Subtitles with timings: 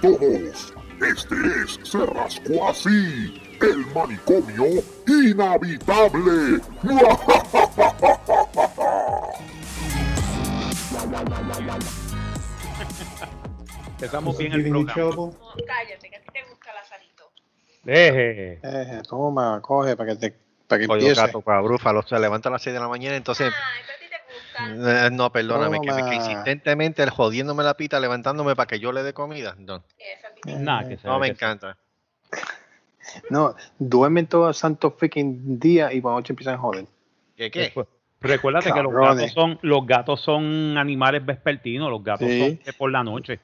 [0.00, 0.74] todos.
[1.00, 6.60] Este es Se Rascó Así, el manicomio inhabitable.
[13.88, 15.14] Empezamos bien el programa.
[15.16, 15.32] No,
[15.66, 17.30] cállate, que a ti te gusta Lazarito.
[17.82, 18.60] Deje.
[18.62, 21.20] Eh, toma, coge para que te para que Oye, empiece.
[21.20, 23.50] gato, cabrúfalo, se levanta a las 6 de la mañana, entonces...
[23.50, 23.97] Ah,
[24.74, 25.06] gusta.
[25.06, 29.02] eh, no, perdóname, que, que insistentemente el jodiéndome la pita, levantándome para que yo le
[29.02, 29.54] dé comida.
[29.58, 31.76] No, Eh, que no me que- encanta.
[33.30, 36.86] No, duermen todo el santo freaking día y por la noche empiezan a joder.
[37.36, 37.60] ¿Qué qué?
[37.60, 37.86] Después,
[38.20, 42.60] Recuérdate que los gatos son los gatos son animales vespertinos, los gatos Sí.
[42.64, 43.38] son por la noche.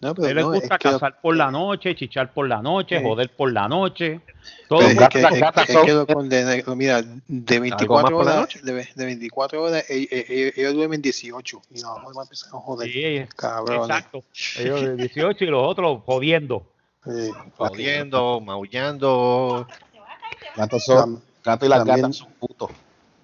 [0.00, 2.46] No, A pero él les no, gusta es que- cazar por la noche, chichar por
[2.46, 3.04] la noche, Sí.
[3.04, 4.20] joder por la noche.
[4.68, 8.26] Todo es que, gatas- es- es son- que lo condena- mira, de más 24 por
[8.26, 12.20] la horas, de, de 24 horas, e- e- e- ellos, duermen 18 y no, no
[12.22, 12.90] empiezan a joder.
[12.92, 13.88] Sí, Cabrones.
[13.88, 14.24] exacto.
[14.58, 16.66] Ellos de 18 y los otros jodiendo.
[17.04, 19.66] Sí, Jodiendo, maullando.
[19.68, 22.70] A a Gatos son, gato y las también- gatas son putos.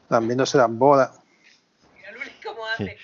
[0.08, 1.10] También no se dan bolas.
[1.94, 2.84] Mira Lulis cómo hace.
[2.84, 2.96] Mira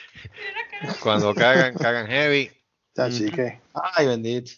[0.54, 0.96] la cara.
[1.02, 2.50] Cuando cagan, cagan heavy.
[2.96, 4.52] Así que, Ay, bendito.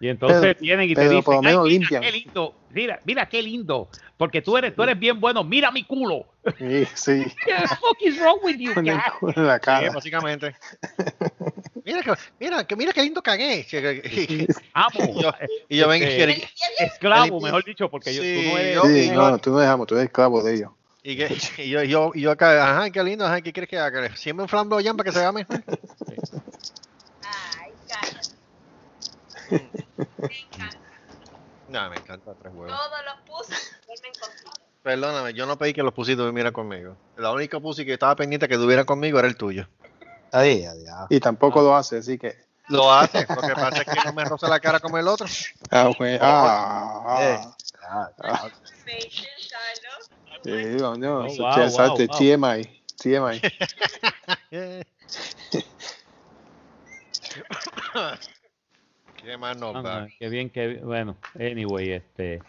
[0.00, 2.02] Y entonces Pero- vienen y te dicen, por lo menos "Ay, mira limpian".
[2.02, 5.84] qué lindo, mira, mira qué lindo, porque tú eres, tú eres bien bueno, mira mi
[5.84, 6.26] culo.
[6.58, 7.12] sí, sí,
[7.46, 9.90] What the fuck is wrong with you, con el culo en la Sí, cara.
[9.92, 10.54] básicamente.
[11.86, 13.66] Mira que, mira, que, mira qué lindo cagué.
[14.72, 15.04] Amo.
[15.18, 15.30] Y yo,
[15.68, 18.74] y yo vengo y, Este, Esclavo, mejor dicho, porque yo, tú Sí, no eres.
[18.74, 20.70] yo- Sí, y no, tú no dejamos, tú eres esclavo de ellos.
[21.02, 23.68] y que- y yo, y yo, y yo acá, ajá, qué lindo, ajá, ¿qué quieres
[23.68, 24.16] que haga?
[24.16, 25.62] Siempre un flamboyán para que se vea mejor.
[25.62, 26.38] Cállate.
[29.58, 30.78] Me encanta.
[31.66, 32.76] No, me encanta tres huevos.
[32.78, 34.52] Todos los pussies duermen contigo.
[34.82, 36.94] Perdóname, yo no pedí que los pusitos durmieran conmigo.
[37.16, 39.66] La única pussy que estaba pendiente que tuviera conmigo era el tuyo.
[40.30, 41.06] Ay, ay, ay.
[41.08, 42.36] Y tampoco lo hace, así que.
[42.68, 45.26] Lo hace, lo que pasa es que no me roza la cara como el otro.
[45.70, 47.40] Ah, güey, ah, Eh,
[47.88, 50.10] ah, ah, Confession, Carlos.
[50.44, 50.50] sí,
[50.82, 52.18] no, no, Oh, wow, wow, wow.
[52.18, 53.40] TMI, TMI.
[59.24, 60.08] ¿Qué más nos Anda, va?
[60.18, 61.16] qué bien, qué bueno.
[61.34, 62.42] Anyway, este.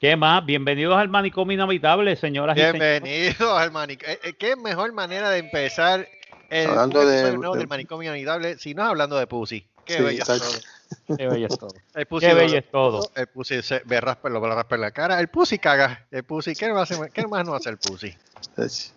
[0.00, 0.44] ¿Qué más?
[0.44, 3.02] Bienvenidos al manicomio inhabitable, señoras y señores.
[3.02, 4.16] Bienvenido al manicomio.
[4.38, 6.06] ¿Qué mejor manera de empezar
[6.50, 9.66] el Hablando de- de- del manicomio inhabitable si no es hablando de pussy?
[9.84, 11.16] Qué Sí, bello es todo.
[11.16, 11.74] Qué bello es todo.
[11.94, 13.10] El pussy Qué lo- bello es todo.
[13.14, 15.18] El pussy se ve raspa, lo raspa en la cara.
[15.20, 16.06] El pussy caga.
[16.10, 18.14] El pussy, ¿qué más, qué más no hace el pussy?
[18.58, 18.94] Es-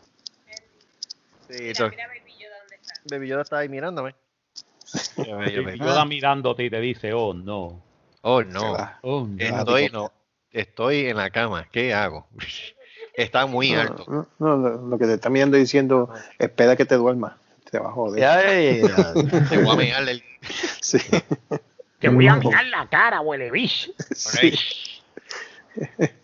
[1.49, 2.93] Sí, Mira, mira Baby Yoda dónde está.
[3.05, 4.15] Baby Yoda está ahí mirándome.
[5.77, 7.83] Yoda mirándote y te dice, oh no.
[8.21, 8.77] Oh, no.
[9.01, 9.37] Oh no.
[9.39, 10.11] Estoy, no,
[10.51, 11.67] estoy en la cama.
[11.71, 12.27] ¿Qué hago?
[13.13, 14.05] Está muy no, alto.
[14.07, 16.09] no, no, lo, que te está mirando diciendo,
[16.39, 17.33] espera que te duermas.
[17.69, 18.23] Te va a joder.
[18.25, 18.81] ay.
[19.49, 20.23] Te voy a el.
[20.81, 20.97] Sí.
[21.99, 23.91] Te voy a mirar la cara, huele bicho.
[24.13, 24.53] sí.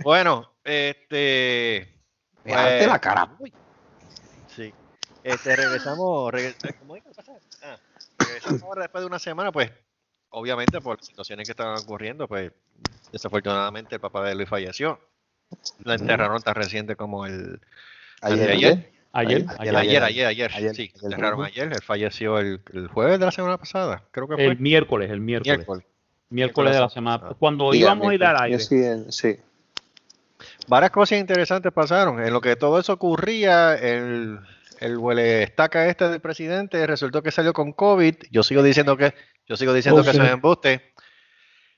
[0.03, 1.93] Bueno, este.
[2.43, 3.29] Pues, la cara.
[4.55, 4.73] Sí.
[5.23, 6.31] Este, regresamos.
[6.33, 7.33] regre- ¿Cómo es que pasa?
[7.63, 7.77] Ah,
[8.27, 9.71] regresamos ahora después de una semana, pues,
[10.29, 12.51] obviamente por las situaciones que estaban ocurriendo, pues,
[13.11, 14.99] desafortunadamente el papá de Luis falleció.
[15.83, 17.59] Lo enterraron tan reciente como el.
[18.21, 18.73] Ayer, Ayer.
[18.73, 18.91] ayer.
[19.13, 20.51] Ayer, Ayer, ayer, Ayer, ayer, ayer.
[20.53, 21.71] ayer, sí, enterraron ayer.
[21.71, 24.45] Él falleció el, el jueves de la semana pasada, creo que fue.
[24.45, 25.57] el miércoles, el miércoles.
[25.59, 25.85] miércoles.
[26.29, 27.17] Miércoles de la semana.
[27.19, 27.35] pasada.
[27.39, 28.59] Cuando íbamos a ir al yo aire.
[28.59, 29.37] sí, sí.
[30.67, 32.21] Varias cosas interesantes pasaron.
[32.21, 34.39] En lo que todo eso ocurría, el,
[34.79, 38.15] el huele estaca este del presidente resultó que salió con COVID.
[38.31, 39.13] Yo sigo diciendo que,
[39.47, 40.17] yo sigo diciendo Oh, que sí.
[40.17, 40.93] eso es embuste.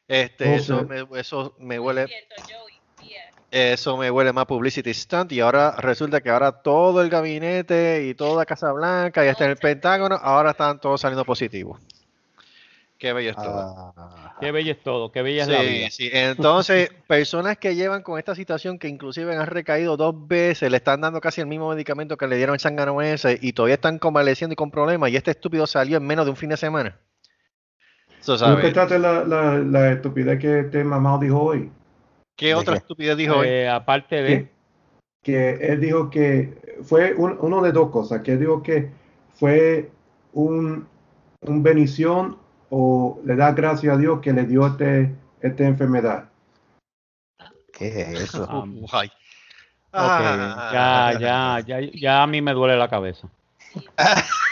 [0.08, 0.86] Este, Oh, eso, sí.
[0.86, 2.08] me, eso me huele,
[3.52, 5.32] eso me huele más publicity stunt.
[5.32, 9.52] Y ahora resulta que ahora todo el gabinete y toda Casa Blanca y hasta en
[9.52, 11.80] el Pentágono, ahora están todos saliendo positivos.
[13.00, 13.94] Qué bello es todo.
[13.96, 15.90] Ah, Qué bella es todo, qué bella es la vida.
[15.90, 16.10] Sí, sí.
[16.12, 21.00] Entonces, personas que llevan con esta situación que inclusive han recaído dos veces, le están
[21.02, 24.58] dando casi el mismo medicamento que le dieron el sanganoense y todavía están convaleciendo y
[24.58, 27.00] con problemas y este estúpido salió en menos de un fin de semana.
[28.20, 31.72] Eso No trate la, la, la estupidez que este mamá dijo hoy.
[32.36, 32.80] ¿Qué ¿De otra qué?
[32.80, 33.48] estupidez dijo hoy?
[33.48, 34.50] Eh, aparte de.
[35.24, 36.54] Que él dijo que
[36.84, 38.22] fue un- uno de dos cosas.
[38.22, 38.90] Que él dijo que
[39.38, 39.90] fue
[40.34, 40.86] un,
[41.42, 42.38] un bendición
[42.70, 46.30] o le da gracias a Dios que le dio este, esta enfermedad.
[47.74, 48.46] ¿Qué es eso?
[48.50, 49.12] Ah, Guay.
[49.92, 50.70] Ah.
[50.72, 53.28] ya, ya, ya, ya a mí me duele la cabeza.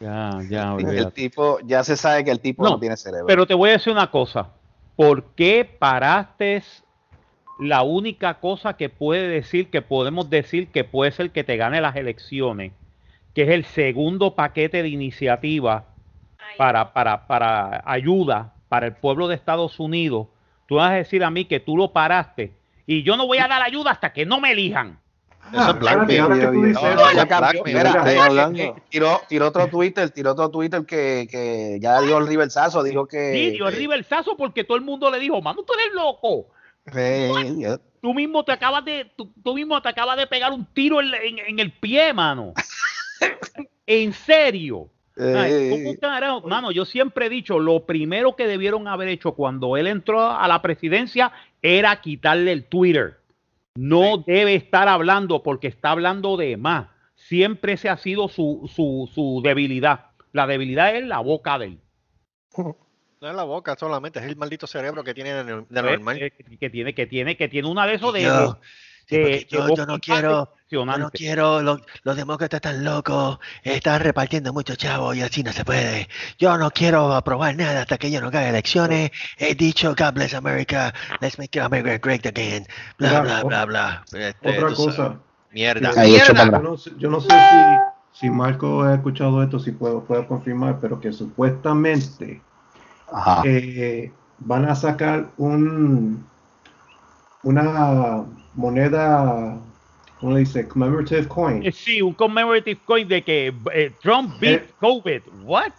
[0.00, 1.10] Ya, ya, el olvídate.
[1.10, 3.26] tipo, ya se sabe que el tipo no, No, tiene cerebro.
[3.26, 4.48] Pero te voy a decir una cosa.
[4.96, 6.62] ¿Por qué paraste
[7.58, 11.80] la única cosa que puede decir, que podemos decir que puede ser que te gane
[11.80, 12.72] las elecciones,
[13.34, 15.84] que es el segundo paquete de iniciativa
[16.56, 20.28] para, para, para ayuda para el pueblo de Estados Unidos,
[20.66, 22.54] tú vas a decir a mí que tú lo paraste
[22.86, 24.98] y yo no voy a dar ayuda hasta que no me elijan.
[25.52, 26.16] Eso es Ah, blackmail.
[26.16, 26.28] eso,
[28.90, 33.32] tiró, tiró otro Twitter, tiró otro Twitter que, que ya dio el reversazo, dijo que.
[33.32, 36.48] Sí, dio el riversazo porque todo el mundo le dijo, mano, tú eres loco.
[36.92, 37.64] Sí,
[38.00, 41.38] Tú mismo te acabas de, tú, tú mismo te acabas de pegar un tiro en-
[41.38, 42.52] en el pie, mano.
[43.86, 44.88] en serio.
[45.18, 46.40] Ay, eh, ¿cómo carajo?
[46.48, 50.46] Mano, yo siempre he dicho, lo primero que debieron haber hecho cuando él entró a
[50.48, 53.18] la presidencia era quitarle el Twitter.
[53.74, 56.88] No debe estar hablando porque está hablando de más.
[57.14, 60.06] Siempre ese ha sido su, su, su debilidad.
[60.32, 61.80] La debilidad es la boca de él.
[63.20, 65.82] No es la boca solamente, es el maldito cerebro que tiene de, nor- de Eh,
[65.82, 66.22] normal.
[66.22, 66.30] eh,
[66.60, 68.58] que tiene, que tiene, que tiene una de esos de, Yo- de-
[69.06, 69.38] Sí, de- porque
[69.70, 74.76] de yo, no quiero, yo no quiero, los, los demócratas están locos, están repartiendo mucho
[74.76, 76.08] chavo y así no se puede.
[76.38, 79.10] Yo no quiero aprobar nada hasta que yo no haga elecciones.
[79.38, 82.66] He dicho, God bless America, let's make America great again,
[82.98, 84.04] bla, bla, bla, bla.
[84.12, 84.92] Este, Otra cosa.
[84.92, 85.18] sabes,
[85.52, 85.92] Mierda.
[86.04, 86.44] Mierda.
[86.50, 90.26] Yo no, sé- yo no sé si, si Marco ha escuchado esto, si puedo, puedo
[90.28, 92.42] confirmar, pero que supuestamente
[93.10, 93.42] Ajá.
[93.46, 96.26] eh, van a sacar un
[97.42, 98.24] una
[98.54, 99.56] moneda,
[100.20, 100.66] ¿cómo dice?
[100.68, 101.64] Commemorative coin.
[101.66, 104.74] Eh, Sí, un commemorative coin de que eh, Trump beat Eh.
[104.80, 105.22] COVID.
[105.44, 105.72] What?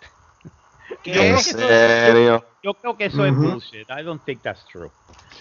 [0.89, 2.45] Yo creo ¿En que eso- serio?
[2.61, 3.41] Yo creo que eso es Ujú.
[3.43, 3.87] bullshit.
[3.89, 4.91] I don't think that's true.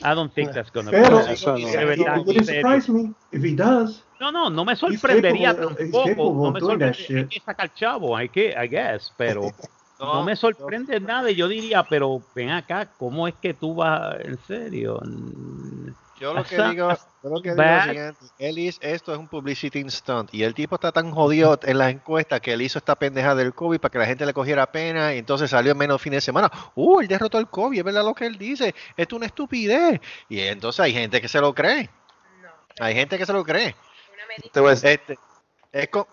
[0.04, 1.32] I don't think that's gonna Pero be.
[1.32, 1.66] eso no.
[1.66, 2.44] De it verdad, serio.
[2.44, 4.04] surprise me if he does.
[4.20, 6.44] No, no, no me sorprendería capable- tampoco.
[6.44, 6.92] No me sorprendería
[7.22, 7.28] shit.
[7.28, 9.40] que sacar chavo, hay que, I guess, pero
[9.98, 11.30] no, me yo- sorprende nada.
[11.30, 15.00] Y yo diría, pero ven acá, ¿cómo es que tú vas en serio?
[16.20, 16.88] Yo lo que digo,
[17.22, 20.42] yo lo que digo es lo siguiente, él hizo- esto es un publicity stunt y
[20.42, 23.78] el tipo está tan jodido en las encuestas que él hizo esta pendeja del COVID
[23.78, 26.50] para que la gente le cogiera pena y entonces salió en menos fin de semana.
[26.74, 30.00] Uh, él derrotó el COVID, es verdad lo que él dice, esto es una estupidez.
[30.28, 31.88] Y entonces hay gente que se lo cree,
[32.42, 32.84] No.
[32.84, 33.76] hay gente que se lo cree.
[34.14, 34.52] Una medicina.
[34.52, 35.18] Te voy a decir- Este,
[35.72, 36.08] es co-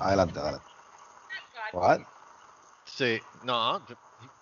[0.00, 0.66] Adelante, adelante.
[1.72, 2.00] What?
[2.84, 3.82] Sí, no.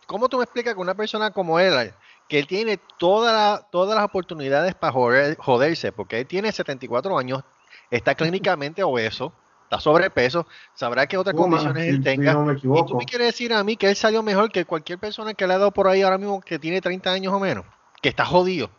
[0.07, 1.93] ¿Cómo tú me explicas que una persona como él,
[2.29, 7.17] que él tiene toda la- todas las oportunidades para joder- joderse, porque él tiene 74
[7.19, 7.43] años,
[7.91, 9.33] está clínicamente obeso,
[9.65, 12.33] está sobrepeso, sabrá que otras condiciones él si tenga.
[12.35, 14.99] no me Y tú me quieres decir a mí que él salió mejor que cualquier
[14.99, 17.65] persona que le ha dado por ahí ahora mismo que tiene 30 años o menos,
[18.03, 18.71] que está jodido.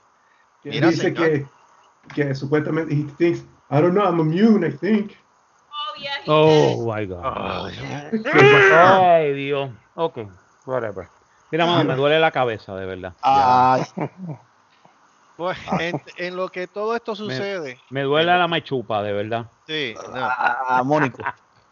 [0.64, 1.26] Mira, dice señor.
[1.26, 1.46] que,
[2.14, 3.40] que supuestamente he thinks,
[3.70, 5.12] I don't know, I'm immune, I think.
[5.70, 7.22] Oh, yeah, he Oh my God.
[7.24, 7.70] Ah.
[9.16, 9.70] Ay, Dios.
[9.96, 10.20] Ok,
[10.66, 11.08] whatever.
[11.52, 13.14] Mira, mano, me duele la cabeza, de verdad.
[13.22, 13.84] Ay,
[15.36, 19.52] Pues, en, en lo que todo esto sucede, Me duele la machupa, de verdad.
[19.68, 21.24] sí, no, ah, Mónico.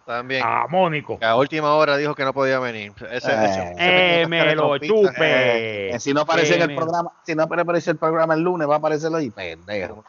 [0.05, 0.43] también.
[0.45, 1.17] Ah, Mónico.
[1.21, 2.93] A última hora dijo que no podía venir.
[3.09, 3.45] Ese, Eh.
[3.45, 3.75] ese
[4.23, 5.89] Eh, me lo chupe.
[5.95, 8.41] Eh, si no aparece en Eh, el me- programa, si no aparece el programa el
[8.41, 10.05] lunes, va a aparecer hoy, pendejo.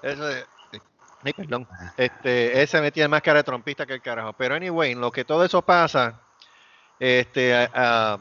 [0.00, 0.46] Ese,
[1.24, 1.66] ay, perdón.
[1.96, 4.32] Este, ese me tiene más cara de trompista que el carajo.
[4.34, 6.22] Pero anyway, en lo que todo eso pasa,
[7.00, 8.18] este, a- a-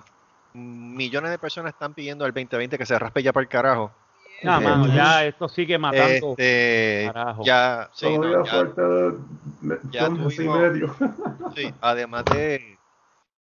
[0.53, 3.91] millones de personas están pidiendo al 2020 que se raspe ya para el carajo.
[4.43, 6.31] No, Eh, mano, ya esto sigue matando.
[6.31, 7.43] Este, carajo.
[7.43, 8.81] ya, sí, no, ya- falta
[9.91, 10.95] ya tuvimos- medio.
[11.55, 12.77] sí, además de,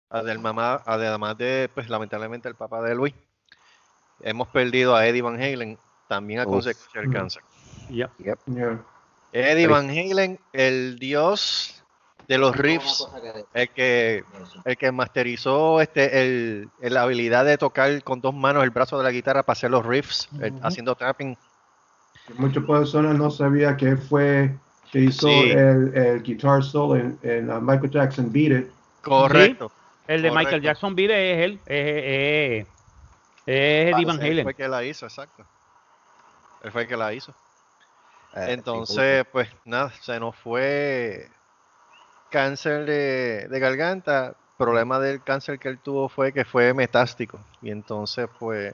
[0.09, 3.13] además, además de, pues lamentablemente el papá de Luis,
[4.21, 6.53] hemos perdido a Eddie Van Halen también a Uf.
[6.53, 7.43] consecuencia del cáncer.
[7.89, 8.09] Ya.
[8.17, 8.79] Yeah.
[9.31, 11.78] Eddie Van Halen, el dios
[12.29, 13.05] de los riffs,
[13.53, 14.23] el que,
[14.63, 18.97] el que masterizó este, el, el- la habilidad de tocar con dos manos el brazo
[18.99, 21.35] de la guitarra para hacer los riffs, el- haciendo tapping.
[22.37, 24.55] Muchas personas no sabían que fue
[24.91, 25.49] que hizo Sí.
[25.51, 28.67] el, el guitar solo en, en uh, Michael Jackson Beat It.
[29.01, 29.71] Correcto.
[30.07, 30.61] El de Michael.
[30.61, 31.59] Jackson Vive es él.
[31.65, 32.67] Es, es,
[33.47, 34.43] es Eddie Van Él Halen.
[34.45, 35.43] fue el que la hizo, exacto.
[36.63, 37.31] Él fue el que la hizo.
[38.35, 41.27] Eh, Entonces, pues nada, se nos fue
[42.29, 44.35] cáncer de, de garganta.
[44.57, 47.39] Problema del cáncer que él tuvo fue que fue metástico.
[47.61, 48.73] Y entonces, pues,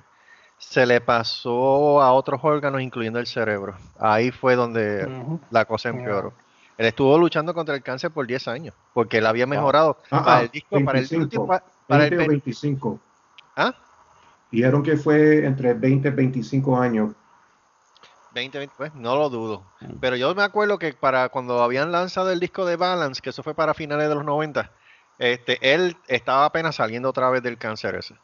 [0.57, 3.75] se le pasó a otros órganos, incluyendo el cerebro.
[4.00, 5.07] Ahí fue donde
[5.51, 6.33] la cosa empeoró.
[6.77, 10.38] Él estuvo luchando contra el cáncer por 10 años, porque él había mejorado Ah, para
[10.39, 11.24] ah, el disco, para el 25.
[11.24, 13.00] último, pa- para el 20 o pe- 25.
[13.55, 13.74] ¿Ah?
[14.51, 17.13] Dijeron que fue entre 20 y 25 años.
[18.35, 19.63] 20, 20, pues no lo dudo.
[19.99, 23.41] Pero yo me acuerdo que para cuando habían lanzado el disco de Balance, que eso
[23.41, 24.69] fue para finales de los 90,
[25.17, 28.15] este, él estaba apenas saliendo otra vez del cáncer ese.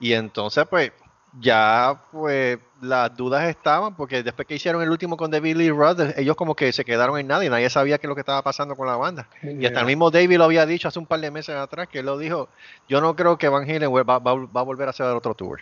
[0.00, 0.92] Y entonces, pues,
[1.40, 6.16] ya pues las dudas estaban, porque después que hicieron el último con David Lee Roth,
[6.18, 8.42] ellos como que se quedaron en nada y nadie sabía qué es lo que estaba
[8.42, 9.28] pasando con la banda.
[9.42, 12.00] Y hasta el mismo David lo había dicho hace un par de meses atrás, que
[12.00, 12.48] él lo dijo,
[12.88, 15.60] yo no creo que Van Halen va, va- va a volver a hacer otro tour.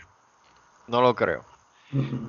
[0.88, 1.44] No lo creo.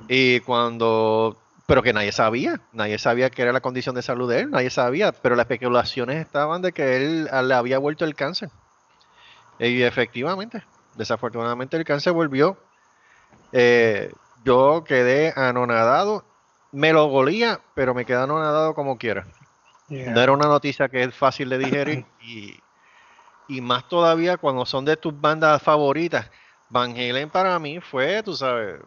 [0.08, 1.36] Y cuando,
[1.72, 4.68] pero que nadie sabía, nadie sabía que era la condición de salud de él, nadie
[4.68, 8.50] sabía, pero las especulaciones estaban de que él le había vuelto el cáncer.
[9.58, 10.62] Y efectivamente,
[10.96, 12.58] desafortunadamente el cáncer volvió.
[13.52, 14.12] Eh,
[14.44, 16.26] yo quedé anonadado,
[16.72, 19.26] me lo golía, pero me quedé anonadado como quiera.
[19.88, 20.12] Yeah.
[20.12, 22.60] No era una noticia que es fácil de digerir y,
[23.48, 26.30] y más todavía cuando son de tus bandas favoritas.
[26.68, 28.78] Van Halen para mí fue, tú sabes,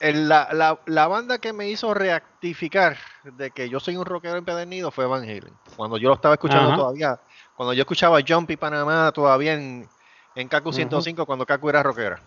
[0.00, 4.90] la, la- la banda que me hizo reactificar de que yo soy un rockero empedernido
[4.90, 5.52] fue Van Halen.
[5.76, 6.76] Cuando yo lo estaba escuchando Ajá.
[6.76, 7.20] todavía,
[7.54, 9.88] cuando yo escuchaba Jumpy Panamá todavía en,
[10.34, 12.20] en Kaku 105 cuando Kaku era rockera.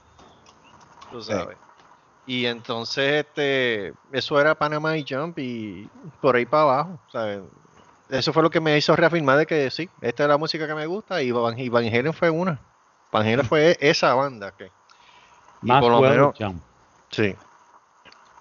[1.11, 1.57] Tú sabes.
[2.25, 5.89] Y entonces este, eso era Panamá y Jump y
[6.21, 6.99] por ahí para abajo.
[7.11, 7.41] ¿sabes?
[8.09, 10.75] Eso fue lo que me hizo reafirmar de que sí, esta es la música que
[10.75, 12.59] me gusta y Van, y Van Halen fue una.
[13.11, 14.71] Van Halen fue esa banda que
[15.63, 16.63] y por lo Maxwell menos Jump.
[17.09, 17.35] Sí.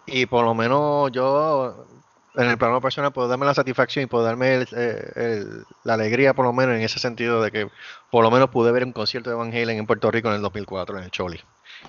[0.07, 1.87] Y por lo menos yo,
[2.35, 5.95] en el plano personal, puedo darme la satisfacción y puedo darme el- eh, el- la
[5.95, 7.69] alegría, por lo menos en ese sentido, de que
[8.11, 10.43] por lo menos pude ver un concierto de Van Halen en Puerto Rico en el
[10.43, 11.41] 2004, en el Choli.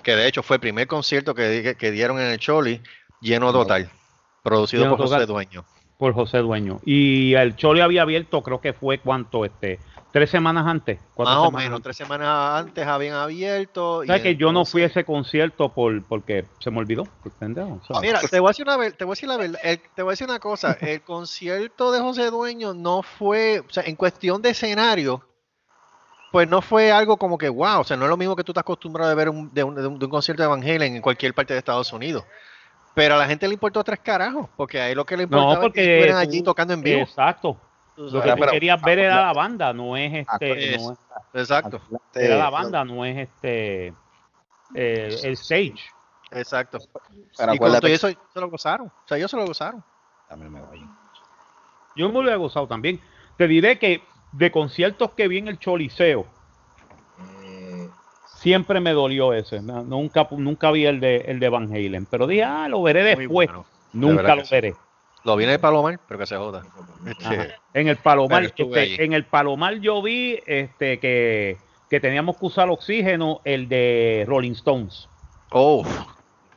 [0.03, 2.82] Que de hecho fue el primer concierto que, di- que dieron en el Choli,
[3.20, 3.89] lleno total,
[4.41, 5.25] producido Lleno por José.
[5.25, 5.65] Dueño.
[6.04, 6.82] Por José Dueño.
[6.84, 9.80] Y el Chole había abierto, creo que fue cuánto, este,
[10.12, 11.00] tres semanas antes.
[11.18, 11.84] Más o menos, antes.
[11.84, 14.04] tres semanas antes habían abierto.
[14.04, 17.08] y ¿Sabes que yo no fui a ese concierto por porque se me olvidó?
[17.40, 17.80] Pendejo.
[18.02, 20.10] Mira, te voy a decir una, te voy a decir la verdad, el- te voy
[20.10, 24.42] a decir una cosa, el concierto de José Dueño no fue, o sea, en cuestión
[24.42, 25.24] de escenario,
[26.34, 28.52] pues no fue algo como que wow, o sea, no es lo mismo que tú
[28.52, 30.98] estás acostumbrado a ver un- de, un, de un- de un concierto de Van Halen
[30.98, 32.26] en cualquier parte de Estados Unidos.
[32.96, 35.68] Pero a la gente le importó tres carajos, porque ahí lo que le importaba No,
[35.68, 37.02] es que estuvieran tú- allí tocando en vivo.
[37.02, 37.58] Exacto.
[37.96, 40.92] tú Lo que tú pero- querías ver era la banda, no es este, Es- no
[40.94, 41.00] es-
[41.34, 41.82] Exacto,
[42.16, 43.88] era la banda, no es este
[44.76, 45.76] eh, el stage.
[46.32, 46.80] exacto.
[47.38, 49.84] Pero y con todo eso se lo gozaron, o sea, ellos se lo gozaron.
[50.30, 50.84] También me voy.
[51.96, 53.00] Yo me lo he gozado también.
[53.38, 56.26] Te diré que de conciertos que vi en el Choliseo,
[58.44, 59.62] siempre me dolió ese.
[59.62, 62.06] No- Nunca, nunca vi el de, el de Van Halen.
[62.06, 63.30] Pero dije, ah, lo veré después.
[63.50, 63.66] bueno.
[63.94, 64.54] Nunca lo sí.
[64.54, 64.76] veré.
[65.24, 66.64] Lo viene de Palomar, pero que se joda.
[67.08, 67.56] Este.
[67.74, 71.58] En el Palomar, este, en el Palomar yo vi este que,
[71.90, 75.08] que teníamos que usar oxígeno, el de Rolling Stones.
[75.52, 75.86] Oh,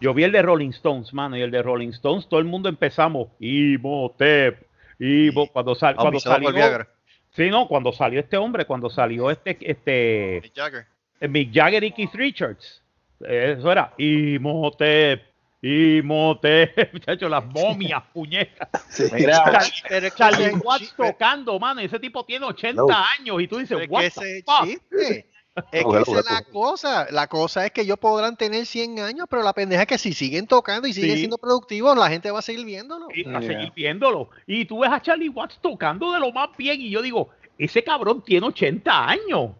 [0.01, 2.69] Yo vi el de Rolling Stones, mano, y el de Rolling Stones, todo el mundo
[2.69, 4.67] empezamos, Imhotep,
[4.99, 6.87] Imo, cuando, sal, cuando auspiciado salió,
[7.31, 10.87] sí, no, cuando salió este hombre, cuando salió este, este, Mick Jagger.
[11.21, 12.83] Eh, Mick Jagger y Keith Richards,
[13.27, 15.23] eh, eso era, Imhotep,
[15.63, 18.69] Imhotep, muchachos, las momias, puñetas.
[18.97, 22.87] Que Charlie ese Watts tocando, mano, y ese tipo tiene 80 No.
[23.19, 25.27] años, y tú dices, pero es ese chiste.
[25.73, 27.07] Es que esa es la cosa.
[27.11, 30.13] La cosa es que ellos podrán tener 100 años, pero la pendeja es que si
[30.13, 31.19] siguen tocando y siguen Sí.
[31.21, 33.09] siendo productivos, la gente va a seguir viéndolo.
[33.15, 33.43] y a Yeah.
[33.43, 34.29] seguir viéndolo.
[34.47, 37.83] Y tú ves a Charlie Watts tocando de lo más bien y yo digo, ese
[37.83, 39.53] cabrón tiene 80 años.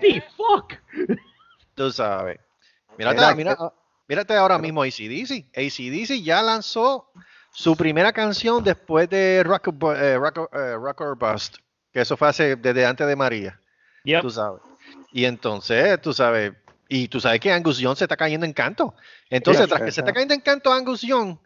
[0.00, 0.74] The fuck.
[1.74, 2.38] Tú sabes.
[2.96, 3.56] Mírate, Mira, mira,
[4.08, 5.46] mírate ahora mismo ACDC.
[5.54, 7.10] ACDC ya lanzó
[7.52, 11.56] su primera canción después de Rock, eh, Rock- eh, Rock or Bust.
[11.92, 13.60] Que eso fue hace, desde antes de María.
[14.04, 14.22] Yep.
[14.22, 14.60] Tú sabes.
[15.12, 16.52] Y entonces, tú sabes,
[16.88, 18.94] y tú sabes que Angus Young se está cayendo en canto.
[19.30, 21.36] Entonces, tras que se está cayendo en canto Angus Young,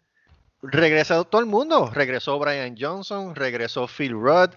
[0.63, 1.91] regresó todo el mundo.
[1.93, 4.51] Regresó Brian Johnson, regresó Phil Rudd,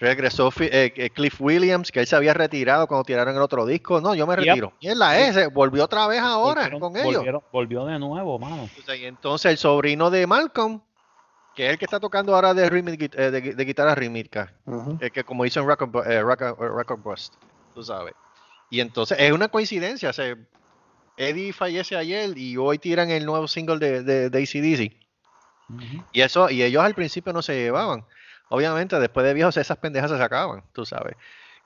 [0.00, 4.00] regresó eh, eh, Cliff Williams, que él se había retirado cuando tiraron el otro disco.
[4.00, 4.44] No, yo me Yep.
[4.46, 4.72] retiro.
[4.80, 7.22] Y es la S, volvió otra vez ahora Volvieron- con ellos.
[7.22, 8.62] volvieron- volvió de nuevo, mano.
[8.68, 10.80] Entonces, y entonces el sobrino de Malcolm,
[11.54, 14.54] que es el que está tocando ahora de, eh, de, de guitarra rítmica,
[15.00, 17.34] eh, que como hizo en Bu- eh, Rock and Bust,
[17.74, 18.14] tú sabes.
[18.70, 20.10] Y entonces es una coincidencia.
[20.10, 20.36] o sea,
[21.16, 24.96] Eddie fallece ayer y hoy tiran el nuevo single de, de, de AC/DC.
[25.68, 26.04] Ujú.
[26.12, 28.04] Y eso, y ellos al principio no se llevaban.
[28.50, 31.16] Obviamente, después de viejos, esas pendejas se sacaban, tú sabes.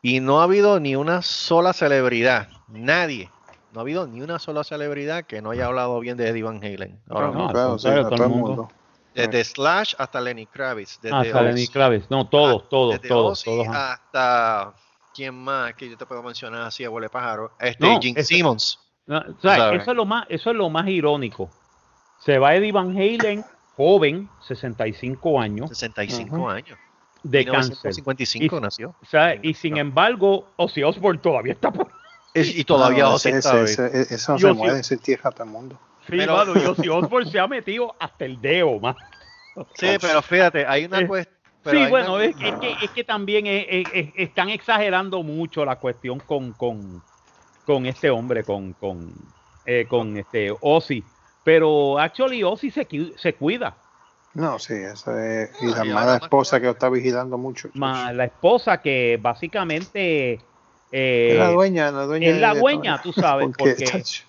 [0.02, 3.30] Y no ha habido ni una sola celebridad, nadie,
[3.72, 6.56] no ha habido ni una sola celebridad que no haya hablado bien de Eddie Van
[6.56, 7.00] Halen.
[7.08, 8.46] Ahora No, Claro, sí, todo todo el mundo.
[8.48, 8.68] mundo.
[9.14, 10.98] Desde Slash hasta Lenny Kravitz.
[11.02, 12.10] Desde Hasta Lenny Ozzy- Kravitz.
[12.10, 13.68] No, todos, todos, desde todos, Ozzy todos.
[13.76, 14.72] hasta
[15.14, 17.52] quién más que yo te puedo mencionar así, abuelo pájaro.
[17.60, 18.78] Este No, ese- Simmons.
[19.06, 21.50] No, o sea, eso es lo más, eso es lo más irónico.
[22.20, 23.44] Se va Eddie Van Halen,
[23.76, 26.48] joven, 65 años, 65 Ujú.
[26.48, 26.78] años.
[27.24, 27.76] de cáncer.
[27.94, 28.96] 1955 Y- nació.
[29.00, 31.86] O sea, y sin embargo, Ozzy Osbourne todavía está por
[32.34, 35.30] Es- y todavía No, Ozzy ese- está ese- ese- Eso no se mueve, ese tierra
[35.30, 35.78] todo el mundo.
[36.00, 38.96] Sí, Pero- mano, y Ozzy Osbourne se ha metido hasta el dedo, man.
[39.74, 41.36] Sí, pero fíjate, hay una Eh, cuestión.
[41.64, 45.76] Sí, bueno, es, es que, es que también es- es- es- están exagerando mucho la
[45.78, 47.04] cuestión con, con,
[47.64, 49.14] con este hombre, con, con,
[49.64, 51.04] eh, con este Ozzy.
[51.44, 53.76] Pero actually Ozzy se, se cuida.
[54.34, 55.50] No, sí, eso es.
[55.60, 57.68] Y la Sí, mala esposa que- lo está vigilando mucho.
[57.74, 60.40] Más la esposa que básicamente
[60.90, 62.28] eh, es la dueña, la dueña.
[62.28, 64.26] es la dueña, tú sabes, porque- decir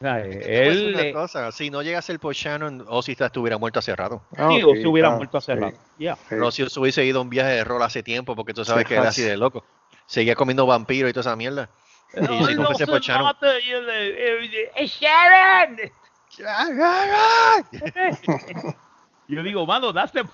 [0.00, 3.96] él una eh, cosa, si no llega a ser por Shannon, Ozzy estuviera muerto hace
[3.96, 4.20] rato.
[4.36, 6.50] ah, sí, se hubiera ah, muerto hace sí, rato.
[6.50, 8.88] Si se hubiese ido a un viaje de rol hace tiempo, porque tú sabes Sí,
[8.88, 9.64] que era así de loco.
[10.06, 11.70] Seguía comiendo vampiros y toda esa mierda.
[12.14, 13.34] Y si no fuese por Shannon.
[14.76, 15.76] ¡Es Sharon!
[19.28, 20.24] Yo digo, mano, that's the.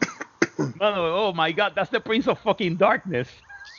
[0.76, 3.28] Mano, oh my god, that's the Prince of fucking Darkness.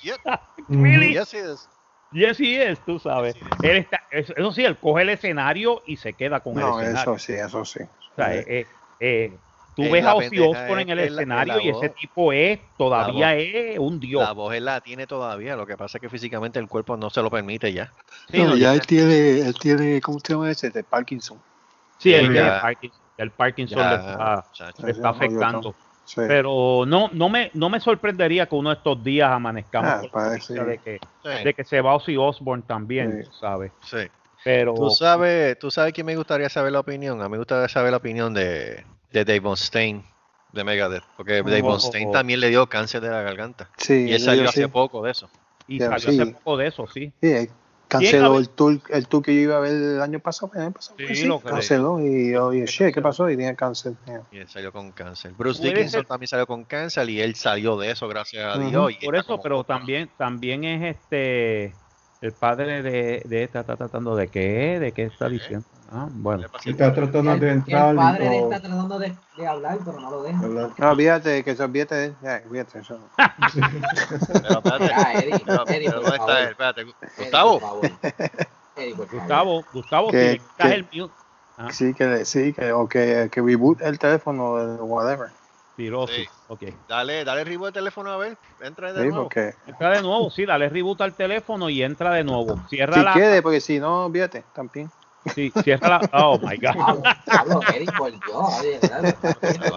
[0.02, 0.22] Yep,
[0.70, 1.14] Really?
[1.14, 1.70] yes, he is.
[2.12, 3.36] Yes, he is, tú sabes.
[3.62, 7.16] Él está, eso sí, él coge el escenario y se queda con No, el escenario.
[7.16, 7.80] eso sí, eso sí.
[8.12, 8.68] O sea, eh, eh,
[9.00, 9.40] eh,
[9.74, 12.32] tú Es ves a Ozzy Osbourne en el es- es escenario la y ese tipo
[12.32, 14.22] es, todavía es un dios.
[14.22, 17.10] La voz él la tiene todavía, lo que pasa es que físicamente el cuerpo no
[17.10, 17.92] se lo permite ya.
[18.30, 20.70] Sí, No, no, ya ya- él tiene, él tiene, ¿cómo se llama ese?
[20.70, 21.42] De Parkinson.
[22.04, 22.36] Sí, el.
[22.62, 24.44] Parkinson, el Parkinson Ya,
[24.84, 25.76] le está, le afectando.
[26.06, 26.22] Sí.
[26.28, 30.38] Pero no, no me, no me sorprendería que uno de estos días amanezcamos Ah, de
[30.84, 33.30] que, Sí, de que se va Ozzy Osbourne también, Sí.
[33.40, 33.72] ¿sabes?
[33.82, 33.98] sí.
[34.44, 37.22] Pero Tú sabes, tú sabes quién me gustaría saber la opinión.
[37.22, 38.84] A mí me gustaría saber la opinión de,
[39.14, 40.04] de Dave Mustaine
[40.52, 41.70] de Megadeth, porque Dave Oh.
[41.72, 43.70] Mustaine también le dio cáncer de la garganta.
[43.78, 44.68] sí, Y él salió hace sí.
[44.68, 45.30] poco de eso.
[45.70, 46.20] y salió sí.
[46.22, 47.14] hace poco de eso, sí.
[48.00, 50.52] Canceló el tour, el tour que yo iba a ver el año pasado.
[50.56, 53.30] El año pasado Sí, fue, sí, lo que- canceló y oye, che, ¿qué pasó?
[53.30, 53.94] Y tenía cáncer.
[54.32, 55.34] Y él salió con cáncer.
[55.38, 58.60] Bruce Dickinson ser- también salió con cáncer y él salió de eso, gracias a.
[58.60, 58.92] Dios.
[59.00, 61.74] y Por eso, como pero también, también es este
[62.24, 65.66] el padre de, de esta está tratando de qué, de qué está diciendo.
[65.92, 66.48] Ah, bueno.
[66.66, 70.00] Está tratando de el, entrar el padre de y está tratando de, de hablar, pero
[70.00, 70.42] no lo deja.
[70.78, 72.16] No, olvídate, que se olvídate de él.
[72.24, 72.98] Ya, olvídate, eso.
[74.32, 76.50] Pero espérate, Ya, Eddie, pero- Eddie, pero ¿dónde está él?
[76.50, 76.84] Espérate,
[77.18, 77.82] Gustavo.
[78.78, 78.94] Eddie.
[78.94, 81.14] Gustavo, Gustavo, Que- el mute,
[81.58, 85.30] ah, Sí, que, sí, que, o que, que reboot el teléfono, el whatever.
[85.76, 86.26] Tiró, Sí.
[86.50, 86.64] Ok.
[86.88, 88.38] Dale, dale reboot el teléfono a ver.
[88.62, 89.24] Entra de Sí, nuevo.
[89.24, 92.60] porque Entra de nuevo, sí, dale reboot al teléfono y entra de nuevo.
[92.70, 94.90] Cierra si la, quiere, porque si no, olvídate, también.
[95.34, 97.04] sí, cierra la, oh my god.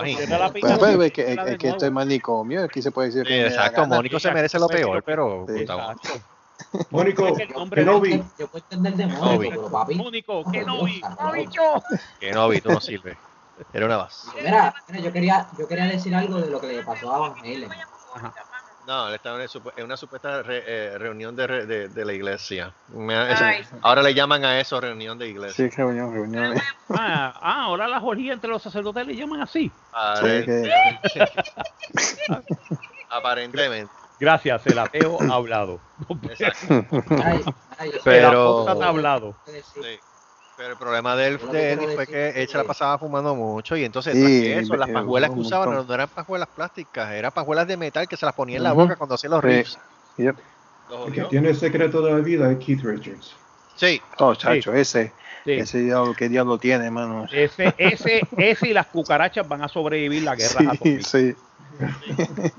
[0.05, 3.09] Cierra la Pues, pista, pues, es que, es, que esto es manicomio, aquí se puede
[3.09, 3.87] decir Sí, que exacto.
[3.87, 5.53] Mónico se merece lo peor, pero Sí.
[5.61, 5.93] Gustavo.
[5.93, 6.09] Exacto.
[6.91, 9.07] Mónico, que nombre Kenobi, Yo puedo entender de.
[9.07, 9.95] Mónico, pero papi.
[9.95, 11.03] Mónico, que no vi.
[11.21, 11.61] ¡No, bicho!
[12.19, 13.17] Que no, vi, tú no sirves.
[13.73, 14.29] Era una base.
[14.43, 17.39] Mira, mira, yo quería, yo quería decir algo de lo que le pasó a Van
[17.39, 17.71] Halen.
[18.87, 21.89] No, él estaba en una supu- en una supuesta re- eh, reunión de, re- de,
[21.89, 22.73] de la iglesia.
[22.89, 25.69] Me es- ahora le llaman a eso reunión de iglesia.
[25.69, 26.55] Sí, reunión, reunión.
[26.91, 29.73] Ah, ah, ahora la orgía entre los sacerdotes le llaman así.
[29.93, 30.71] Ah, Sí, que-
[33.11, 33.93] Aparentemente.
[34.19, 35.81] Gracias, el ateo ha hablado.
[36.23, 36.85] Exacto.
[37.25, 37.43] Ay,
[37.79, 39.35] ay, Pero- El quiero apóstata ha hablado.
[39.45, 40.01] Sí.
[40.57, 43.77] Pero el problema de él, de Eddie fue que él se la pasaba fumando mucho
[43.77, 47.77] y entonces Sí, eso, las pajuelas que usaban no, eran pajuelas plásticas, eran pajuelas de
[47.77, 48.83] metal que se las ponía en la Ujú.
[48.83, 49.49] boca cuando hacía los Sí.
[49.49, 49.79] riffs.
[50.17, 50.39] Yep.
[50.89, 53.37] Los el que tiene el secreto de la vida es Keith Richards.
[53.75, 55.13] Sí, Oh, chacho, ese,
[55.45, 55.53] Sí.
[55.53, 57.27] ese diablo, qué diablo tiene, mano.
[57.31, 61.37] Ese, ese, ese y las cucarachas van a sobrevivir la guerra Sí, sí.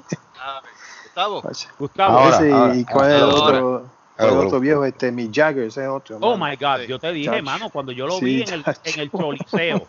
[1.03, 1.41] Gustavo.
[1.79, 3.35] Gustavo, Ahora, Ese, ahora, ¿y cuál es el ahora.
[3.35, 3.96] otro?
[4.17, 4.85] ¿Cuál es el otro viejo?
[4.85, 6.17] Este, Mick Jagger, ese es otro.
[6.19, 6.45] oh mano.
[6.51, 7.43] my God, yo te dije, Chacho.
[7.43, 8.81] mano, cuando yo lo Sí, vi en el, chacho.
[8.83, 9.87] en el Choliseo,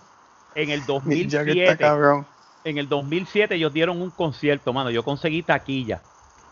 [0.54, 2.26] en el Mick Jagger está 2007, cabrón.
[2.64, 6.02] en el 2007 ellos dieron un concierto, mano, yo conseguí taquilla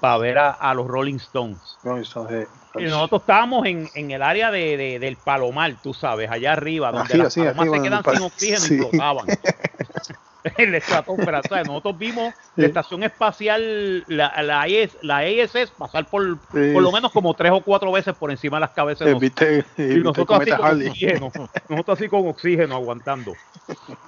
[0.01, 1.79] para ver a, a los Rolling Stones.
[1.83, 5.95] No, eso es- Y nosotros estábamos en, en el área de, de- del Palomar, tú
[5.95, 8.75] sabes, allá arriba, donde Arriba, las sí, palomas arriba se quedan sin oxígeno sí.
[8.75, 9.27] y flotaban.
[10.59, 15.73] en la estratosfera, o sea, nosotros vimos la estación espacial, la, la, IS la ISS,
[15.77, 16.73] pasar por, Sí.
[16.73, 19.15] por lo menos como tres o cuatro veces por encima de las cabezas de Eh,
[19.15, 19.49] nosotros.
[19.77, 21.33] ¿Viste, eh, Y nosotros así con oxígeno,
[21.69, 23.33] nosotros así con oxígeno aguantando.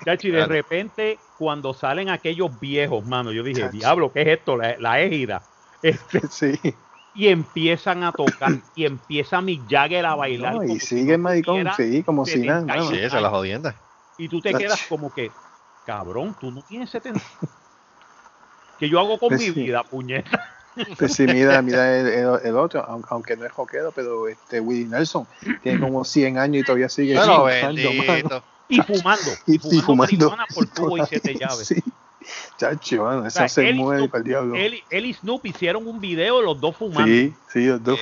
[0.05, 0.53] Chacho, y de Claro.
[0.53, 4.57] repente, cuando salen aquellos viejos, mano, yo dije, diablo, ¿qué es esto?
[4.57, 5.43] La, la égida.
[5.83, 6.59] Este, Sí.
[7.15, 10.55] y empiezan a tocar, y empieza Mick Jagger a bailar.
[10.55, 12.61] No, y si sigue no maricón, tuviera sí, como si nada.
[12.61, 12.97] 76 mano.
[12.97, 13.75] Sí, esa es la jodienda.
[14.17, 15.31] Y tú te quedas como que,
[15.89, 17.19] cabrón, tú no tienes 70.
[18.79, 19.53] que yo hago con Pues mi sí.
[19.53, 20.55] vida, puñeta.
[20.99, 24.61] Pues sí, mira, mira el, el- el otro, aun- aunque no es rockero, pero este
[24.61, 25.27] Willie Nelson
[25.63, 27.45] tiene como 100 años y todavía sigue mano.
[27.45, 28.45] bendito.
[28.69, 29.31] Y fumando.
[29.47, 29.97] Y- Y, y fumando, fumando.
[29.97, 31.67] marihuana por tubo y siete llaves.
[31.67, 31.83] Sí.
[32.57, 34.55] Chacho, mano, eso sea, se él mueve Snoop- para el diablo.
[34.57, 37.07] Él, él y Snoop hicieron un video los dos fumando.
[37.07, 37.99] Sí, sí, los dos.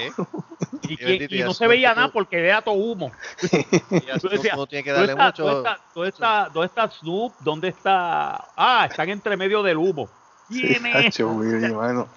[0.89, 3.13] Y, Y que- bendito, y y a no se veía nada porque era todo humo.
[3.13, 3.39] A
[4.93, 5.13] ¿Dónde darle
[6.65, 7.35] está, Snoop?
[7.41, 8.45] ¿Dónde está?
[8.57, 10.09] Ah, están entre medio del humo.
[10.51, 12.09] Sí, chacho, Willy, mano.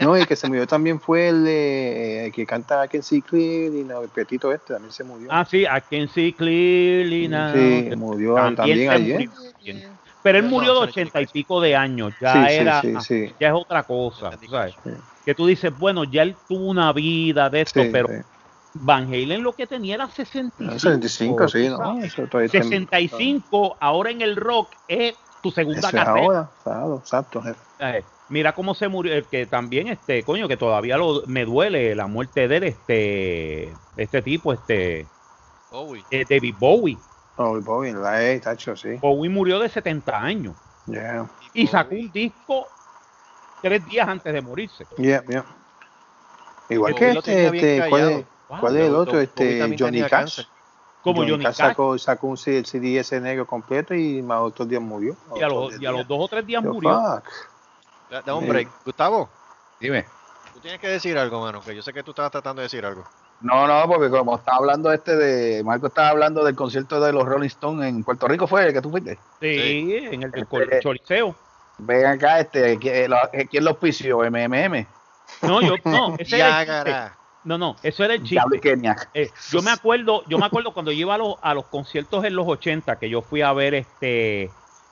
[0.00, 3.72] No, y el que se murió también fue el, de, el que canta Kenzie Clear
[3.72, 5.28] y no, el petito este también se murió.
[5.30, 7.52] Ah, sí, can see clearly now.
[7.54, 9.28] sí, murió también, se ayer.
[9.28, 9.99] murió.
[10.22, 12.12] Pero él murió de ochenta y pico de años.
[12.20, 13.34] Ya Sí, sí, era, sí, sí.
[13.40, 14.30] ya es otra cosa.
[14.38, 14.46] Sí.
[15.24, 18.14] Que tú dices, bueno, ya él tuvo una vida de esto, Sí, pero sí.
[18.74, 20.72] Van Halen lo que tenía era 65.
[20.74, 21.78] Ah, 65, sí, ¿sabes?
[21.78, 22.04] ¿no?
[22.04, 26.24] Eso todavía está- 65, ahora en el rock es tu segunda Eso es carrera.
[26.26, 27.42] ahora, claro, exacto.
[27.42, 27.58] jefe.
[27.80, 31.96] Eh, Mira cómo se murió, el que también, este, coño, que todavía lo, me duele
[31.96, 35.04] la muerte de él, este, este tipo, este,
[35.72, 36.04] Bowie.
[36.12, 36.96] eh, David Bowie.
[37.42, 38.96] Oh, el Bobby, la E, tacho, sí.
[39.00, 40.54] Bowie murió de 70 años
[40.86, 42.04] Yeah, y sacó Bowie.
[42.06, 42.66] un disco
[43.62, 44.86] tres días antes de morirse.
[44.98, 45.44] yeah, yeah.
[46.68, 48.24] Igual Bowie que este, este, ¿cuál es, callado.
[48.50, 48.60] Wow.
[48.60, 49.12] cuál es el Bowie- otro?
[49.14, 50.40] Bowie Este, Johnny Cash.
[51.02, 54.68] Como Johnny, Cash, sacó, sacó un C- el CD ese negro completo y más otros
[54.68, 55.16] días murió.
[55.34, 56.90] y a, los, y a los dos o tres días Yo, murió.
[56.90, 58.22] fuck.
[58.26, 58.68] Da- un break.
[58.84, 59.30] Gustavo,
[59.80, 60.04] Dime.
[60.52, 62.84] tú tienes que decir algo, mano, que yo sé que tú estabas tratando de decir
[62.84, 63.06] algo.
[63.40, 65.64] No, no, porque como estaba hablando este de.
[65.64, 68.82] Marco estaba hablando del concierto de los Rolling Stones en Puerto Rico, ¿fue el que
[68.82, 69.18] tú fuiste?
[69.40, 71.34] Sí, en el del Este- Choliseo.
[71.78, 73.16] Ven acá, este, ¿quién lo-
[73.50, 74.18] ¿quién lo auspició?
[74.30, 74.86] MMM.
[75.42, 77.16] No, yo, no, ese era Ya, el chiste.
[77.44, 78.60] No, no, eso era el chiste.
[78.60, 78.94] Kenia.
[79.14, 82.22] Eh, yo me acuerdo, yo me acuerdo cuando yo iba a los, a los conciertos
[82.24, 84.50] en los 80, que yo fui a ver este,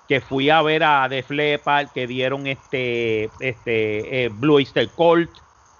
[0.08, 5.28] que fui a ver a Def Leppard, que dieron este, este eh, Blue Oyster Cult,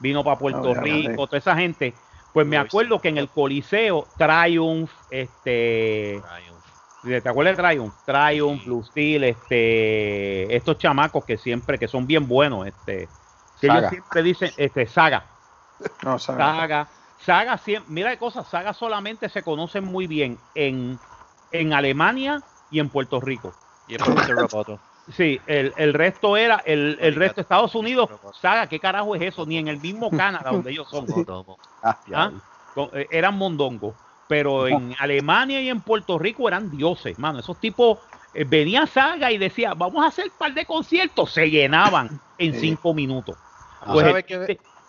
[0.00, 1.94] vino para Puerto Rico, toda esa gente.
[2.32, 7.22] Pues me acuerdo que en el Coliseo, Triumph, este, Triumph.
[7.22, 7.94] ¿te acuerdas de Triumph?
[8.04, 8.66] Triumph, Sí.
[8.66, 13.08] Blue Steel, este, estos chamacos que siempre, que son bien buenos, este,
[13.60, 13.90] que ellos Saga.
[13.90, 15.24] siempre dicen, este, Saga.
[16.02, 16.18] No.
[16.18, 16.88] Saga.
[17.20, 20.98] Saga, siem- mira de cosas, Saga solamente se conocen muy bien en,
[21.50, 23.52] en Alemania y en Puerto Rico.
[23.88, 24.36] Y el Mr.
[24.36, 24.78] Roboto.
[25.10, 28.08] Sí, el, el resto era, el, el resto de Estados Unidos.
[28.40, 29.46] Saga, ¿qué carajo es eso?
[29.46, 31.06] Ni en el mismo Canadá donde ellos son.
[31.82, 32.32] Ah, ¿Ah?
[32.92, 33.94] eh, Eran mondongos.
[34.28, 37.38] Pero en Alemania y en Puerto Rico eran dioses, mano.
[37.38, 37.98] Esos tipos
[38.34, 41.32] eh, venía Saga y decía, vamos a hacer un par de conciertos.
[41.32, 43.36] Se llenaban en cinco minutos.
[43.84, 44.24] ¿Tú Pues sabes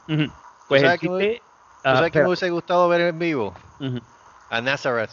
[0.09, 0.31] ujú.
[0.67, 1.41] Pues sabes que me- chiste-
[1.81, 1.87] ¿Tú
[2.19, 3.53] ah, hubiese gustado ver en vivo?
[3.79, 4.01] Ujú.
[4.49, 5.11] A Nazareth.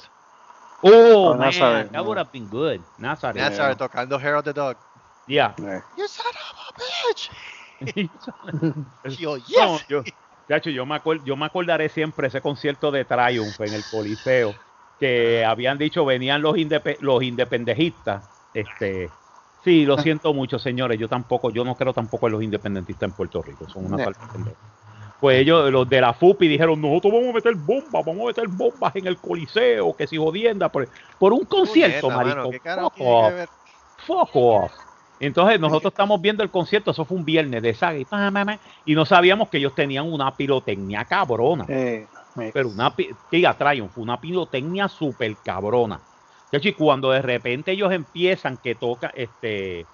[0.82, 2.80] Oh, Oh, man, Nazareth, that would have been good.
[2.98, 3.40] Nazareth.
[3.40, 4.76] Nazareth tocando Hair of the Dog.
[5.26, 5.54] Yeah.
[5.58, 5.82] Yeah.
[5.96, 7.30] You son of a bitch.
[9.18, 9.86] Yo, No, yes.
[9.88, 10.02] yo,
[10.48, 14.54] chacho, yo, me yo me acordaré siempre ese concierto de Triumph en el Coliseo,
[14.98, 18.24] que habían dicho venían los, indepe- los independejistas.
[18.52, 19.12] Este,
[19.62, 20.98] sí, lo siento mucho, señores.
[20.98, 23.68] Yo tampoco, yo no creo tampoco en los independentistas en Puerto Rico.
[23.68, 24.12] Son una No.
[25.20, 28.48] Pues ellos, los de la FUPI, dijeron, nosotros vamos a meter bombas, vamos a meter
[28.48, 32.50] bombas en el Coliseo, que si jodienda, por, por un concierto, Puñeta, mano, marico.
[32.50, 33.48] ¿Qué carajo Fuck off
[33.96, 34.72] fuck off.
[35.18, 38.06] Entonces nosotros estamos viendo el concierto, eso fue un viernes de saga y,
[38.84, 42.08] y no sabíamos que ellos tenían una pirotecnia cabrona, Eh,
[42.52, 46.00] pero una pi- diga Triumph, una pirotecnia súper cabrona.
[46.52, 49.86] Y cuando de repente ellos empiezan que toca, este,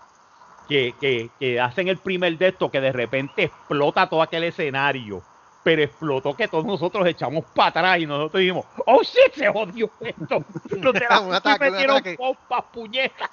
[0.66, 5.22] que, que, que hacen el primer de esto, que de repente explota todo aquel escenario,
[5.62, 9.92] pero explotó que todos nosotros echamos para atrás y nosotros dijimos, oh shit, se jodió
[10.00, 10.44] esto.
[10.82, 13.30] Los de la Un FUPI ataque, un metieron pompas, puñetas.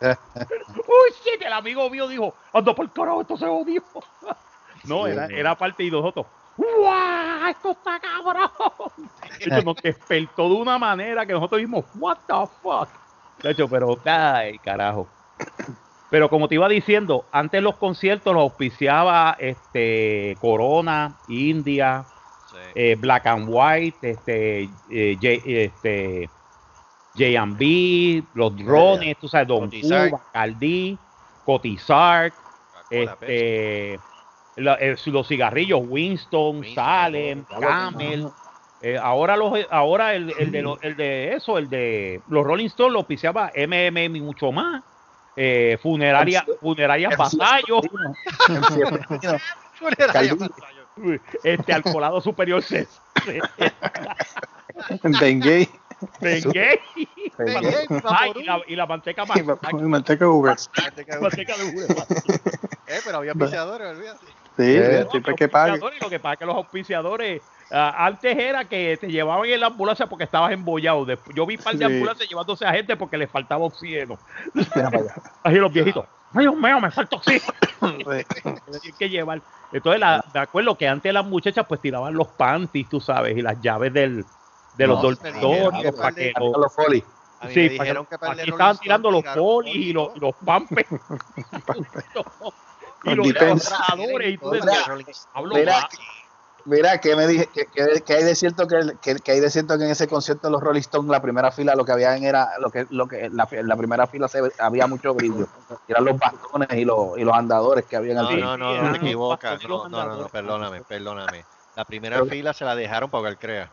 [0.00, 3.82] Uy, shit, el amigo mío dijo, anda por el carajo, esto se odió.
[4.84, 6.24] No, Sí, era, era parte y nosotros,
[6.56, 7.48] ¡guau!
[7.50, 8.50] Esto está cabrón.
[9.40, 12.88] De hecho, nos despertó de una manera que nosotros dijimos, what the fuck.
[13.42, 15.08] De hecho, pero, ay, carajo.
[16.10, 22.04] Pero como te iba diciendo, antes los conciertos los auspiciaba este Corona, India,
[22.50, 22.56] Sí.
[22.76, 26.30] eh, Black and White, este, eh, este,
[27.18, 30.10] J&B, los drones, tú sabes, Don Cotizar.
[30.10, 30.98] Cuba, Caldí,
[31.44, 32.32] Cotizar,
[32.90, 33.98] este,
[34.56, 37.44] la- eh, los cigarrillos Winston, Winston, Salem.
[37.44, 38.28] Camel.
[38.80, 42.66] eh, ahora los, ahora el, el de lo- el de eso, el de los Rolling
[42.66, 44.82] Stones lo auspiciaba MMM y mucho más.
[45.40, 47.80] Eh, funeraria, funeraria Vasallo,
[49.78, 50.38] Funeraria Calvin.
[50.38, 50.88] Vasallo.
[51.44, 52.88] este alcoholado superior C.
[55.20, 55.68] Dengue
[56.20, 56.80] Vengué,
[58.04, 59.36] Ay, y, la, y la manteca más.
[59.36, 59.44] y y
[59.82, 60.56] manteca Uber.
[61.20, 61.86] manteca de ubre.
[62.90, 64.24] Eh, pero había pisadores, olvídate.
[64.56, 65.72] Sí, Eh, siempre que pague.
[65.72, 69.60] Auspiciadores, Lo que pasa es que los auspiciadores ah, antes era que te llevaban en
[69.60, 71.04] la ambulancia porque estabas embollado.
[71.04, 71.92] Después, yo vi un par de Sí.
[71.92, 74.18] ambulancias llevándose a gente porque les faltaba oxígeno.
[75.44, 76.06] Así los viejitos.
[76.32, 77.52] Ay, Dios mío, me falta oxígeno.
[77.78, 79.42] Tienen que llevar.
[79.70, 83.42] Entonces, la, de acuerdo que antes las muchachas pues tiraban los panties, tú sabes, y
[83.42, 84.24] las llaves del,
[84.78, 87.04] de los No, dormitorios para que los, los foli.
[87.40, 90.34] A mí sí, dijeron que- aquí Rolling estaban tirando los polis y los, y los
[90.44, 90.88] pampers.
[93.04, 94.52] y Los trabajadores y todo
[95.54, 95.88] Mira,
[96.64, 99.50] Mira, que me dije que, que- que hay de cierto que, que, que hay de
[99.50, 102.22] cierto que en ese concierto de los Rolling Stones la primera fila lo que habían
[102.24, 105.46] era lo que lo que la, la primera fila se, había mucho brillo.
[105.86, 108.44] Eran los bastones y los y los andadores que habían al No, frente.
[108.44, 109.62] no, no, no eran te equivocas.
[109.66, 111.44] No, no, no, no, perdóname, perdóname.
[111.76, 113.70] La primera Pero- fila se la dejaron para que él crea.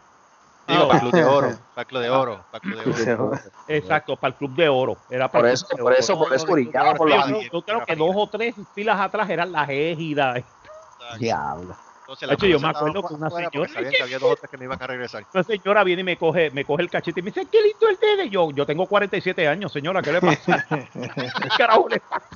[0.67, 1.03] Ah, Digo, para ok.
[1.05, 3.31] el Club de Oro, para el Club de Oro, para Club de Oro.
[3.67, 4.97] Exacto, para el Club de Oro.
[5.09, 7.85] Era para Por el eso, por eso, por eso brillaba por Yo, los yo- creo
[7.85, 10.43] que dos o tres filas atrás eran las égidas.
[11.19, 11.75] Diablo.
[11.99, 14.49] Entonces, De hecho, yo me acuerdo que una señora- sabían que había dos o tres
[14.51, 15.25] que no iban a regresar.
[15.33, 17.87] Una señora viene y me coge, me coge el cachete y me dice, qué lindo
[17.89, 18.23] el dedo.
[18.25, 20.65] Yo, yo tengo 47 años, señora, ¿qué le pasa?
[20.93, 22.27] ¿Qué carajo le pasa?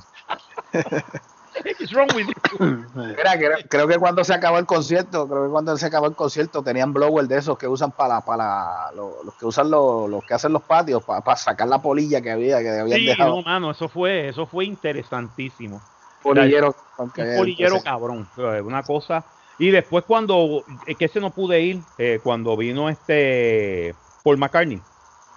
[1.64, 2.58] What's wrong with you?
[2.94, 6.14] Mira, creo, creo que cuando se acabó el concierto, creo que cuando se acabó el
[6.14, 10.24] concierto tenían blower de esos que usan para, para lo- los que usan los, los
[10.24, 13.36] que hacen los patios para, sacar la polilla que había, que habían Sí, dejado.
[13.36, 15.82] no, mano, eso fue, eso fue interesantísimo.
[16.22, 19.24] polillero, un polillero cabrón, eh, una cosa.
[19.58, 24.82] Y después cuando, es que ese no pude ir, eh, cuando vino este Paul McCartney.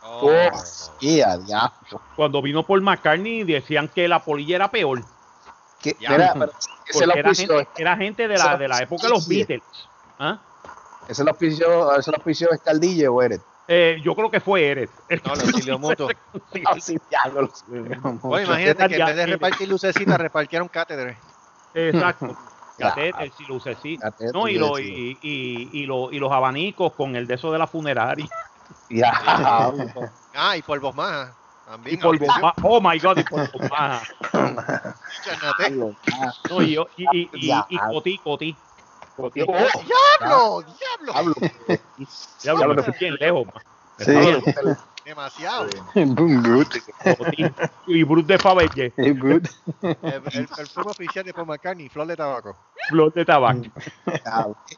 [0.01, 0.49] Oh,
[0.99, 1.71] diablo.
[2.15, 5.03] Cuando vino Paul McCartney decían que la polilla era peor.
[5.83, 6.15] Que- Ya.
[6.87, 9.27] ese era gente, era gente de la, de la época de los.
[9.27, 9.61] Beatles.
[10.17, 10.39] ¿Ah?
[11.09, 12.17] ese lo auspició, ese lo
[12.53, 13.41] Escaldille o Eret.
[13.67, 14.89] Eh, yo creo que fue Eres.
[15.25, 16.09] No, lo auxilio mutuo.
[16.65, 17.63] Ah, sí, diablo, los-
[18.23, 21.17] Oye, imagínate que en vez de repartir lucecitas, repartieron cátedras.
[21.73, 22.35] Exacto.
[22.77, 23.45] Catéter, si
[24.33, 25.17] No, y, sí, lo- sí.
[25.21, 28.27] y, y, y, lo- y los abanicos con el de eso de la funeraria.
[28.89, 29.13] Ya.
[30.33, 31.29] Ah, y polvos más.
[31.65, 31.95] También.
[31.95, 32.53] Y por bomba.
[32.61, 34.01] Oh my god, y por bomba.
[35.23, 35.71] Chanate.
[35.71, 35.95] No,
[36.61, 38.55] y, y, y, y, y cotí, cotí.
[39.15, 39.41] Cotí.
[39.41, 40.63] Oh, ¡Diablo!
[41.07, 41.33] ¡Diablo!
[42.43, 42.75] Diablo.
[42.75, 43.47] Diablo, bien lejos.
[43.99, 44.13] Sí.
[45.05, 45.67] Demasiado.
[47.87, 48.93] Y Bruce de Faberge.
[48.95, 49.41] El,
[49.81, 52.55] el perfume oficial de Paul McCartney, flor de tabaco.
[52.87, 53.61] flor de tabaco.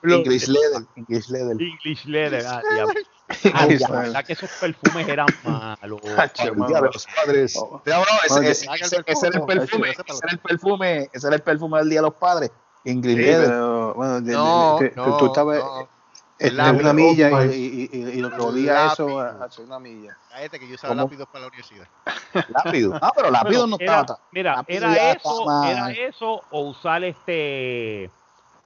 [0.04, 0.86] English Leather.
[0.96, 1.62] English Leather.
[1.62, 2.46] English leather.
[2.46, 2.94] Ah, diablo.
[3.28, 3.88] Ah, Ah, ya.
[3.88, 6.00] verdad que esos perfumes eran malos.
[6.18, 7.56] Ay, el día de los padres.
[7.58, 7.82] Oh.
[7.86, 8.06] No, no,
[8.46, 9.88] ese, era el perfume.
[9.88, 11.10] Ay, Ese era el perfume.
[11.12, 12.52] Ese era el perfume del día de los padres.
[12.84, 15.90] English Sí, pero bueno, de- de- No, de- tú- no, tú estabas no.
[16.38, 16.80] El lápiz.
[16.82, 18.94] una milla y, y, y, y, y lo que olía Lápiz.
[18.94, 20.18] eso a- hace una milla.
[20.30, 21.88] Cállate que yo usaba lápidos para la universidad.
[22.64, 23.00] Lápido.
[23.02, 24.20] Ah, pero lápido no era- estaba.
[24.32, 28.12] Mira, lápido era eso, estaba- era eso o usar este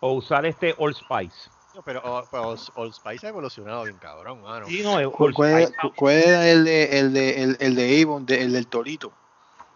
[0.01, 1.49] o usar este Old Spice.
[1.85, 4.65] Pero, pero Old Old Spice ha evolucionado bien cabrón, mano.
[4.67, 5.93] Sí, no, Old ¿Cuál, cuál, Spice.
[5.95, 9.11] cuál era el de, el de, el, el de Avon, de- el del Torito?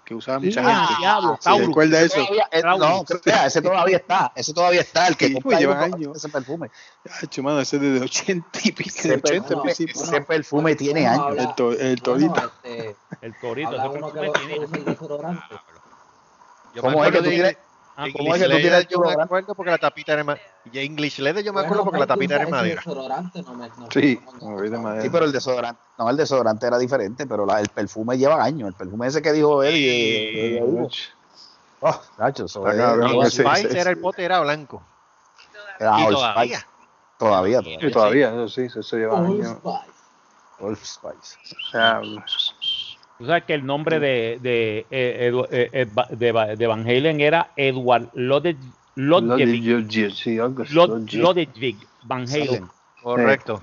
[0.06, 1.00] Que usaba mucha Ah, gente.
[1.00, 1.68] diablo, ¿Se Taurus.
[1.68, 2.16] recuerda eso?
[2.26, 3.06] Todavía- no,
[3.46, 4.34] ese todavía está.
[4.36, 5.08] Ese todavía está.
[5.08, 6.18] El que Sí, pues, con años.
[6.18, 6.70] ese perfume.
[7.10, 11.38] Ay, mano, ese es de 80 y pico, Ese 80 perfume, ese perfume tiene años.
[11.38, 12.52] El, to- el Bueno, Torito.
[12.64, 15.08] este, El torito, ese perfume tiene.
[16.82, 17.60] ¿Cómo es que tú?
[17.96, 19.24] Ah, English ¿Cómo es que tú tienes yo me desodorante?
[19.24, 22.36] acuerdo porque la tapita era ma- y English Leather yo me acuerdo porque la tapita
[22.36, 22.82] era madera.
[22.82, 25.04] desodorante, no me- no- Sí, no- de madera.
[25.04, 28.70] Sí, pero el desodorante, no, el desodorante era diferente, pero la- el perfume lleva años.
[28.70, 29.76] El perfume ese que dijo él.
[29.76, 30.88] Y, y- y- y-
[31.82, 34.84] oh, Nacho, Spice era el pote era blanco.
[35.80, 36.60] Ah, y Old todavía.
[36.60, 36.74] Spice.
[37.18, 38.48] Todavía, Sí, todavía.
[38.48, 39.58] sí, eso, lleva años.
[40.60, 41.38] Old Spice.
[41.68, 42.02] O sea,
[43.24, 48.12] Tú sabes que el nombre de, de, eh, eh, eh, de, Van Halen era Edward
[48.16, 48.58] Lodge-
[48.96, 49.64] Lodgevik.
[49.64, 51.18] Lodge- sí, algo así, Lod- Lodge.
[51.18, 52.68] Lodgevik Van Halen.
[53.02, 53.62] Correcto.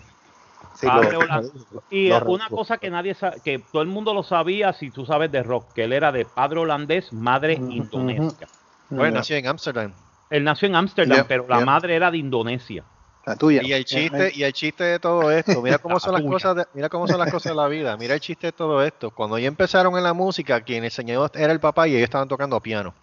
[0.72, 1.52] Sí, Padre lo- holandés.
[1.90, 5.04] Y lo- una cosa que nadie sabe, que todo el mundo lo sabía si tú
[5.04, 8.48] sabes de rock, que él era de padre holandés, madre indonesia.
[8.88, 9.92] Pues nació en Amsterdam.
[10.30, 12.82] Él nació en Ámsterdam, Yeah, pero la madre era de Indonesia.
[13.26, 13.62] La tuya.
[13.62, 16.33] Y el chiste, y el chiste de todo esto, mira cómo son las tuya.
[16.33, 18.83] cosas de, mira cómo son las cosas de la vida, mira el chiste de todo
[18.83, 19.11] esto.
[19.11, 22.59] Cuando ellos empezaron en la música, quien enseñó era el papá y ellos estaban tocando
[22.61, 22.94] piano.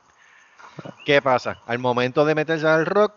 [1.05, 1.61] ¿Qué pasa?
[1.65, 3.13] Al momento de meterse al rock,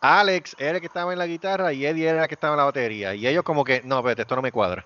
[0.00, 2.58] Alex era el que estaba en la guitarra y Eddie era el que estaba en
[2.58, 3.14] la batería.
[3.14, 4.84] Y ellos como que, no, espérate, esto no me cuadra.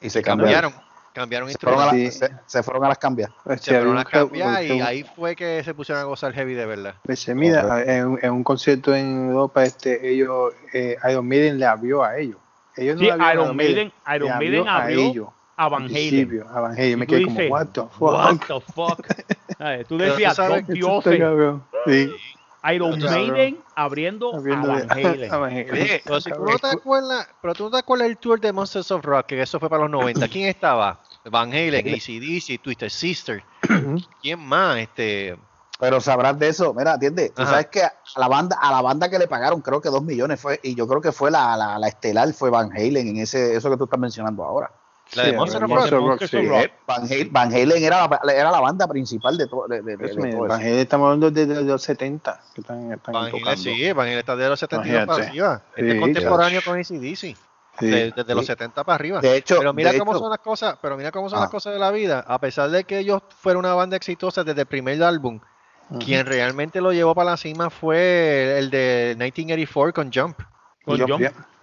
[0.00, 0.72] Y se cambiaron.
[0.72, 2.20] Cambiaron, cambiaron Se fueron, a instrumentos.
[2.20, 3.30] las- se, se fueron a las cambias.
[3.42, 6.32] Pues, Se fueron a un ca- cambiar y ahí fue que se pusieron a gozar
[6.32, 6.94] heavy de verdad.
[7.02, 12.04] Pues, mira, en, en un concierto en Europa, este, ellos, eh, Iron Maiden le abrió
[12.04, 12.38] a ellos.
[12.76, 15.28] Ellos no Sí, le abrieron a Iron Maiden, Iron abrió Maiden a abrió ellos.
[15.56, 16.42] a Van al Halen.
[16.48, 16.98] a Van Halen.
[16.98, 18.00] Me quedé como, what the fuck?
[18.00, 19.06] What the fuck?
[19.58, 19.86] ¿Sabes?
[19.88, 21.64] Tú decías, sabes Don Esto está Diose, cabrón.
[21.86, 22.10] Sí,
[22.74, 22.98] Iron.
[23.00, 25.32] Maiden abriendo, abriendo a Van Halen.
[25.32, 25.70] a Van Halen.
[25.72, 28.52] Oye, pero si tú no te acuerdas, pero tú no te acuerdas el tour de
[28.52, 30.26] Monsters of Rock, que eso fue para los 90.
[30.28, 31.00] ¿Quién estaba?
[31.30, 33.42] Van Halen, ACDC, Twisted Sister.
[34.22, 34.78] ¿Quién más?
[34.78, 35.36] Este,
[35.78, 37.50] Pero sabrás de eso, mira, atiende, tú Ajá.
[37.52, 40.40] sabes que a la banda, a la banda que le pagaron creo que dos millones
[40.40, 43.54] fue, y yo creo que fue la, la, la estelar, fue Van Halen en ese,
[43.56, 44.70] eso que tú estás mencionando ahora.
[45.14, 46.00] la de Sí, Monster of Monster Rock.
[46.00, 46.48] Rock, Monster sí.
[46.48, 46.70] Rock.
[46.86, 50.06] Van, Halen, Van Halen era, la, era la banda principal de, to- de, de- de-
[50.08, 50.60] de mira, todo Van.
[50.60, 53.62] Halen estamos hablando de, de los 70 que están, están Van Halen, tocando.
[53.62, 55.62] sí, Van Halen está de los 72 para arriba.
[55.76, 57.36] Este Sí, es contemporáneo con ACDC.
[57.78, 57.86] Sí.
[57.86, 58.46] de- desde los Sí.
[58.52, 59.20] 70 para arriba.
[59.20, 61.42] De hecho, pero mira de cómo hecho- son las cosas, pero mira cómo son Ah.
[61.42, 62.24] las cosas de la vida.
[62.26, 65.40] A pesar de que ellos fueron una banda exitosa desde el primer álbum,
[66.04, 70.38] quien realmente lo llevó para la cima fue el de 1984 con Jump.
[70.84, 70.98] Con.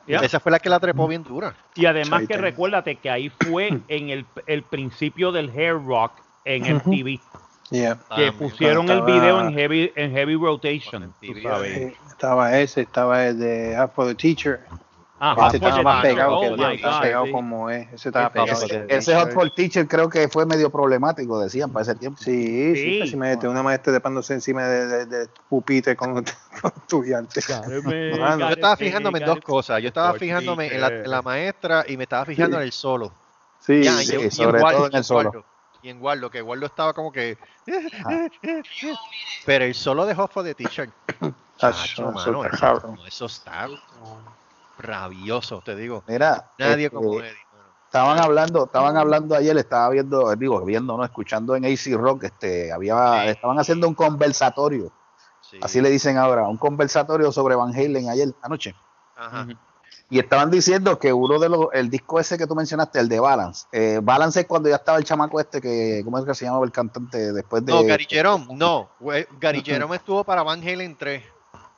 [0.06, 0.19] Ya.
[0.19, 1.56] Esa fue la que la trepó bien dura.
[1.76, 6.12] Y además Ahí que recuérdate que ahí fue en el, el principio del hair rock
[6.43, 7.19] en MTV,
[7.71, 7.95] Yeah.
[7.95, 8.34] que También.
[8.38, 11.78] pusieron el video en heavy, en heavy rotation, En tú MTV, sabes.
[11.78, 14.60] Eh, Estaba ese, estaba el de Half for the Teacher.
[15.19, 16.15] Ah, Ese Hot for estaba más Teacher.
[16.15, 17.32] pegado Oh que estaba God, pegado sí.
[17.32, 17.93] como es.
[17.93, 18.65] Ese estaba pegado.
[18.65, 22.17] Ese, de- ese Hot for Teacher creo que fue medio problemático, decían, para ese tiempo.
[22.21, 22.99] Sí, sí, Sí.
[22.99, 26.13] casi me mete una maestra trepándose encima de, de, de pupitre con,
[26.62, 27.47] con estudiantes.
[27.47, 29.82] Yo estaba fijándome en dos cosas.
[29.82, 32.71] Yo estaba fijándome en la, que- en la maestra y me estaba fijando en el
[32.71, 33.12] solo.
[33.60, 35.30] Sí, Ya, sí, y- y sobre todo en el solo.
[35.30, 35.45] Waldo,
[35.84, 37.38] Y en Waldo, que Waldo estaba como que.
[39.45, 40.89] Pero el solo de Hot for the Teacher.
[41.58, 43.67] Chacho, mano, eso, no, eso está
[44.77, 46.03] rabioso, te digo.
[46.07, 47.31] Mira, Nadie este, como Eddie.
[47.86, 52.71] estaban hablando, estaban hablando ayer, estaba viendo, digo, viendo, no, escuchando en AC Rock, este,
[52.71, 53.29] había, Sí.
[53.29, 54.91] estaban haciendo un conversatorio,
[55.41, 55.59] Sí.
[55.62, 58.75] así le dicen ahora, un conversatorio sobre Van Halen ayer anoche.
[59.15, 59.47] Ajá.
[60.09, 63.19] Y estaban diciendo que uno de los, el disco ese que tú mencionaste, el de
[63.19, 66.45] Balance, eh, Balance es cuando ya estaba el chamaco este que, ¿cómo es que se
[66.45, 67.71] llamaba el cantante después de?
[67.71, 68.89] No, Gary Jerome, no.
[69.39, 71.23] Gary Jerome estuvo para Van Halen 3.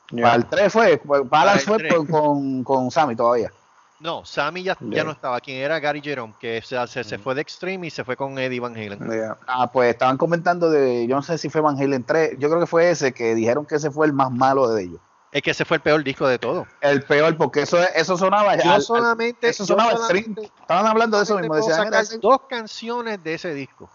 [0.09, 0.35] Para Ya.
[0.35, 1.93] el 3 fue, Para el fue 3.
[1.95, 3.51] con, con, con Sammy todavía.
[3.99, 5.03] No, Sammy ya, ya Ya.
[5.03, 5.39] no estaba.
[5.39, 8.37] Quien era Gary Jerome, que se, se, se fue de Extreme y se fue con
[8.37, 8.99] Eddie Van Halen.
[9.47, 12.59] Ah, pues estaban comentando de, yo no sé si fue Van Halen 3, yo creo
[12.59, 14.99] que fue ese, que dijeron que ese fue el más malo de ellos.
[15.31, 16.67] Es que ese fue el peor disco de todo.
[16.81, 19.49] El peor, porque eso, eso sonaba Yo solamente.
[19.49, 20.51] eso yo sonaba solamente- extreme.
[20.61, 23.89] Estaban hablando de eso mismo, decían, "Mira, sacar ese- dos canciones de ese disco.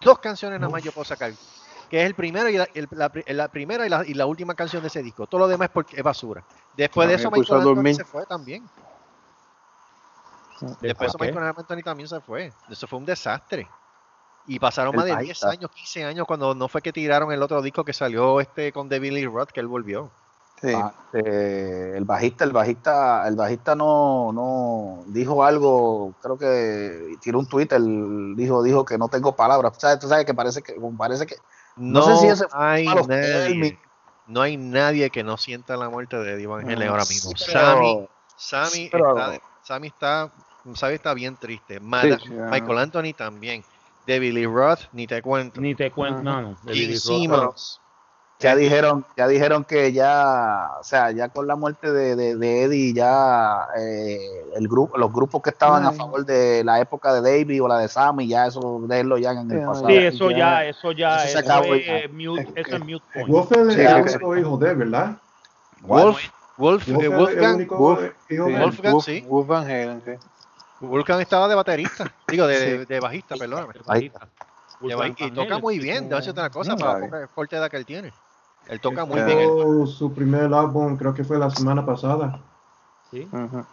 [0.00, 1.32] Dos canciones nada más yo puedo sacar.
[1.88, 4.26] Que es el primero y la, el- la pri- la primera y la, y la
[4.26, 5.26] última canción de ese disco.
[5.26, 6.44] Todo lo demás es, porque es basura.
[6.76, 8.68] Después No, de eso, Michael Anthony se fue también.
[10.60, 11.18] Después de ¿Después eso?
[11.18, 12.52] Michael Anthony también se fue.
[12.68, 13.68] Eso fue un desastre.
[14.46, 15.50] Y pasaron El más de bajista.
[15.50, 18.72] 10 años, 15 años cuando no fue que tiraron el otro disco que salió este
[18.72, 20.10] con The Billy Roth, que él volvió.
[20.60, 20.72] Sí.
[20.74, 27.38] Ah, eh, el bajista, el bajista, el bajista no, no dijo algo, creo que tiró
[27.38, 27.80] un Twitter,
[28.34, 29.74] dijo, dijo que no tengo palabras.
[29.78, 31.36] Sabes, tú sabes que parece que, parece que
[31.78, 33.78] No, No sé si ese hay nadie.
[34.26, 37.32] No hay nadie que no sienta la muerte de Eddie Van Halen Mm, ahora mismo.
[37.46, 40.32] pero- Sammy, Sammy, pero- está, Sammy está,
[40.74, 41.80] Sammy está bien triste.
[41.80, 42.48] Mada- sí, ah.
[42.50, 43.64] Michael Anthony también.
[44.06, 45.60] De Billy Roth, ni te cuento.
[45.60, 46.48] Ni te cuento, no, no.
[46.62, 47.00] de Gene Billy Roth.
[47.00, 47.80] Simmons.
[48.40, 52.62] Ya dijeron, ya dijeron que ya, o sea, ya con la muerte de, de, de
[52.62, 54.18] Eddie, ya eh,
[54.54, 57.78] el grupo, los grupos que estaban a favor de la época de David o la
[57.78, 59.88] de Sammy, ya eso déjenlo ya en el pasado.
[59.88, 60.64] Sí, Ya, eso ya.
[60.66, 61.98] eso ya, Eso se eso acabó es, ya.
[61.98, 63.28] eh, mute, Es eso que- es mute point.
[63.28, 65.16] Wolfen Sí, es el que- único hijo de, ¿verdad?
[65.82, 66.18] Wolf,
[66.56, 68.52] Wolf, eh, Wolfgang, único Wolf, hijo sí.
[68.52, 68.62] de él.
[68.62, 69.20] Wolfgang, Wolf- sí.
[69.28, 69.48] Wolf
[70.04, 70.12] sí.
[70.80, 72.04] Wolfgang estaba de baterista.
[72.28, 72.64] Digo, de, Sí.
[72.64, 73.74] de, de bajista, perdóname.
[73.84, 74.28] Bajista.
[74.80, 77.76] Y toca muy bien, a decir una cosa, No, para la poca corta edad que
[77.78, 78.12] él tiene.
[78.68, 79.86] Él toca muy bien.
[79.86, 82.38] su primer álbum, creo que fue la semana pasada.
[83.12, 83.64] Ujú.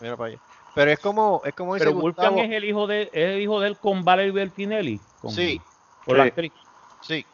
[0.00, 0.38] Mira para allá.
[0.74, 2.48] Pero es como, es como dice Pero Wolfgang Gustavo.
[2.48, 5.00] es el hijo de, es el hijo de él con Valerie Bertinelli.
[5.20, 5.60] Con, Sí,
[6.06, 6.28] Con la Sí.
[6.28, 6.52] actriz.
[7.02, 7.26] sí.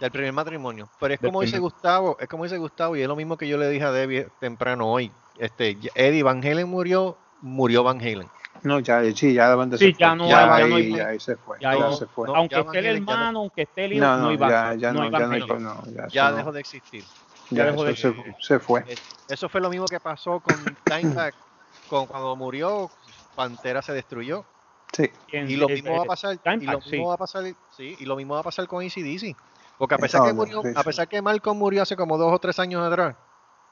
[0.00, 0.88] Del primer matrimonio.
[0.98, 3.36] Pero es Del como dice primer- Gustavo, es como dice Gustavo, y es lo mismo
[3.36, 5.12] que yo le dije a Debbie temprano hoy.
[5.38, 8.28] Este, Eddie Van Halen murió, murió Van Halen.
[8.64, 10.16] No, ya, sí, ya la banda Sí, se ya fue.
[10.16, 11.58] no ya, ahí, no hay- ya ahí se fue.
[11.60, 12.26] ya Ya, no- se fue.
[12.28, 14.74] no, aunque ya esté el hermano, aunque esté el hijo, No, no, no, iba ya,
[14.74, 17.04] ya no ya no, ya, dejó de existir.
[17.50, 18.34] Ya, dejó de existir.
[18.40, 18.84] se fue.
[18.88, 21.34] Es- Eso fue lo mismo que pasó con Dimebag.
[21.88, 22.90] con cuando murió,
[23.34, 24.44] Pantera se destruyó.
[24.92, 25.10] Sí.
[25.30, 26.98] Y lo eh, mismo eh, va a pasar, y lo mismo sí.
[26.98, 29.36] va a pasar, sí, y lo mismo va a pasar con ACDC.
[29.76, 32.32] Porque a pesar No, que murió, sí, a pesar que Malcolm murió hace como dos
[32.32, 33.16] o tres años atrás,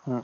[0.05, 0.19] Mm.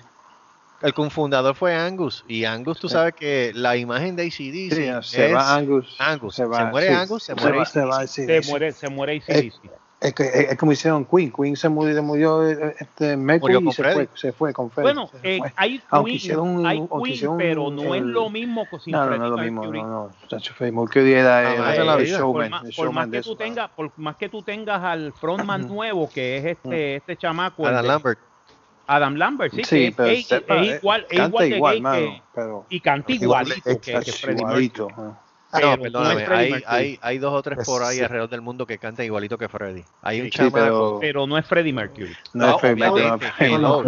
[0.82, 2.24] El cofundador fue Angus.
[2.28, 2.94] Y Angus, tú Sí.
[2.94, 5.96] sabes que la imagen de ACDC Sí, es se va Angus.
[5.98, 6.34] Angus.
[6.34, 8.72] Se, Se va, muere sí, Angus, se se muere va, se va, sí, Se muere,
[8.72, 9.70] se muere ACDC.
[10.00, 11.32] Es, que, es, es como hicieron Queen.
[11.32, 14.92] Queen se murió, murió eh, este, Mercury y se fue, se fue con Freddie.
[14.92, 18.00] Bueno, se eh, hay Aunque Queen, hicieron un- hay aunque Queen, hicieron pero no es
[18.02, 19.60] el- lo mismo que sin No, no, no es lo mismo.
[19.62, 19.82] Mercury.
[19.82, 20.82] No, no.
[20.82, 22.50] Mercury era, Ah, era es el por showman.
[22.76, 23.36] por más que tú eso.
[23.36, 27.82] tengas, por más que tú tengas al frontman nuevo, que es este, este chamaco, de-
[27.82, 28.20] Lambert.
[28.88, 31.74] Adam Lambert, sí, Sí, que pero es, sepa, es eh, igual, es igual de igual,
[31.74, 34.86] gay mano, que- pero y canta igualito gay, que, que Freddie igualito.
[34.88, 35.06] Mercury.
[35.08, 35.24] ah.
[35.60, 38.02] No, no perdóname, es Freddie hay, hay, hay dos o tres por ahí Sí.
[38.02, 39.82] alrededor del mundo que cantan igualito que Freddy.
[40.02, 42.14] Hay un Sí, chamaco, pero- Pero no es Freddie Mercury.
[42.34, 43.82] No, No, es Freddie Mercury, no, Freddie hello.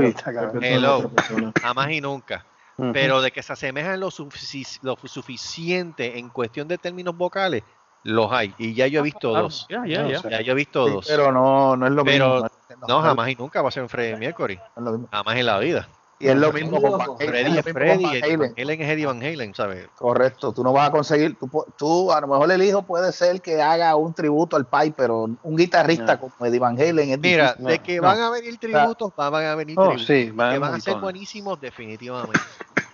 [0.62, 1.52] Hello.
[1.60, 2.46] jamás y nunca.
[2.94, 7.62] Pero de que se asemejan lo, sufici- lo suficiente en cuestión de términos vocales,
[8.02, 8.54] los hay.
[8.58, 9.66] Y ya yo he visto Claro, dos.
[9.68, 10.28] Ya, ya, ya.
[10.30, 11.06] Ya yo he visto Sí, dos.
[11.08, 12.48] pero no, no es lo Pero mismo.
[12.88, 14.56] No, jamás y nunca va a ser un Freddie Mercury.
[14.56, 15.08] no es lo mismo.
[15.12, 15.88] Jamás en la vida.
[16.22, 17.16] Y es lo mismo con Van.
[17.16, 18.54] Freddy es Freddy, Van Halen.
[18.58, 19.88] Halen es Eddie Van Halen, ¿sabes?
[19.96, 21.48] Correcto, tú no vas a conseguir, tú,
[21.78, 25.22] tú a lo mejor el hijo puede ser que haga un tributo al Pai, pero
[25.42, 26.20] un guitarrista No.
[26.20, 27.66] como Eddie Van Halen es Mira, difícil.
[27.66, 28.02] de que no.
[28.02, 30.06] van a venir tributos, van a venir Oh, tributos.
[30.06, 32.38] sí, van que van a ser buenísimos definitivamente.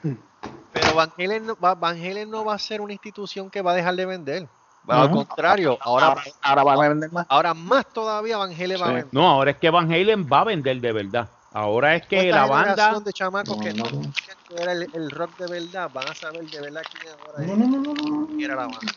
[0.71, 4.07] Pero Halen, Van Halen no va a ser una institución que va a dejar de
[4.07, 4.49] vender.
[4.89, 5.26] Al Ujú.
[5.26, 7.26] contrario, ahora, ahora, ahora van a vender más.
[7.28, 9.09] ahora más todavía Van Halen va a vender.
[9.12, 11.32] No, ahora es que Van Halen va a vender de verdad.
[11.53, 13.01] Ahora es que la banda.
[13.01, 13.97] de chamacos que No, no no.
[13.97, 17.43] conocían que era el, el rock de verdad van a saber de verdad quién ahora
[17.43, 17.49] es.
[17.49, 18.26] No, no, no, no, no.
[18.26, 18.93] quién era la banda.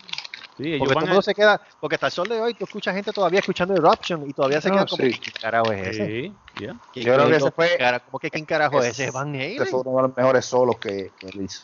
[0.57, 2.93] Sí, Porque todo el a- se queda, porque hasta el sol de hoy tú escuchas
[2.93, 5.17] gente todavía escuchando Eruption y todavía se queda como, sí.
[5.17, 6.05] ¿qué carajo es ese?
[6.05, 6.75] Sí, ya.
[6.91, 9.11] ¿Qué- Yo creo que ese fue- cara- ¿Cómo que quién carajo es Ese- ese?
[9.11, 9.67] Van Ese Halen.
[9.67, 11.63] fue uno de los mejores solos que, que él hizo.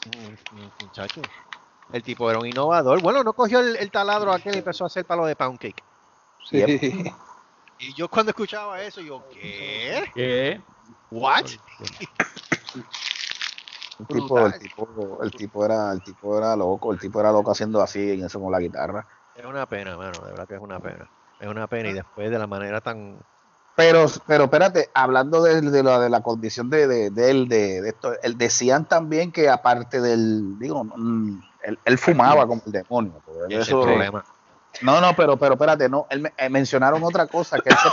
[0.52, 1.22] Mm, Muchacho.
[1.96, 3.02] El tipo era un innovador.
[3.02, 5.82] Bueno, no cogió el, el taladro aquel y empezó a hacer palo de pound cake.
[6.44, 6.62] Sí.
[7.78, 10.06] Y yo cuando escuchaba eso, yo, ¿qué?
[10.14, 10.62] ¿Qué?
[11.12, 11.46] ¿What?
[14.00, 17.52] El tipo, el tipo, el tipo era, el tipo era loco, el tipo era loco
[17.52, 19.08] haciendo así en eso con la guitarra.
[19.34, 21.10] Es una pena, mano, de verdad que es una pena.
[21.40, 23.18] Es una pena y después de la manera tan...
[23.78, 27.82] Pero, pero espérate, hablando de, de la, de la condición de, de, de él, de,
[27.82, 32.72] de esto, él decían también que aparte del, digo, mm, él, él fumaba como el
[32.72, 33.22] demonio.
[33.50, 34.24] es el problema.
[34.82, 37.90] no, no, pero, pero espérate, no, él, me- eh, mencionaron otra cosa, que él se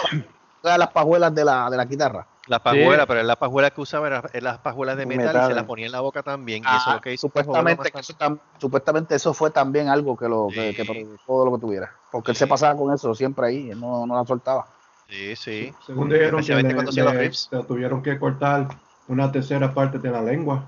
[0.61, 2.27] todas las pajuelas de la, de la guitarra.
[2.49, 5.65] Las pajuelas, pero las pajuelas que usaba eran las pajuelas de metal, y se las
[5.65, 6.63] ponía en la boca también.
[6.65, 9.51] y eso Ah, lo que hizo fue joderlo supuestamente, que eso tam- supuestamente eso fue
[9.51, 11.93] también algo que lo que, provocó lo que tuviera.
[12.11, 14.67] Porque él se pasaba con eso siempre ahí, él no, no la soltaba.
[15.09, 15.75] Sí, sí.
[15.87, 17.49] Según dijeron que Especialmente le, cuando hacía los le- riffs.
[17.53, 18.69] le tuvieron que cortar
[19.09, 20.65] una tercera parte de la lengua.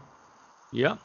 [0.70, 0.96] Ya.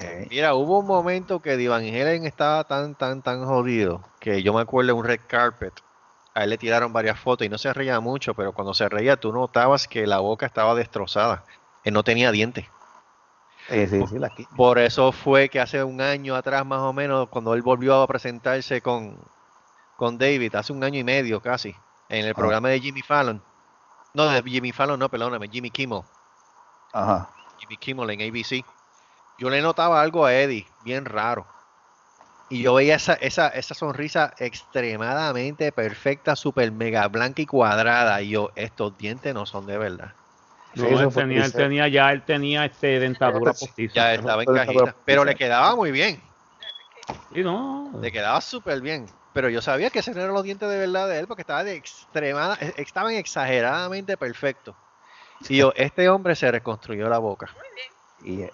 [0.00, 4.52] Eh, Mira, hubo un momento que Divan Helen estaba tan, tan, tan jodido que yo
[4.52, 5.72] me acuerdo en un red carpet.
[6.34, 9.16] A él le tiraron varias fotos y no se reía mucho, pero cuando se reía
[9.16, 11.44] tú notabas que la boca estaba destrozada.
[11.82, 12.66] Él no tenía dientes.
[13.70, 17.28] eh, sí, sí, la Por eso fue que hace un año atrás, más o menos,
[17.28, 19.18] cuando él volvió a presentarse con,
[19.96, 21.74] con David, hace un año y medio casi,
[22.08, 23.42] en el programa de Jimmy Fallon.
[24.14, 26.02] No, de Jimmy Fallon, no, perdóname, Jimmy Kimmel.
[26.92, 27.30] Ajá.
[27.58, 28.64] Jimmy Kimmel en ABC.
[29.38, 31.46] Yo le notaba algo a Eddie, bien raro.
[32.50, 38.20] Y yo veía esa, esa, esa sonrisa extremadamente perfecta, super mega blanca y cuadrada.
[38.22, 40.12] Y yo, estos dientes no son de verdad.
[40.74, 41.58] No, él, tenía, él triste.
[41.58, 43.94] tenía ya, él tenía este dentadura postiza.
[43.94, 44.96] Ya estaba en cajita.
[45.04, 46.20] Pero le quedaba muy bien.
[47.32, 47.92] Sí, no.
[48.00, 49.06] Le quedaba súper bien.
[49.32, 51.62] Pero yo sabía que ese no eran los dientes de verdad de él porque estaba
[51.64, 54.74] de extremada, eh, estaban exageradamente perfectos.
[55.48, 57.48] Y yo, este hombre se reconstruyó la boca.
[58.24, 58.52] Y, eh,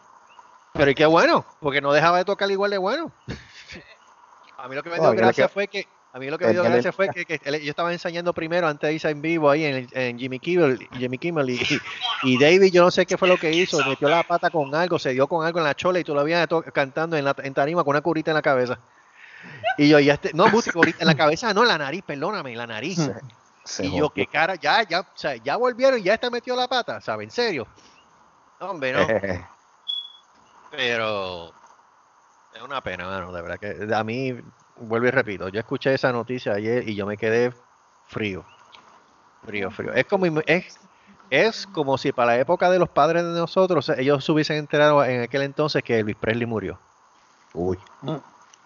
[0.74, 3.10] Pero y qué bueno, porque no dejaba de tocar igual de bueno.
[4.58, 6.62] A mí lo que me dio gracia fue que a mí lo que me dio
[6.62, 7.26] gracia fue que,
[7.60, 11.18] yo estaba enseñando primero antes de irse en vivo ahí en, en Jimmy Kimmel, Jimmy
[11.18, 11.60] Kimmel y,
[12.22, 14.98] y David yo no sé qué fue lo que hizo, metió la pata con algo,
[14.98, 17.82] se dio con algo en la chola y todavía to- cantando en, la, en tarima
[17.82, 18.78] con una curita en la cabeza.
[19.76, 22.58] Y yo, ya este, no, música en la cabeza, no, en la nariz, perdóname, en
[22.58, 23.10] la nariz.
[23.64, 26.54] se, Y yo, qué cara, ya, ya, o sea, ya volvieron y ya está metió
[26.56, 27.24] la pata, ¿sabes?
[27.24, 27.66] En serio.
[28.60, 29.06] Hombre, no.
[30.76, 31.52] Pero
[32.54, 34.34] es una pena, mano, de verdad que a mí,
[34.76, 37.52] vuelvo y repito, yo escuché esa noticia ayer y yo me quedé
[38.08, 38.44] frío.
[39.46, 39.92] Frío, frío.
[39.92, 40.78] Es como, es,
[41.30, 45.04] es como si para la época de los padres de nosotros, ellos se hubiesen enterado
[45.04, 46.78] en aquel entonces que Elvis Presley murió.
[47.52, 47.78] Uy.
[48.06, 48.20] O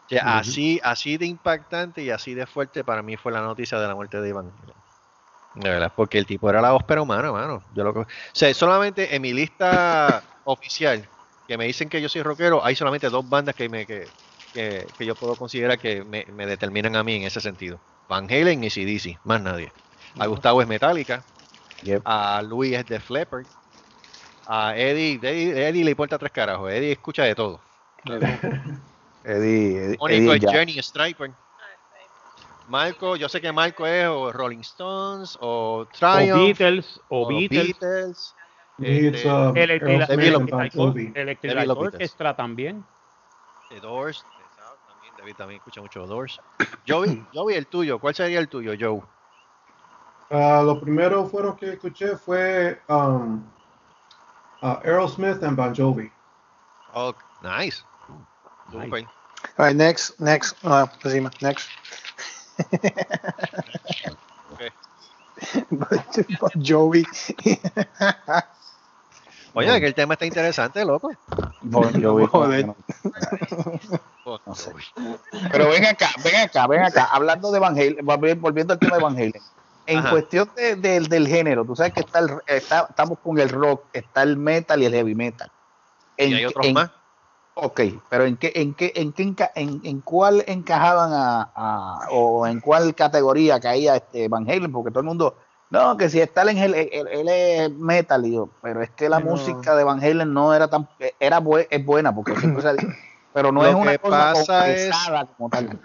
[0.09, 3.87] sea, así, así de impactante y así de fuerte para mí fue la noticia de
[3.87, 4.51] la muerte de Iván.
[5.55, 7.63] De verdad, porque el tipo era la óspera humana, mano.
[7.75, 11.07] Yo lo, o sea, solamente en mi lista oficial,
[11.49, 14.07] que me dicen que yo soy rockero, hay solamente dos bandas que, me, que,
[14.53, 17.81] que, que yo puedo considerar que me, me determinan a mí en ese sentido.
[18.09, 19.73] Van Halen y CDC, más nadie.
[20.19, 21.25] A Gustavo es Metallica,
[21.83, 22.03] Yep.
[22.05, 23.47] a Luis es The Leppard,
[24.47, 27.61] a Eddie, Eddie, Eddie le importa tres carajos, Eddie escucha de todo.
[29.25, 30.53] Eddie, Eddie, Mónico Eddie es.
[30.53, 31.31] Journey Striper.
[32.69, 37.29] Marco, yo sé que Marco es o Rolling Stones o O Triumph Beatles, o o
[37.29, 37.79] Beatles.
[37.81, 38.35] Beatles.
[38.81, 41.77] Este, um, Electric.
[41.77, 42.85] Orchestra también.
[43.69, 44.25] The Doors.
[44.87, 46.41] También, David también escucha mucho Doors.
[46.87, 47.99] Joey, Joey, el tuyo.
[47.99, 49.03] ¿Cuál sería el tuyo, Joe?
[50.31, 53.43] Ah, lo primero fueron que escuché fue um,
[54.63, 56.11] ah, Aerosmith and Bon Jovi.
[56.95, 57.13] Oh,
[57.43, 57.83] nice.
[58.73, 59.09] Nice.
[59.57, 60.55] All right, next, next.
[60.63, 61.69] Encima, next.
[65.71, 67.07] Bon Jovi.
[69.59, 71.11] Oye, que el tema está interesante, loco.
[71.71, 72.67] Jovi, Joder.
[72.67, 72.77] no.
[74.55, 74.73] Sé.
[75.51, 77.05] Pero ven acá, ven acá, ven acá.
[77.11, 79.33] Hablando de Van Halen, volvi- volviendo al tema de Van Halen.
[79.87, 80.11] En Ajá.
[80.11, 83.85] cuestión de- del- del género, tú sabes que está el- está- estamos con el rock,
[83.93, 85.51] está el metal y el heavy metal.
[86.17, 86.91] En, Y hay otros en- más.
[87.55, 92.47] Ok, pero ¿en qué, en qué, en qué en, en cuál encajaban a, a- o
[92.47, 94.71] en cuál categoría caía este Van Halen?
[94.71, 95.37] Porque todo el mundo,
[95.71, 98.25] no, que si está en él, él, él es metal,
[98.63, 100.89] pero es que la Pero- música de Van Halen no era tan,
[101.21, 102.77] era es buena, porque siempre se
[103.35, 104.91] pero no Lo es una que cosa pasa es-
[105.37, 105.79] como tal.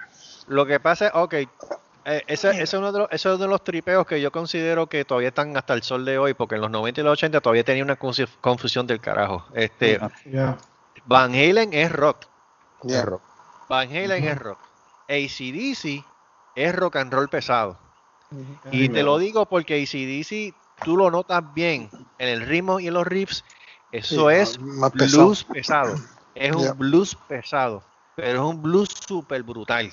[0.48, 3.44] Lo que pasa es, ok, eh, ese, ese es uno de los, ese es uno
[3.44, 6.56] de los tripeos que yo considero que todavía están hasta el sol de hoy, porque
[6.56, 9.46] en los 90 y los 80 todavía tenía una confu- confusión del carajo.
[9.54, 10.58] Este, Yeah.
[11.06, 12.26] Van Halen es rock,
[12.84, 13.06] Yeah.
[13.70, 14.60] Van Halen es rock,
[15.10, 16.04] ACDC
[16.56, 17.78] es rock and roll pesado.
[18.72, 22.94] Y te lo digo porque ACDC, tú lo notas bien en el ritmo y en
[22.94, 23.44] los riffs,
[23.92, 25.96] eso Sí, es más blues pesado.
[26.34, 27.84] Es un blues pesado,
[28.16, 29.92] pero es un blues súper brutal.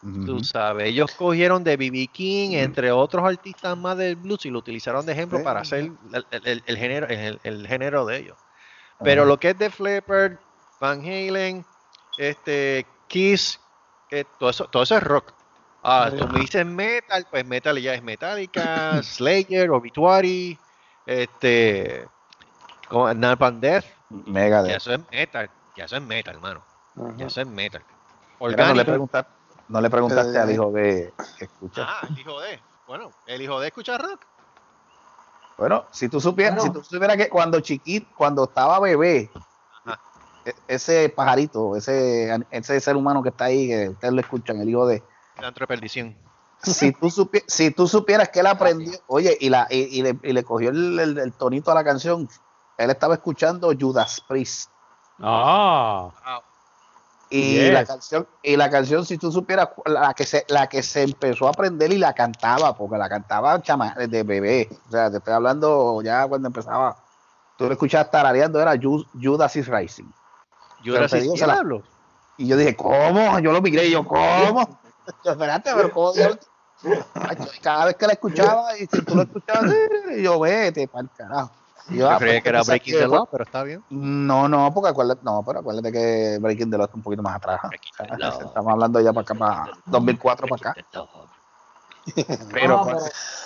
[0.00, 0.44] Tú Ujú.
[0.44, 2.08] sabes, ellos cogieron de B.B.
[2.08, 5.44] King, entre otros artistas más del blues, y lo utilizaron de ejemplo Sí.
[5.44, 8.36] para hacer el, el- el- el género, el, género de ellos.
[9.02, 10.38] Pero lo que es de Leppard,
[10.78, 11.66] Van Halen,
[12.18, 13.60] este, Kiss,
[14.08, 15.32] que todo, eso, todo eso es rock.
[15.86, 20.58] Ah, tú me dices metal, pues metal ya es Metallica, Slayer, Obituary,
[21.04, 22.08] este,
[22.88, 26.64] como Napalm Death, Mega ya eso es metal, ya eso es metal, hermano,
[27.18, 27.84] ya eso es metal.
[28.40, 29.30] No le preguntaste,
[29.68, 31.82] no le preguntaste Eh, al hijo de que escucha.
[31.86, 32.60] Ah, el hijo de.
[32.86, 34.24] Bueno, el hijo de escucha rock.
[35.58, 36.74] Bueno, si tú supieras, Bueno.
[36.74, 39.30] si tú supieras que cuando chiquito, cuando estaba bebé,
[39.84, 40.00] Ajá.
[40.44, 44.68] e- ese pajarito, ese, ese ser humano que está ahí, que ustedes lo escuchan, el
[44.68, 45.06] hijo de,
[45.40, 46.16] Centro de perdición.
[46.62, 50.18] si tú, supi- si tú supieras que él aprendió, oye, y, la, y, y le,
[50.22, 52.28] y le cogió el, el- el tonito a la canción,
[52.78, 54.70] él estaba escuchando Judas Priest.
[55.20, 56.10] Ah,
[57.30, 57.72] Y Yes.
[57.72, 61.46] la canción, y la canción, si tú supieras, la que se, la que se empezó
[61.48, 64.68] a aprender y la cantaba, porque la cantaba chama, de bebé.
[64.86, 66.96] O sea, te estoy hablando ya cuando empezaba.
[67.58, 70.10] Tú lo escuchabas tarareando, era Ju- Judas is Rising.
[70.84, 71.82] Judas la- Diablo.
[72.36, 73.38] Y yo dije, ¿cómo?
[73.40, 74.80] Yo lo migré, y yo, ¿cómo?
[75.24, 76.12] Yo, espérate, pero ¿cómo
[77.62, 79.72] Cada vez que la escuchaba, y si tú lo escuchabas,
[80.16, 81.50] y yo, vete, para el carajo.
[81.90, 83.84] Y Yo ah, creía que era Breaking the Law, pero está bien.
[83.90, 87.36] No, no, porque acuérdate, no, pero acuérdate que Breaking the Law está un poquito más
[87.36, 87.60] atrás.
[88.18, 88.40] Law.
[88.40, 90.84] Estamos hablando ya para acá, para 2004 para acá.
[92.52, 92.98] Pero, no, pero,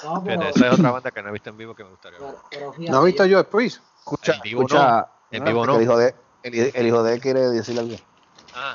[0.05, 1.91] no, pero, Fíjate, esa es otra banda que no he visto en vivo que me
[1.91, 2.29] gustaría ver.
[2.29, 3.83] pero, pero fíjate, ¿No has visto yo Priest?
[3.99, 5.77] escucha, En vivo escucha, no, vivo porque no.
[5.77, 7.97] El hijo de, el, el hijo de él quiere decirle algo.
[8.55, 8.75] Ah,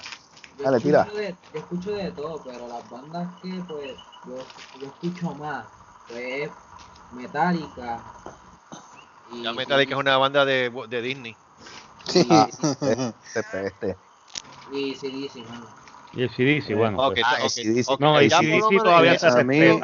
[0.63, 1.03] Dale, tira.
[1.05, 4.37] de, yo escucho de todo, pero las bandas que pues yo,
[4.79, 5.65] yo escucho más,
[6.07, 6.49] pues
[7.11, 8.01] Metallica.
[9.31, 11.37] Y, ya Metallica es una banda de, de Disney.
[12.05, 12.27] Sí.
[12.29, 12.47] Ah,
[13.35, 13.97] Este, este.
[14.71, 15.67] Y CDC, mano.
[16.13, 16.97] y el CDC, bueno.
[17.07, 17.25] Ok, pues.
[17.87, 19.79] Ah, No, el CDC todavía se a mí,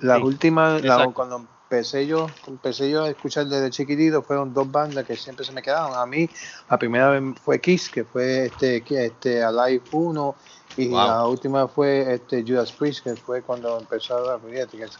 [0.00, 4.70] las Sí, últimas, la- cuando empecé yo, empecé yo a escuchar desde chiquitito, fueron dos
[4.70, 5.96] bandas que siempre se me quedaron.
[5.96, 6.28] A mí,
[6.70, 10.34] la primera vez fue Kiss, que fue este, este Alive 1,
[10.76, 10.98] y Wow.
[11.06, 14.40] la última fue este Judas Priest, que fue cuando empezó a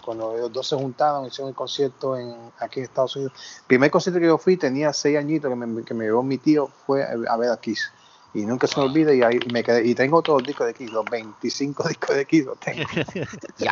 [0.05, 3.33] cuando los dos se juntaron, hicieron un concierto en, aquí en Estados Unidos.
[3.63, 6.39] El primer concierto que yo fui, tenía seis añitos, que me, que me llevó mi
[6.39, 7.91] tío, fue a ver a Kiss.
[8.35, 10.75] Y nunca se me olvida, y ahí me quedé, y tengo todos los discos de
[10.75, 12.85] Kiss, los 25 discos de Kiss los tengo.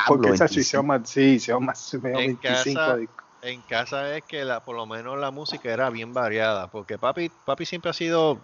[0.06, 0.48] Porque esa 25.
[0.48, 3.16] sí se llama, sí, se llama, se llama En 25 casa- discos.
[3.44, 7.28] En casa es que la, por lo menos la música era bien variada, porque papi,
[7.28, 8.38] papi siempre ha sido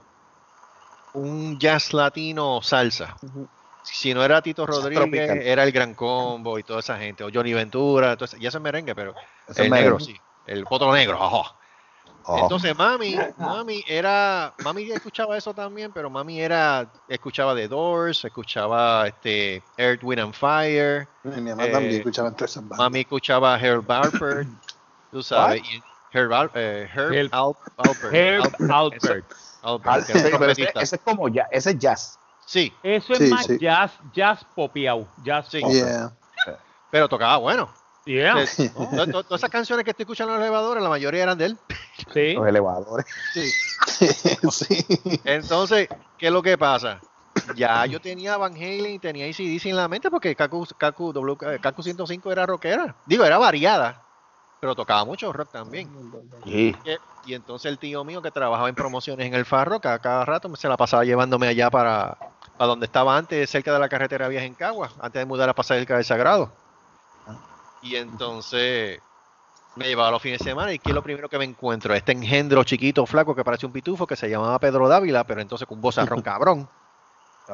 [1.13, 3.17] un jazz latino salsa.
[3.83, 4.97] Si no era Tito Rodríguez,
[5.29, 5.39] tropical.
[5.39, 8.59] era el Gran Combo y toda esa gente, o Johnny Ventura, todo ese- ya ese
[8.59, 9.81] merengue, pero el merengue.
[9.81, 11.55] negro sí, el potro negro, ajá.
[12.31, 12.43] Oh.
[12.43, 19.07] Entonces mami, mami era, mami escuchaba eso también, pero mami era, escuchaba The Doors, escuchaba
[19.09, 22.79] este Earth, Wind and Fire, Y mi mamá Eh, también escuchaba todas esas bandas.
[22.81, 24.47] mami escuchaba Herb Alpert,
[25.11, 29.33] tú sabes, y Herb, Al- eh, Herb Herb- Al- Alpert, Herb Alpert, Alpert.
[29.63, 30.01] Alpert, Ah,
[30.55, 32.19] sí, ese, ese es como ya, ese es jazz.
[32.45, 33.59] Sí, Eso es Sí, más sí.
[33.59, 35.09] jazz, jazz popiao.
[35.23, 35.51] Jazz.
[35.51, 36.13] Yeah.
[36.91, 37.69] pero tocaba bueno.
[38.09, 41.25] Yeah, Eh, to- to- Todas esas canciones que estoy escuchando en los elevadores, la mayoría
[41.25, 41.59] eran de él.
[42.15, 42.33] sí.
[42.33, 43.07] Los elevadores.
[44.51, 44.87] sí.
[45.25, 47.01] Entonces, ¿qué es lo que pasa?
[47.55, 51.55] Ya yo tenía Van Halen y tenía ACDC en la mente porque Kaku, Kaku, W-
[51.55, 52.95] eh, Kaku 105 era rockera.
[53.07, 54.03] Digo, era variada,
[54.61, 55.89] pero tocaba mucho rock también.
[56.45, 56.75] Sí.
[56.85, 60.25] Que- Y entonces el tío mío que trabajaba en promociones en el Farro, cada, cada
[60.25, 62.17] rato se la pasaba llevándome allá para,
[62.59, 65.55] a donde estaba antes, cerca de la carretera vieja en Cagua, antes de mudar a
[65.55, 66.51] pasar el Sagrado.
[67.83, 69.01] Y entonces
[69.77, 71.95] me llevaba los fines de semana y ¿qué es lo primero que me encuentro?
[71.95, 75.67] Este engendro chiquito, flaco, que parece un pitufo, que se llamaba Pedro Dávila, pero entonces
[75.69, 76.69] con un bozarrón cabrón.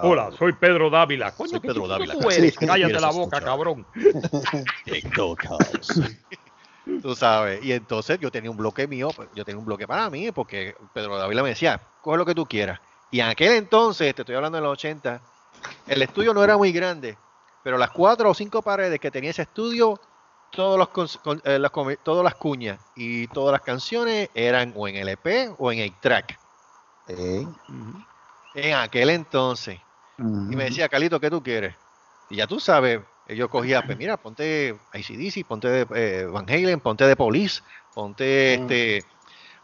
[0.03, 1.31] Hola, soy Pedro Dávila.
[1.33, 2.15] Coño, Soy ¿qué Pedro Dávila.
[2.19, 2.57] tú eres?
[2.59, 2.67] Sí.
[2.67, 3.45] Cállate la boca, escuchar.
[3.45, 3.87] cabrón.
[7.03, 7.65] Tú sabes.
[7.65, 10.77] Y entonces yo tenía un bloque mío, pues, yo tenía un bloque para mí, porque
[10.93, 12.81] Pedro Dávila me decía, coge lo que tú quieras.
[13.11, 15.21] Y en aquel entonces, te estoy hablando de los 80,
[15.87, 17.17] el estudio no era muy grande,
[17.63, 19.99] pero las cuatro o cinco paredes que tenía ese estudio,
[20.55, 20.89] todos los,
[21.19, 25.73] con- eh, las todas las cuñas y todas las canciones eran o en LP o
[25.73, 26.39] en el track.
[27.09, 27.47] Eh,
[28.55, 29.81] En aquel entonces.
[30.53, 31.75] Y me decía, Calito, ¿qué tú quieres?
[32.31, 37.05] Y ya tú sabes, yo cogía, pues mira, ponte ACDC, ponte eh, Van Halen, ponte
[37.07, 39.05] de Police, ponte este,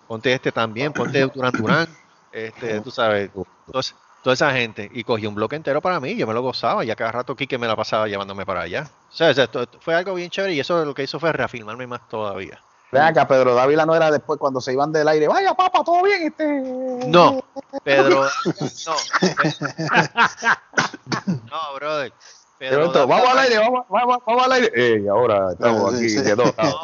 [0.07, 1.87] ponte este también, ponte Duran Duran,
[2.33, 3.31] este, tú sabes,
[3.67, 4.91] entonces, toda esa gente.
[4.93, 7.35] Y cogí un bloque entero para mí, yo me lo gozaba, y a cada rato
[7.37, 8.89] Kike me la pasaba llevándome para allá.
[9.11, 11.87] O sea, esto- esto fue algo bien chévere y eso lo que hizo fue reafirmarme
[11.87, 12.61] más todavía.
[12.93, 15.29] Ven acá, Pedro Dávila no era después cuando se iban del aire.
[15.29, 16.23] Vaya, papá, todo bien.
[16.27, 16.45] Este...
[17.07, 17.41] No,
[17.85, 18.25] Pedro,
[18.87, 18.95] no.
[21.51, 22.13] No, brother.
[22.59, 24.73] Pedro pronto, vamos al Dávila- aire, vamos, vamos, vamos al aire.
[24.75, 26.09] Ey, ahora estamos aquí.
[26.11, 26.53] Sí, dos.
[26.59, 26.81] No,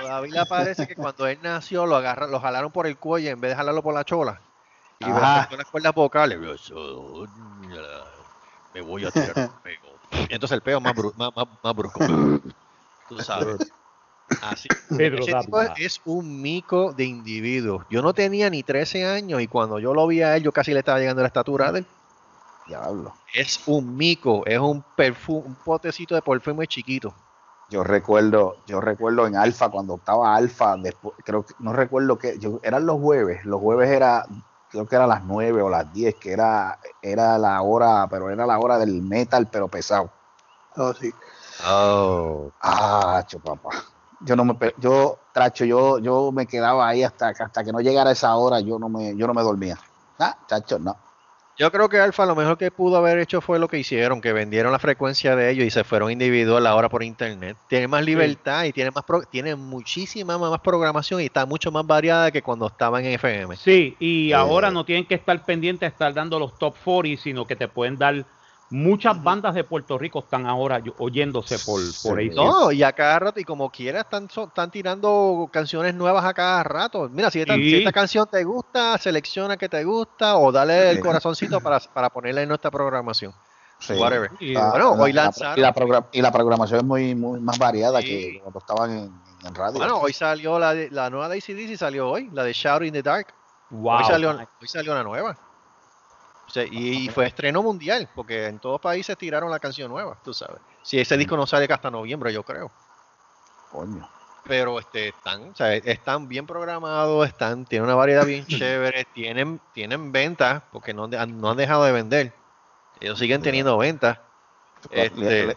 [0.00, 3.50] todavía parece que cuando él nació lo agarra, lo jalaron por el cuello en vez
[3.50, 4.40] de jalarlo por la chola.
[5.00, 5.38] Y me Ajá.
[5.38, 6.38] afectó las cuerdas vocales.
[6.38, 6.46] Me
[8.82, 9.88] voy a tirar un pego.
[10.28, 12.00] Entonces el pego más, bru- más, más, más brusco.
[13.08, 13.72] Tú sabes.
[14.42, 14.68] Así.
[14.96, 15.74] Pedro Ese tipo Dávila.
[15.78, 17.84] es un mico de individuo.
[17.88, 20.72] Yo no tenía ni 13 años y cuando yo lo vi a él, yo casi
[20.72, 21.86] le estaba llegando a la estatura de él.
[22.66, 23.14] Diablo.
[23.32, 27.14] Es un mico, es un perfume, un potecito de perfume chiquito.
[27.70, 32.38] Yo recuerdo, yo recuerdo en Alfa, cuando estaba Alfa, después, creo que, no recuerdo que,
[32.38, 34.26] yo, eran los jueves, los jueves era,
[34.70, 38.46] creo que era las 9 o las 10, que era, era la hora, pero era
[38.46, 40.10] la hora del metal, pero pesado.
[40.76, 41.12] Oh, sí.
[41.66, 42.52] Oh.
[42.60, 43.70] Ah, papá.
[44.20, 47.80] Yo no me, pe- yo, tracho, yo, yo me quedaba ahí hasta, hasta que no
[47.80, 49.78] llegara esa hora, yo no me, yo no me dormía.
[50.18, 50.96] Ah, chacho, no.
[51.60, 54.32] Yo creo que Alfa lo mejor que pudo haber hecho fue lo que hicieron, que
[54.32, 57.54] vendieron la frecuencia de ellos y se fueron individual ahora por internet.
[57.68, 61.86] Tiene más libertad y tiene más pro- tiene muchísima más programación y está mucho más
[61.86, 63.56] variada que cuando estaban en FM.
[63.56, 64.34] Sí, y Eh.
[64.34, 67.68] ahora no tienen que estar pendientes de estar dando los top 40, sino que te
[67.68, 68.24] pueden dar.
[68.72, 72.30] Muchas bandas de Puerto Rico están ahora oyéndose por, por ahí.
[72.30, 76.32] No, y a cada rato, y como quiera, están, so- están tirando canciones nuevas a
[76.32, 77.08] cada rato.
[77.10, 77.62] Mira, si esta, Sí.
[77.70, 81.02] si esta canción te gusta, selecciona que te gusta o dale el Sí.
[81.02, 83.34] corazoncito para, para ponerla en nuestra programación.
[83.80, 83.94] Sí.
[83.94, 84.30] Whatever.
[84.38, 87.14] Y- Ah, Bueno, la- hoy la- lanzaron- y, la progra- y la programación es muy,
[87.16, 88.06] muy más variada Sí.
[88.06, 89.12] que cuando estaban en,
[89.48, 89.78] en radio.
[89.78, 92.92] Bueno, hoy salió la, de- la nueva de ACDC, salió hoy, la de Shout in
[92.92, 93.34] the Dark.
[93.70, 93.98] Wow.
[93.98, 95.36] Hoy, salió, hoy salió la nueva.
[96.50, 100.18] O sea, y, y fue estreno mundial, porque en todos países tiraron la canción nueva,
[100.24, 100.60] tú sabes.
[100.82, 102.72] Si ese disco no sale hasta noviembre, yo creo.
[103.70, 104.08] Coño.
[104.42, 109.60] Pero este, están, o sea, están bien programados, están, tienen una variedad bien chévere, tienen,
[109.72, 112.36] tienen ventas, porque no, no han dejado de vender.
[112.98, 114.18] Ellos siguen teniendo ventas.
[114.90, 115.56] Este, Le- le-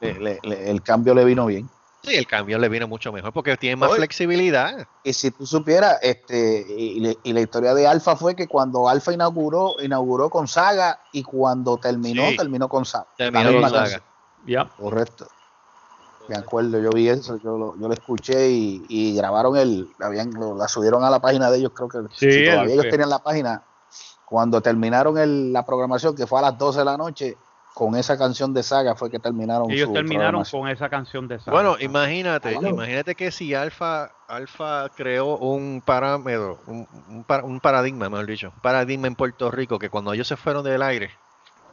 [0.00, 1.68] le- le- le- el cambio le vino bien.
[2.02, 3.98] Sí, el cambio le viene mucho mejor porque tienen más Oye.
[3.98, 4.86] flexibilidad.
[5.04, 8.88] Y si tú supieras, este, y, le- y la historia de Alfa fue que cuando
[8.88, 12.36] Alfa inauguró, inauguró con Saga y cuando terminó, Sí.
[12.36, 13.06] terminó con Saga.
[13.16, 14.02] Terminó con Saga.
[14.46, 14.68] Ya.
[14.68, 15.26] Correcto.
[16.28, 20.06] Me acuerdo, yo vi eso, yo lo, yo lo escuché y, y grabaron el, la,
[20.06, 22.80] habían- lo- la subieron a la página de ellos, creo que Sí, si todavía el-
[22.80, 23.62] ellos tenían la página,
[24.24, 27.36] cuando terminaron el- la programación, que fue a las 12 de la noche,
[27.74, 31.38] con esa canción de Saga fue que terminaron Ellos su terminaron con esa canción de
[31.38, 31.52] Saga.
[31.52, 32.68] Bueno, imagínate, Claro.
[32.68, 38.52] imagínate que si Alfa, Alfa creó un parámetro, un, un para- un paradigma, mejor dicho,
[38.54, 41.10] un paradigma en Puerto Rico, que cuando ellos se fueron del aire,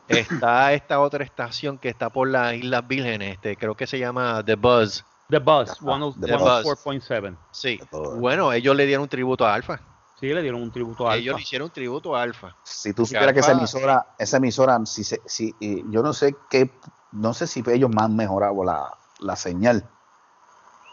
[0.07, 4.41] está esta otra estación que está por las Islas Vírgenes, este, creo que se llama
[4.45, 5.03] The Buzz.
[5.29, 5.77] The Buzz,
[6.19, 6.65] The Buzz.
[6.65, 7.35] 104.7.
[7.51, 7.77] Sí.
[7.77, 8.19] The Buzz.
[8.19, 9.79] Bueno, ellos le dieron un tributo a Alfa.
[10.19, 11.37] Sí, le dieron un tributo a Ellos Alfa.
[11.37, 12.55] le hicieron un tributo a Alfa.
[12.63, 15.55] Si tú supieras que esa emisora, esa emisora, si, se- si
[15.89, 16.79] yo no sé qué,
[17.11, 19.89] no sé si ellos más han mejorado la, la señal,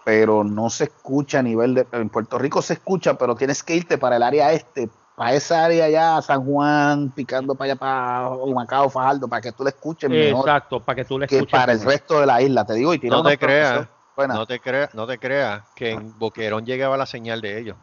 [0.05, 3.75] pero no se escucha a nivel de, en Puerto Rico se escucha, pero tienes que
[3.75, 8.31] irte para el área este, para esa área allá, San Juan, picando para allá para
[8.31, 11.53] Humacao, Fajardo, para que tú le escuches mejor Exacto, para que tú le que escuches.
[11.53, 13.89] para el resto de la isla, te digo, y No te creas.
[14.17, 17.77] No te creas, no te creas que en Boquerón llegaba la señal de ellos.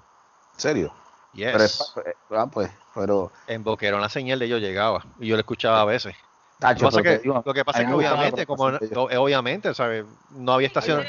[0.54, 0.94] en serio.
[1.34, 1.52] Yes.
[1.52, 5.42] Pero, es- ah, pues, pero En Boquerón la señal de ellos llegaba y yo la
[5.42, 6.16] escuchaba a veces.
[6.60, 8.46] tacho, Lo que pasa, pero te que, digo, lo que pasa a es que obviamente,
[8.46, 10.06] como obviamente, ¿sabes?
[10.30, 11.06] No había estación.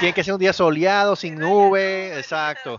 [0.00, 2.78] Tiene que ser un día soleado, sin nube, exacto.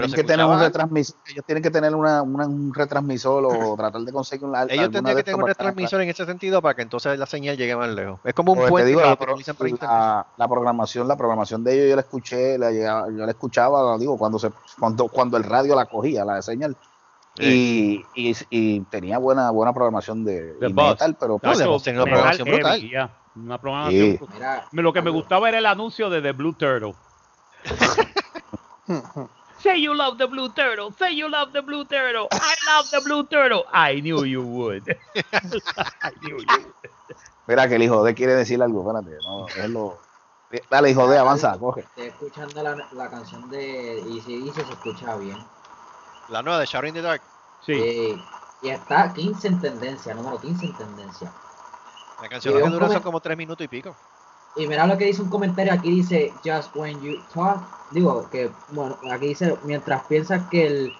[0.00, 4.00] Tienen que tener un retransmisor, ellos tienen que tener una, una- un retransmisor o tratar
[4.02, 7.18] de conseguir un Ellos tendrían que tener un retransmisor en ese sentido para que entonces
[7.18, 8.20] la señal llegue más lejos.
[8.24, 9.36] Es como un Pues te puente digo, que la, pro-
[10.48, 14.38] programación, la programación de ellos yo la escuché, la llegaba- yo la escuchaba, digo, cuando
[14.38, 16.76] se, cuando, cuando el radio la cogía, la señal.
[17.38, 21.68] Y, y, y tenía buena, buena programación de, metal, pero pues, tenía
[22.02, 22.80] una metal programación brutal.
[22.80, 24.16] heavy, ya, Una programación Sí.
[24.16, 24.34] brutal.
[24.36, 26.94] Mira, Me- Lo que me gustaba era el anuncio de The Blue Turtle.
[29.66, 30.92] Say you love the blue turtle.
[30.92, 32.28] Say you love the blue turtle.
[32.30, 33.64] I love the blue turtle.
[33.72, 34.84] I knew you would.
[35.32, 36.74] I knew you would.
[37.48, 39.98] mira que el hijo de quiere decir algo, espérate, no, déjalo.
[40.70, 41.80] Dale, hijo de, avanza, coge.
[41.80, 45.36] Estoy escuchando la, la canción de Easy Dice, se escucha bien.
[46.28, 47.22] La nueva de in the Dark.
[47.64, 47.72] Sí.
[47.72, 48.16] Eh,
[48.62, 51.32] y está 15 en tendencia, número 15 en tendencia.
[52.22, 53.96] La canción Y que dura son como tres minutos y pico.
[54.56, 58.50] Y mira lo que dice un comentario aquí, dice, just when you talk, digo, que,
[58.70, 60.92] bueno, aquí dice, mientras piensas que el,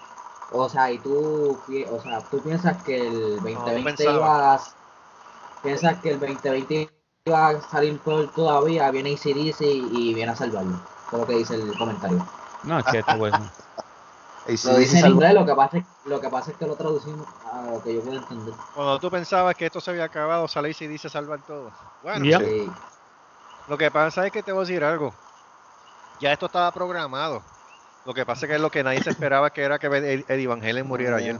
[0.51, 1.57] o sea, y tú,
[1.91, 4.15] o sea, tú piensas que el 2020 pensaba.
[4.15, 4.61] iba a,
[5.63, 6.89] piensas que el 2020
[7.25, 10.79] iba a salir peor todavía, viene ACDC y, y viene a salvarlo.
[11.11, 12.25] Lo que dice el comentario.
[12.63, 13.39] No, es que está bueno.
[14.55, 16.75] Si Lo dice en inglés, lo que pasa es, lo que pasa es que lo
[16.75, 18.53] traducimos a lo que yo puedo entender.
[18.73, 21.71] Cuando tú pensabas que esto se había acabado, sale y dice salvar todo.
[22.01, 22.39] Bueno.
[22.39, 22.69] Sí.
[23.67, 25.13] Lo que pasa es que te voy a decir algo.
[26.19, 27.41] Ya esto estaba programado.
[28.05, 30.47] Lo que pasa es que lo que nadie se esperaba que era que Ed- Eddie
[30.47, 31.39] Van Halen muriera ayer.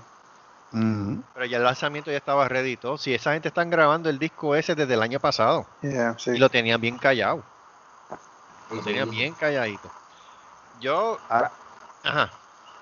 [1.33, 2.97] Pero ya el lanzamiento ya estaba ready y todo.
[2.97, 6.31] Si esa gente están grabando el disco ese desde el año pasado Yeah, sí.
[6.31, 7.41] y lo tenían bien callado.
[8.71, 9.89] Lo tenían bien calladito.
[10.81, 11.51] Yo, Ahora,
[12.03, 12.29] ajá,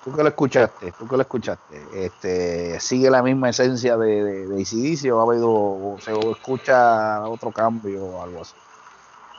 [0.03, 4.47] tú que lo escuchaste, tú que lo escuchaste, este, ¿sigue la misma esencia de, de,
[4.47, 8.55] de o ha habido, o se o escucha otro cambio o algo así?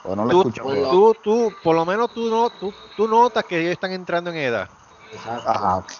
[0.06, 3.58] O no lo tú, tú, tú, por lo menos tú, no, tú, tú notas que
[3.58, 4.70] ellos están entrando en edad.
[5.12, 5.48] Exacto.
[5.48, 5.92] Ajá, ok.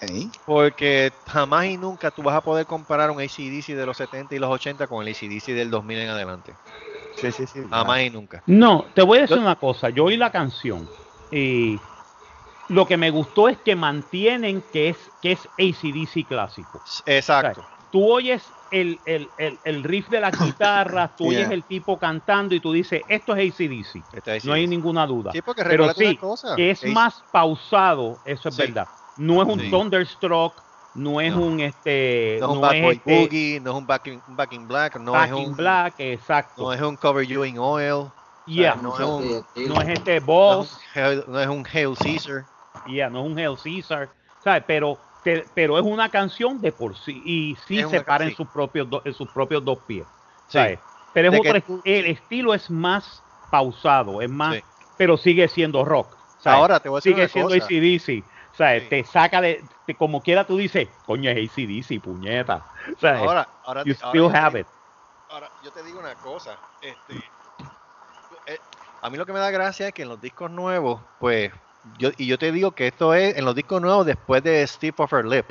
[0.45, 4.39] Porque jamás y nunca tú vas a poder comparar un ACDC de los 70 y
[4.39, 6.57] los 80 con el ACDC del 2000 en adelante.
[7.15, 7.63] Sí, sí, sí.
[7.69, 8.43] Jamás y nunca.
[8.45, 9.89] No, te voy a decir Yo- una cosa.
[9.89, 10.87] Yo oí la canción
[11.31, 11.81] y
[12.69, 16.81] lo que me gustó es que mantienen que es, que es ACDC clásico.
[17.05, 17.65] Exacto.
[17.89, 21.53] Tú oyes el, el, el, el riff de la guitarra, tú oyes Yeah.
[21.53, 24.03] el tipo cantando y tú dices, esto es ACDC.
[24.13, 25.31] Este No hay ninguna duda.
[25.31, 26.55] Sí, porque Pero sí, cosa.
[26.55, 28.61] que es AC más pausado, eso es Sí.
[28.63, 28.87] verdad.
[29.17, 29.69] No es un Sí.
[29.71, 30.61] Thunderstruck,
[30.93, 31.41] no es No.
[31.45, 34.21] un este, No es un no Bad es este Boogie, no es un Back in,
[34.27, 36.61] Back in Black, no Back es un Black, exacto.
[36.63, 38.11] no es un Cover You in Oil,
[38.45, 39.65] yeah, no no, es un- sí.
[39.81, 42.45] es este no Boss, es un no es un Hail Caesar.
[42.87, 44.09] yeah, no es un Hail Caesar,
[44.43, 44.63] ¿sabes?
[44.67, 44.99] Pero,
[45.53, 49.01] pero es una canción de por sí y sí se para en sus propios do-
[49.05, 50.05] en sus propios dos pies,
[50.47, 50.57] Sí.
[50.57, 50.79] ¿sabes?
[51.13, 54.63] Pero es otro, tú- el estilo es más pausado, es más, Sí.
[54.97, 56.15] pero sigue siendo rock.
[56.39, 56.59] ¿sabes?
[56.59, 57.53] Ahora te voy a decir sigue siendo.
[57.53, 58.23] ACDC.
[58.53, 58.83] ¿sabes?
[58.83, 58.89] Sí.
[58.89, 59.63] Te saca de,
[59.97, 62.65] como quiera tú dices, coño es ACDC, puñeta.
[62.99, 63.21] ¿sabes?
[63.21, 64.67] Ahora, ahora, you ahora still have it.
[65.29, 67.15] Ahora, yo te digo una cosa, este,
[68.47, 68.59] eh,
[69.01, 71.51] a mí lo que me da gracia es que en los discos nuevos, pues,
[71.97, 74.95] yo, y yo te digo que esto es en los discos nuevos después de Steve
[74.97, 75.45] of Her Lip,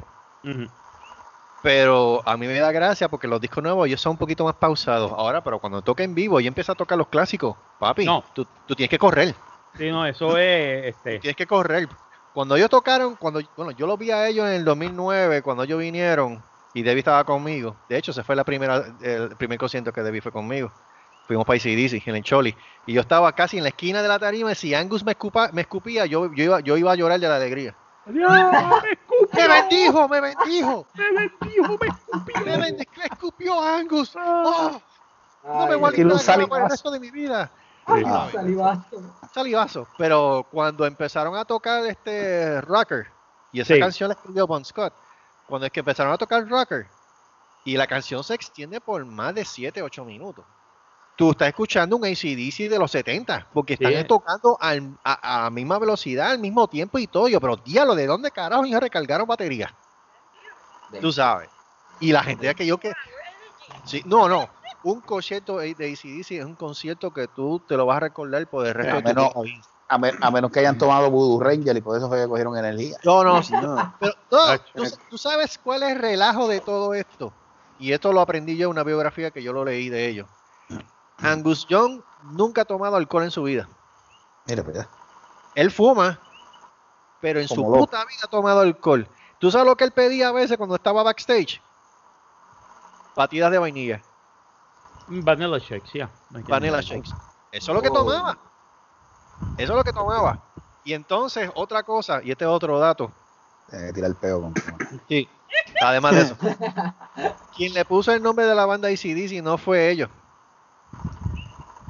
[1.63, 4.55] pero a mí me da gracia porque los discos nuevos ellos son un poquito más
[4.55, 5.13] pausados.
[5.13, 8.23] Ahora, pero cuando toca en vivo y empieza a tocar los clásicos, papi, No.
[8.35, 9.35] tú, tú tienes que correr,
[9.77, 11.89] Sí, no, eso es, este, tienes que correr.
[12.33, 15.79] Cuando ellos tocaron, cuando, bueno, yo los vi a ellos en el 2009, cuando ellos
[15.79, 16.43] vinieron
[16.75, 17.75] y Debbie estaba conmigo.
[17.89, 20.71] De hecho, se fue la primera, el primer concierto que Debbie fue conmigo.
[21.27, 22.55] Fuimos para ICDC, en el Choli.
[22.87, 25.51] Y yo estaba casi en la esquina de la tarima y si Angus me, escupa-
[25.53, 27.75] me escupía, yo, yo, iba, yo iba a llorar de la alegría.
[28.07, 29.29] ¡Dios, me escupió!
[29.35, 30.87] ¡Me bendijo, me bendijo!
[30.95, 32.41] ¡Me bendijo, me escupió!
[32.45, 34.15] ¡Me, me escupió Angus!
[34.17, 34.81] ¡Oh!
[35.45, 37.51] No me voy a nada por el resto de mi vida.
[37.87, 38.29] ay, Ah.
[38.33, 39.15] salivazo.
[39.33, 39.89] Salivazo.
[39.99, 43.07] Pero cuando empezaron a tocar este Rocker,
[43.53, 43.81] y esa Sí.
[43.81, 44.93] canción la escribió Bon Scott,
[45.47, 46.87] cuando es que empezaron a tocar Rocker,
[47.65, 50.45] y la canción se extiende por más de 7, 8 minutos.
[51.17, 54.05] Tú estás escuchando un ACDC de los 70, porque están Sí.
[54.05, 57.27] tocando al- a, a la misma velocidad, al mismo tiempo y todo.
[57.29, 59.75] Yo, pero diablo, ¿de dónde carajo ellos recargaron batería?
[61.01, 61.49] Tú sabes.
[62.01, 62.93] Y la gente que yo que...
[63.85, 64.49] Sí, no, no.
[64.83, 68.67] Un concierto de ACDC es un concierto que tú te lo vas a recordar por
[68.67, 69.63] el resto A de tu menos, vida.
[69.89, 72.57] a, me- a menos que hayan tomado Voodoo Ranger y por eso fue que cogieron
[72.57, 72.99] energía.
[73.05, 73.97] No, no, No.
[73.99, 74.39] pero no,
[74.75, 77.33] tú, tú sabes cuál es el relajo de todo esto.
[77.79, 80.29] Y esto lo aprendí yo en una biografía que yo lo leí de ellos.
[81.19, 82.01] Angus Young
[82.33, 83.69] nunca ha tomado alcohol en su vida.
[84.47, 84.87] Mira, pues,
[85.55, 86.21] Él fuma,
[87.21, 87.79] pero en su loco.
[87.79, 89.09] puta vida ha tomado alcohol.
[89.39, 91.61] ¿Tú sabes lo que él pedía a veces cuando estaba backstage?
[93.15, 94.03] Batidas de vainilla,
[95.09, 96.11] Vanilla shakes, yeah.
[96.31, 97.11] vanilla shakes.
[97.53, 97.95] Eso es lo que Oh.
[97.95, 98.39] tomaba.
[99.57, 100.43] Eso es lo que tomaba.
[100.85, 103.11] Y entonces, otra cosa, y este es otro dato.
[103.73, 104.55] Eh, tira el peo con.
[105.09, 105.29] Sí.
[105.81, 106.37] Además de eso.
[107.57, 110.09] Quien le puso el nombre de la banda ACDC no fue ellos,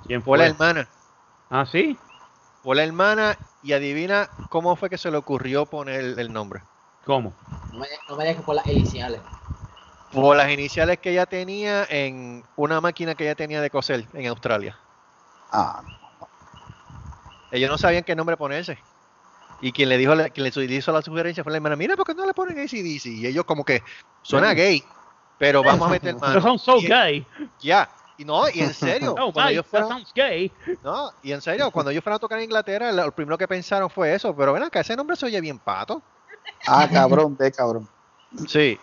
[0.07, 0.89] ¿Quién fue la hermana.
[1.51, 1.99] Ah, sí.
[2.63, 6.63] Fue la hermana y adivina cómo fue que se le ocurrió poner el, el nombre.
[7.05, 7.35] ¿Cómo?
[7.73, 9.21] No me, no me dejes por las iniciales.
[10.11, 14.27] Por las iniciales que ella tenía en una máquina que ella tenía de coser en
[14.27, 14.79] Australia.
[15.51, 15.83] Ah,
[17.51, 18.85] Ellos no sabían qué nombre ponerse.
[19.61, 21.97] Y quien le dijo, la- quien le su- hizo la sugerencia fue la hermana, mira,
[21.97, 23.07] ¿por qué no le ponen ACDC?
[23.11, 23.83] Y ellos como que,
[24.23, 24.85] suena gay,
[25.39, 26.41] pero vamos a meter mano.
[26.41, 27.27] sounds so Y- gay.
[27.59, 30.53] Ya, y no, y en serio, Oh, cuando that sounds gay.
[30.83, 33.91] no, y en serio, cuando ellos fueron a tocar en Inglaterra, lo primero que pensaron
[33.91, 36.03] fue eso, pero ven acá, ese nombre se oye bien pato.
[36.67, 37.89] ah, cabrón, de cabrón.
[38.47, 38.79] Sí.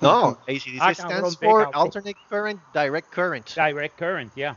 [0.00, 1.70] No, ACDC Ah, stands for cabrón.
[1.86, 3.48] Alternate Current Direct Current.
[3.54, 4.56] Direct current, ya.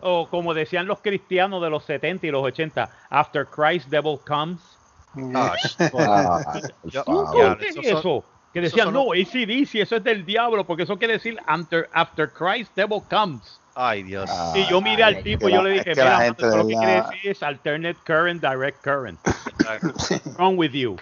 [0.00, 4.60] O como decían los cristianos de los 70 y los 80, after Christ devil comes.
[5.34, 5.54] Ah,
[5.94, 8.24] Ah, por Yo- ¿Qué es eso?
[8.58, 12.74] Que decían, no, ACDC, eso es del diablo, porque eso quiere decir after, after Christ
[12.74, 13.60] devil comes.
[13.74, 14.28] Ay, Dios.
[14.32, 16.46] Ah, Y yo miré al tipo y yo la- le dije, que la mira, gente
[16.56, 19.20] lo que quiere decir es alternate current, direct current.
[19.82, 20.96] What's wrong with you?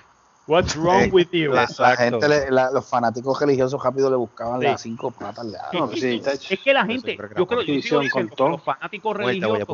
[0.46, 1.52] What's wrong with you?
[1.52, 4.66] La, gente, le- la- los fanáticos religiosos rápido le buscaban Sí.
[4.66, 5.44] las cinco patas.
[5.46, 5.70] le daban.
[5.72, 6.54] No, sí, tacho.
[6.54, 8.42] Es que la gente, yo creo que yo la creo, yo sigo posición diciendo que
[8.42, 9.68] con los fanáticos religiosos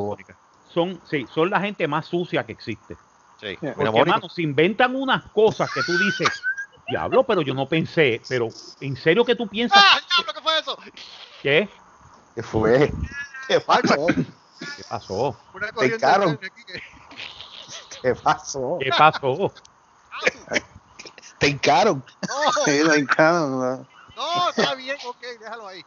[0.72, 2.96] son, sí, son la gente más sucia que existe.
[3.36, 3.58] Sí.
[3.60, 6.28] Mira, Porque, hermano, se inventan unas cosas que tú dices,
[6.88, 8.48] diablo, pero yo no pensé, pero
[8.80, 10.76] ¿en serio que tú piensas ¡Ah, diablo, qué fue eso!
[11.42, 11.82] que
[12.34, 12.92] ¿Qué fue?
[13.48, 14.06] ¿Qué pasó?
[14.58, 15.36] ¿Qué pasó?
[15.52, 16.06] Una corriente
[18.02, 18.78] ¿Qué pasó?
[18.80, 19.54] ¿Qué pasó?
[21.38, 21.48] Te.
[21.52, 23.88] No, hincaron, ¿no?
[24.16, 25.84] no, está bien, ok, déjalo ahí.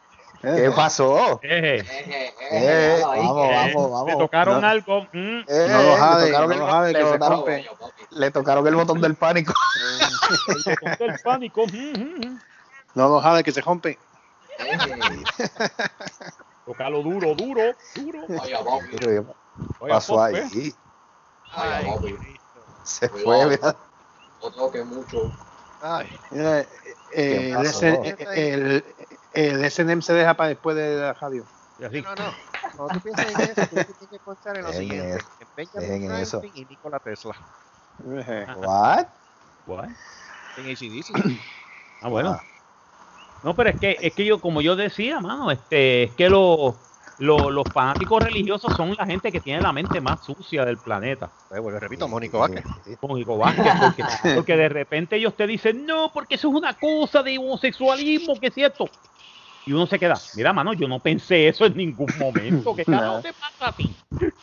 [0.55, 1.39] ¿Qué pasó?
[1.43, 3.19] Eh, Eje, eje, Eh, ahí.
[3.19, 4.17] vamos, eh, vamos, le vamos.
[4.17, 4.67] tocaron No.
[4.67, 5.01] algo.
[5.11, 7.69] mm, Eh, No lo jade, no lo jade, le que se rompe.
[8.11, 9.53] Le tocaron el botón del pánico.
[10.47, 11.63] el botón del pánico.
[12.93, 13.97] No lo jade, que se rompe.
[14.59, 14.95] Eje.
[16.65, 18.19] Tócalo duro, duro, duro.
[18.29, 18.95] Vaya, papi.
[18.97, 19.23] ¿Qué
[19.79, 20.73] Oiga, pasó ahí?
[21.55, 21.95] Vaya.
[21.99, 22.59] Cristo.
[22.83, 23.75] Se fue, mira.
[24.41, 25.31] No toque mucho.
[25.81, 26.65] Ay, eh,
[27.11, 27.85] ¿Qué el, pasó?
[27.85, 28.83] El,
[29.35, 31.45] el SNM se deja para después de la radio.
[31.85, 32.01] Así.
[32.01, 32.33] no, no.
[32.75, 35.23] Cuando tú piensas en eso, tú tienes que pensar en lo siguiente.
[35.39, 36.27] En Benjamin.
[36.27, 37.35] Franklin y Nikola Tesla.
[38.57, 39.07] What?
[39.67, 39.89] What?
[40.57, 41.39] En ACDC.
[42.01, 42.31] Ah, bueno.
[42.31, 42.43] Ah.
[43.41, 46.75] No, pero es que, es que yo, como yo decía, mano, este, es que los,
[47.19, 51.31] los, los fanáticos religiosos son la gente que tiene la mente más sucia del planeta.
[51.49, 52.65] Bueno, repito, Mónico Vázquez.
[53.01, 54.03] Mónico Vázquez, porque,
[54.35, 58.47] porque de repente ellos te dicen, no, porque eso es una cosa de homosexualismo, que
[58.47, 58.89] es cierto.
[59.67, 62.75] Y uno se queda, mira, mano, yo no pensé eso en ningún momento.
[62.75, 63.89] ¿Qué carajo te pasa a ti?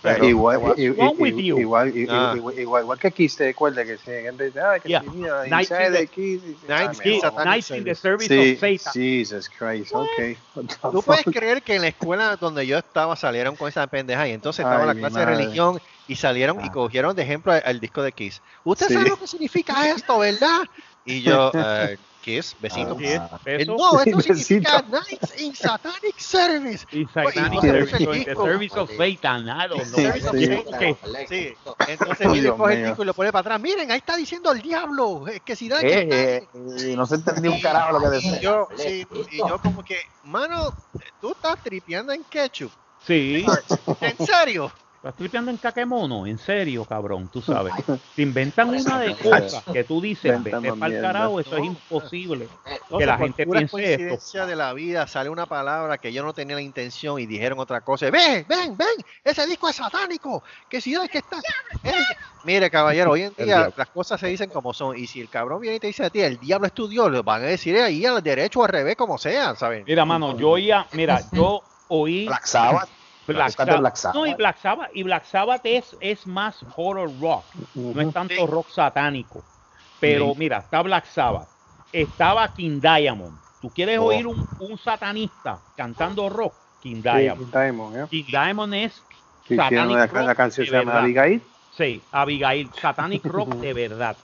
[0.03, 2.35] Pero- igual, igual, i- Ah.
[2.37, 4.29] igual, igual, igual que Kiss, te recuerda que dice,
[4.61, 5.03] ah, que Yeah.
[5.49, 8.27] Nights inside in the- Kiss, ah, in the Service.
[8.29, 8.93] Sí, of Satan.
[8.95, 10.91] Jesus Christ, ok.
[10.91, 14.33] ¿Tú puedes creer que en la escuela donde yo estaba salieron con esa pendeja y
[14.33, 16.73] entonces estaba Ay, la clase de religión y salieron y Ah.
[16.73, 18.43] cogieron de ejemplo el, el disco de Kiss?
[18.65, 18.95] ¿Usted Sí.
[18.95, 20.63] sabe lo que significa esto, verdad?
[21.05, 22.97] Y yo, eh, Kiss, besito.
[23.19, 23.39] Ah.
[23.45, 26.87] Eh, no, esto significa Nights in Satanic Service.
[26.91, 29.45] Pues, Satanic Service, in the Service of Satan.
[31.29, 31.55] Sí,
[31.89, 33.61] entonces viene coge el disco y lo pone para atrás.
[33.61, 35.27] Miren, ahí está diciendo el diablo.
[35.29, 36.49] eh, Que si da Eh, eh,
[36.93, 38.41] y no se entendió un carajo lo que y decía.
[38.41, 40.73] yo, sí, y yo como que, mano,
[41.21, 42.71] tú estás tripeando en ketchup.
[43.05, 43.45] Sí,
[44.01, 44.73] ¿En serio?
[45.03, 47.75] Estás tripeando en caquemono, en serio, cabrón, tú sabes.
[48.15, 52.47] Te inventan una de cosas que tú dices, vete para el carajo, eso es imposible.
[52.65, 53.71] Entonces, Que la gente piense esto.
[53.73, 57.59] coincidencia de la vida sale una palabra que yo no tenía la intención y dijeron
[57.59, 58.11] otra cosa.
[58.11, 58.87] Ven, ven, ven,
[59.25, 60.45] ese disco es satánico.
[60.69, 61.39] Que si es que está.
[61.83, 61.93] Eh,
[62.45, 64.97] Mire, caballero, hoy en día las cosas se dicen como son.
[64.97, 67.11] Y si el cabrón viene y te dice a ti, el diablo es tu Dios,
[67.11, 69.83] lo van a decir ahí al derecho o al revés, como sea, ¿saben?
[69.85, 72.89] Mira, mano, yo oía, mira, yo oí Black Sabbath.
[73.27, 73.81] Black Sabbath.
[73.81, 74.15] Black Sabbath.
[74.17, 78.35] No, y Black Sabbath, y Black Sabbath es, es más horror rock, no es tanto
[78.35, 78.47] Sí.
[78.47, 79.45] rock satánico.
[79.99, 81.49] Pero mira, está Black Sabbath,
[81.93, 83.39] estaba King Diamond.
[83.61, 84.07] ¿Tú quieres Oh.
[84.07, 86.57] oír un, un satanista cantando rock?
[86.81, 87.53] King Sí, Diamond.
[87.55, 88.07] Diamond, ¿eh?
[88.11, 89.07] King Diamond es,
[89.47, 91.01] Sí, Satanic rock la canción se llama.
[91.01, 91.43] Abigail.
[91.71, 94.17] sí, Abigail, satanic rock de verdad.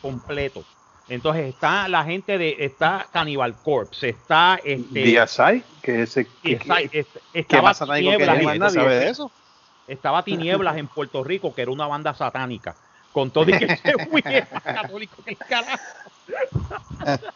[0.00, 0.64] completo.
[1.08, 6.58] Entonces está la gente de, está Cannibal Corpse, está este, DSI, que es el que,
[6.58, 8.70] que- que estaba que Tinieblas, más nadie.
[8.74, 9.30] ¿Sabe de eso?
[9.86, 12.74] estaba Tinieblas en Puerto Rico, que era una banda satánica,
[13.12, 13.64] con todo y que
[14.24, 15.82] era católico del carajo.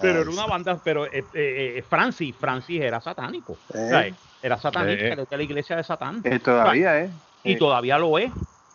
[0.00, 3.56] Pero era una banda, pero eh, eh, eh, Francis, Francis era satánico.
[3.74, 4.14] Eh.
[4.40, 5.06] Era satánico, Eh.
[5.12, 6.20] era de la iglesia de Satán.
[6.22, 7.10] Eh, todavía, ¿eh?
[7.42, 8.30] Y Eh, todavía lo es.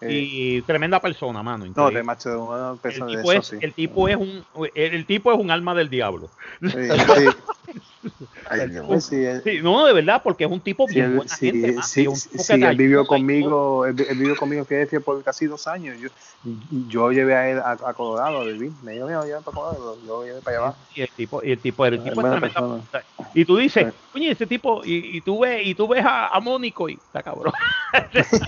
[0.10, 1.66] Y tremenda persona, mano.
[1.76, 3.58] No, de macho, de una el, persona de tipo eso, es, sí.
[3.62, 4.44] el tipo es un
[4.76, 6.30] el, el tipo es un alma del diablo.
[6.62, 7.74] Sí, sí.
[8.50, 8.84] Ay, Dios mío.
[8.88, 11.52] Pues sí, él- Sí, no, de verdad, porque es un tipo bien él- buena sí,
[11.52, 15.24] gente, sí, un tipo que él vivió conmigo, él, él vivió conmigo que decía por
[15.24, 15.98] casi dos años.
[16.00, 16.10] Yo,
[16.44, 18.72] yo llevé a él a, a Colorado a vivir.
[18.82, 20.84] Me dijo, mira, lleva para Colorado, yo lo llevé para allá abajo.
[20.96, 22.54] Y el tipo, y el tipo, el tipo es.
[23.36, 26.40] Y tú dices, oye, ese tipo, y, y tú ves, y tú ves a, a
[26.40, 27.54] Mónico y está cabrón.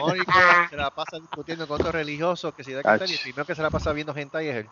[0.00, 0.32] Mónico,
[0.70, 3.54] se la pasa discutiendo con otros religiosos que se da que y el primero que
[3.54, 4.70] se la pasa viendo hentai es él.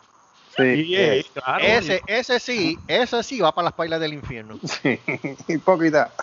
[0.55, 4.59] Sí, eh, claro, Ese, ese sí, ese sí va para las pailas del infierno.
[4.63, 4.99] sí,
[5.47, 6.13] hipócrita.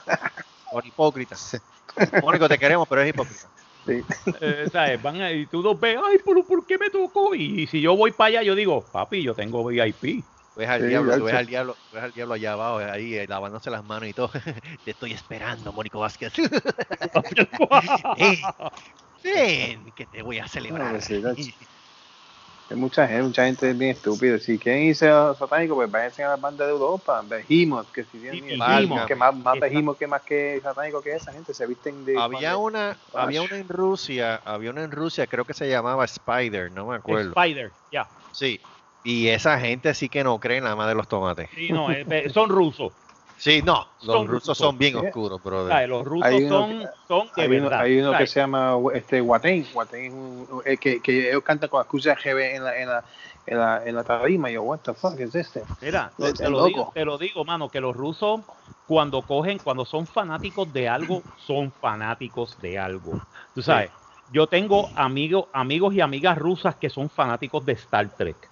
[0.71, 1.37] Por hipócrita.
[2.23, 3.51] Mónico, te queremos, pero es hipócrita.
[3.87, 4.05] Sí.
[4.41, 5.03] eh, ¿sabes?
[5.03, 7.35] Van a- y tú los ves, ay, ¿por qué me tocó?
[7.35, 10.27] Y, si yo voy para allá, yo digo, papi, yo tengo VIP.
[10.55, 12.79] Tú ves al Sí, diablo, tú ves al diablo, tú ves al diablo allá abajo,
[12.79, 14.31] ahí eh, lavándose las manos y todo.
[14.85, 16.33] Te estoy esperando, Mónico Vázquez.
[19.23, 20.95] Eh, Ven, que te voy a celebrar.
[20.95, 21.43] No, gacho.
[22.71, 24.39] Hay mucha gente, mucha gente bien estúpida.
[24.39, 28.21] Si quieren irse a satánico, pues váyanse a la banda de Europa, Behemoth, que si
[28.21, 29.07] tienen Sí, Behemoth.
[29.09, 32.57] que más, más Behemoth que más que satánico que esa gente, se visten de Había
[32.57, 36.87] una, había una en Rusia, había una en Rusia, creo que se llamaba Spider, no
[36.87, 37.33] me acuerdo.
[37.37, 38.09] Spider, ya.
[38.31, 38.61] Sí.
[39.03, 41.51] Y esa gente sí que no cree la madre de los tomates.
[41.53, 42.93] Sí, no, eh, eh, son rusos.
[43.41, 44.59] Sí, no, los Son rusos rusos.
[44.59, 45.07] son bien Sí.
[45.07, 45.89] oscuros, brother.
[45.89, 47.81] Los rusos Hay uno son, son de Hay uno, verdad.
[47.81, 49.67] hay uno que se llama este, Guatén.
[49.73, 53.05] Guatén es un, el que, que ellos cantan con excusa GB en la, en la,
[53.47, 54.51] en la, en la tarima.
[54.51, 55.65] Y yo, what the fuck is este?
[55.81, 58.43] Mira, Es te lo, digo, te lo digo, mano, que los rusos
[58.87, 63.23] cuando cogen, cuando son fanáticos de algo, son fanáticos de algo.
[63.55, 63.91] Tú sabes,
[64.29, 68.50] yo tengo amigos, amigos y amigas rusas que son fanáticos de Star Trek.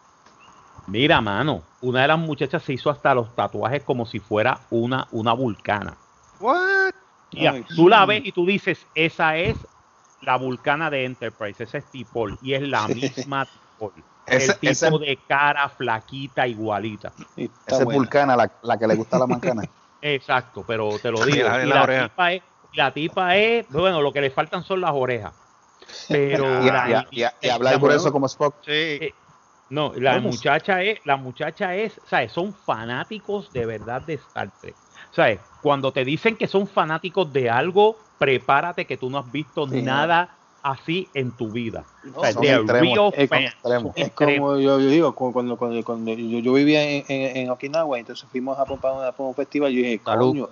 [0.89, 5.07] Mira, mano, una de las muchachas se hizo hasta los tatuajes como si fuera una,
[5.11, 5.99] una vulcana.
[6.41, 6.93] What?
[7.31, 9.69] Ya, Ay, tú la ves y tú dices, esa es
[10.23, 13.93] la vulcana de Enterprise, esa es Tipol, y es la misma Tipol.
[14.27, 17.13] Ese- el tipo ese- de cara flaquita, igualita.
[17.37, 17.85] Esa es.
[17.85, 19.63] Vulcana, la, la que le gusta a la mancana.
[20.01, 21.49] Exacto, pero te lo digo.
[21.49, 24.93] la- y la tipa es, la tipa es, bueno, lo que le faltan son las
[24.95, 25.35] orejas.
[26.09, 26.67] Pero y,
[27.13, 28.57] y- y- y hablar la- grueso como Spock.
[28.65, 28.71] Sí.
[28.73, 29.15] Eh,
[29.69, 30.21] no, la Vamos.
[30.21, 32.33] muchacha es, la muchacha es, ¿sabes?
[32.33, 34.79] Son fanáticos de verdad de Star Trek.
[35.11, 35.41] ¿Sabes?
[35.61, 39.83] Cuando te dicen que son fanáticos de algo, prepárate que tú no has visto Sí,
[39.83, 41.85] nada así en tu vida.
[42.15, 44.49] O sea, extremos, es extremos.
[44.49, 47.99] como yo, yo digo, como cuando, cuando, cuando yo, yo vivía en, en, en Okinawa,
[47.99, 50.31] entonces fuimos a Japón para, un festival, yo dije, Salud.
[50.31, 50.49] coño,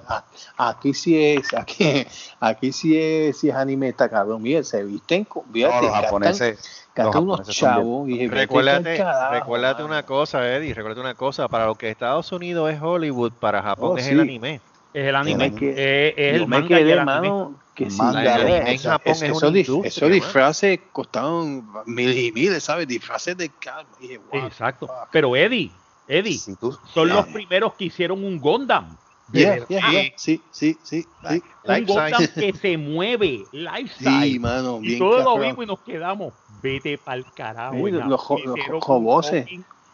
[0.56, 2.06] aquí sí es, aquí,
[2.40, 5.92] aquí sí es, sí es anime, está cabrón, mira, se visten, con- No, fíjate, los
[5.94, 6.82] japoneses.
[6.96, 12.72] unos chavos, y Recuérdate, una cosa, Eddie, recuérdate una cosa, para lo que Estados Unidos
[12.72, 14.12] es Hollywood, para Japón Oh, es sí.
[14.12, 14.60] el anime.
[14.92, 17.28] Es el anime, es Yo el me manga y el anime.
[17.28, 22.88] mano, que sí, en Japón es- es esos dif- disfraces costaban miles y miles, ¿sabes?
[22.88, 23.90] Disfraces de calma.
[24.00, 24.86] Dije, wow, Exacto.
[24.86, 25.10] fuck.
[25.12, 25.70] Pero Eddie,
[26.08, 28.96] Eddie, tú- son los primeros que hicieron un Gundam.
[29.32, 29.66] Yeah, verdad.
[29.68, 31.42] yeah, yeah, sí, sí, sí, sí.
[31.64, 34.40] Un Gundam que se mueve, Sí, lifestyle.
[34.40, 36.34] mano, y todos lo vimos y nos quedamos.
[36.48, 37.74] Vete pa'l carajo.
[37.74, 38.80] Sí, los los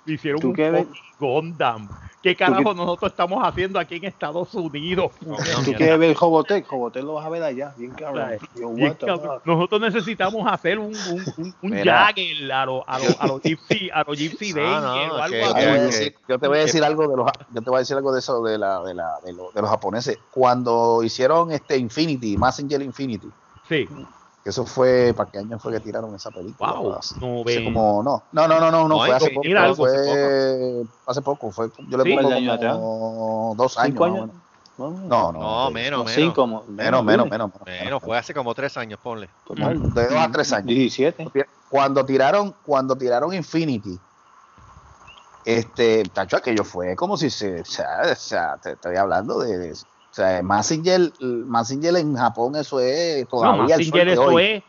[0.06, 0.86] hicieron un joboces.
[0.86, 1.88] fucking- Hicieron ¿Tú un qué Gundam.
[2.22, 5.10] ¿Qué carajo nosotros estamos haciendo aquí en Estados Unidos?
[5.26, 8.30] No, Tú quieres ver Jobotec, Jobotec lo vas a ver allá, bien cabrón.
[9.44, 11.72] Nosotros necesitamos hacer un, un, un, un.
[11.82, 15.28] Jagger a los a los a los Gypsy, a los Gypsy No, Danger o algo
[15.32, 15.66] que- Yo te así.
[15.66, 17.76] voy a que- decir- yo te voy a decir algo de los yo te voy
[17.76, 21.02] a decir algo de eso de la de la de, lo- de los japoneses cuando
[21.02, 23.28] hicieron este Infinity Messenger Infinity
[23.68, 23.88] Sí.
[24.44, 26.94] Eso fue para qué año fue que tiraron esa película Wow.
[26.94, 31.22] Hace- No hace como no no no no no, fue hace poco algo, fue hace
[31.22, 32.16] poco fue yo le Sí.
[32.16, 34.26] pongo dos años, ¿Cinco más o años?
[34.28, 34.42] menos.
[34.78, 36.14] No, no no, No, menos, no, menos.
[36.14, 39.30] cinco, menos menos menos Menos, fue hace como tres años, ponle.
[39.44, 41.30] como de dos a tres años 17.
[41.68, 44.02] cuando tiraron cuando tiraron Infinity
[45.44, 49.58] este tacho aquello fue como si se o sea, o sea, te estoy hablando de,
[49.58, 49.74] de-
[50.12, 54.44] o sea Massinger Massinger en Japón eso es No, todavía al sol de eso hoy
[54.44, 54.64] es.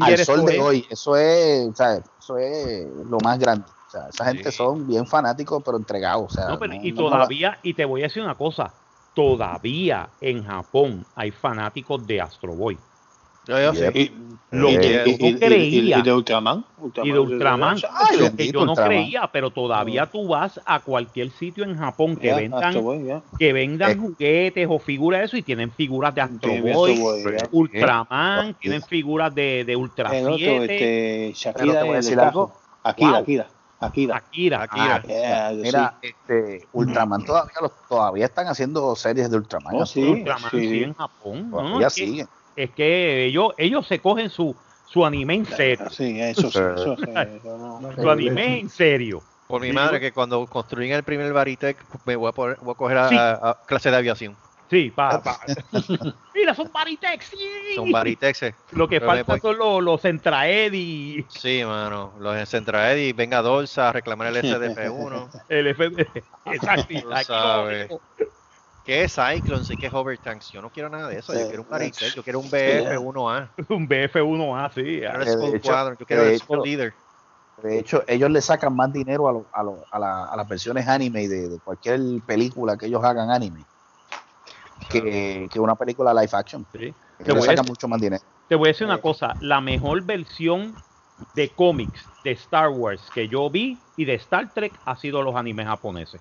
[0.00, 0.62] Al eso sol de es.
[0.62, 4.56] hoy eso es o sea, eso es lo más grande o sea esa gente Sí.
[4.56, 7.84] son bien fanáticos pero entregados o sea No, pero no- y no todavía, y te
[7.84, 8.74] voy a decir una cosa,
[9.12, 12.78] todavía en Japón hay fanáticos de Astro Boy.
[13.46, 13.90] Yo, yo sé.
[13.94, 14.12] Y,
[14.52, 16.00] Lo y- que y- tú creías.
[16.00, 16.64] y de Ultraman.
[17.02, 18.88] Y de Ultraman, Ay, lo que yo no Ultraman.
[18.90, 23.22] creía, pero todavía tú vas a cualquier sitio en Japón que vendan, Boy, ya.
[23.38, 23.96] que vendan Eh.
[23.96, 26.98] juguetes o figuras de eso y tienen figuras de Astro Boy.
[27.50, 28.54] Ultraman, Eh.
[28.60, 31.88] tienen figuras de, de Ultra El otro, 7, este, Pero te Shakira voy a y
[31.90, 32.28] el decir cajo.
[32.28, 32.52] algo.
[32.82, 33.18] Akira, Wow.
[33.20, 33.46] Akira,
[33.80, 34.16] Akira.
[34.16, 35.02] Akira, Akira.
[35.48, 40.02] Ah, mira este Ultraman todavía los- todavía están haciendo series de Ultraman Oh, sí.
[40.02, 40.82] Ultraman sí, sí.
[40.84, 41.50] en Japón.
[41.50, 42.26] No, que, siguen
[42.56, 45.90] es que ellos, ellos se cogen su, su anime en serio.
[45.90, 47.04] Sí, eso sí, eso sí.
[47.36, 49.22] eso no- Su anime en serio.
[49.46, 52.74] Por mi madre, que cuando construyen el primer Baritec, me voy a, poner- voy a
[52.74, 53.16] coger a, Sí.
[53.16, 54.36] a- a clase de aviación.
[54.68, 55.38] Sí, pa, pa.
[56.34, 57.36] Mira, son Baritex, sí.
[57.76, 58.52] Son Baritexes.
[58.72, 62.14] Lo que Pero falta son los, los Centraed y Sí, mano.
[62.18, 65.44] Los en Centraed y venga Dolsa a reclamar el SDP1.
[65.48, 66.08] el FD.
[66.46, 66.94] Exacto.
[67.00, 67.88] Tú sabes.
[68.86, 70.50] ¿Qué es Cyclones y qué es Hovertanks?
[70.52, 71.34] Yo no quiero nada de eso.
[71.34, 71.70] Yo quiero un sí.
[71.72, 73.50] Baritec, yo quiero un BF1A.
[73.68, 75.00] Un BF1A, sí.
[75.00, 76.94] Yo quiero el yo quiero el Skull hecho- Leader.
[77.64, 80.46] De hecho, ellos le sacan más dinero a, lo- a, lo- a, la- a las
[80.48, 83.64] versiones anime de, de cualquier película que ellos hagan anime
[84.88, 86.64] que, que una película live action.
[86.72, 86.94] Sí.
[87.18, 88.22] Te le voy a sacan decir- mucho más dinero.
[88.48, 90.76] Te voy a decir una cosa, la mejor versión
[91.34, 95.34] de cómics de Star Wars que yo vi y de Star Trek ha sido los
[95.34, 96.20] animes japoneses.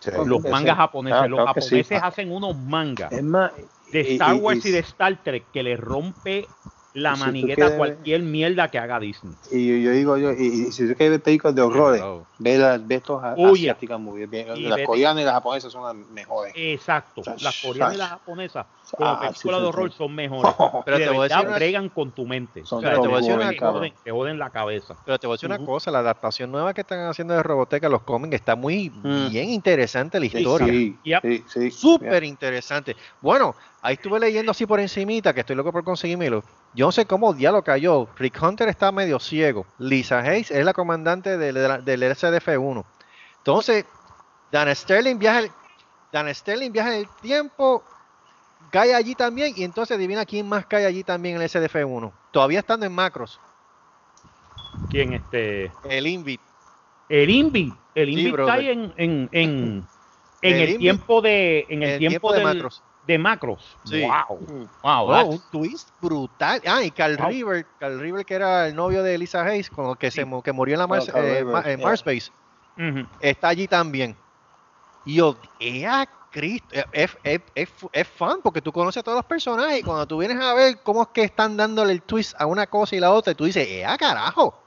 [0.00, 0.10] Sí.
[0.26, 0.78] Los mangas sí.
[0.80, 1.30] japoneses.
[1.30, 1.60] Los claro sí.
[1.68, 3.52] japoneses hacen unos mangas Es más,
[3.92, 6.46] de y- Star y- Wars y, y- de Star Trek que le rompe
[6.96, 9.34] la si manigueta quieres- cualquier mierda que haga Disney.
[9.52, 12.26] Y yo, yo digo, yo, y, y si tú quieres ver películas de horrores, Oh.
[12.38, 13.46] ve, las, ve estos yeah.
[13.50, 14.48] asiáticas muy bien.
[14.48, 16.52] Las vete- coreanas y las japonesas son las mejores.
[16.56, 17.22] Exacto.
[17.40, 18.66] Las coreanas y las japonesas
[18.96, 19.96] como Ah, películas sí, de horror sí.
[19.98, 20.54] son mejores.
[20.84, 22.64] Pero te voy a decir bregan con tu mente.
[22.64, 24.96] Son O sea, te voy a decir una joden, te joden la cabeza.
[25.04, 27.88] Pero te voy a decir una cosa, la adaptación nueva que están haciendo de Roboteca,
[27.88, 29.28] los cómics, está muy Mm.
[29.30, 30.66] bien interesante la historia.
[30.68, 31.22] Sí, Yep.
[31.22, 31.70] sí, sí.
[31.70, 32.96] Súper interesante.
[33.20, 33.54] Bueno,
[33.86, 36.42] ahí estuve leyendo así por encimita, que estoy loco por conseguírmelo.
[36.74, 38.08] Yo no sé cómo diablo cayó.
[38.16, 39.64] Rick Hunter está medio ciego.
[39.78, 42.84] Lisa Hayes es la comandante del, del SDF-1.
[43.38, 43.84] Entonces,
[44.50, 45.50] Dan Sterling viaja el,
[46.12, 47.82] Dan Sterling viaja en el tiempo,
[48.70, 52.10] cae allí también, y entonces adivina quién más cae allí también en el SDF-1.
[52.32, 53.38] Todavía estando en macros.
[54.90, 55.70] ¿Quién este?
[55.88, 56.40] El Invit.
[57.08, 57.72] El Invi.
[57.94, 58.54] El Sí, Invi brother.
[58.54, 59.88] cae en, en, en,
[60.42, 62.82] El en el Invi- tiempo de en el, el tiempo, tiempo de macros.
[63.06, 63.78] De macros.
[63.84, 64.02] Sí.
[64.02, 64.40] Wow.
[64.40, 64.64] Mm.
[64.82, 66.60] Wow, Oh, un twist brutal.
[66.66, 67.28] Ah, y Carl Wow.
[67.28, 70.42] River, Carl River que era el novio de Lisa Hayes, con el que, se, mu-
[70.42, 73.06] que murió en la Mars, Oh, Carl eh, River, en yeah.
[73.20, 74.20] Está allí también.
[75.04, 76.74] Y yo, ¡ea Cristo!
[76.74, 80.06] eh, Es, es, es, es fan porque tú conoces a todos los personajes y cuando
[80.06, 83.00] tú vienes a ver cómo es que están dándole el twist a una cosa y
[83.00, 84.66] la otra, tú dices, ¡ea carajo!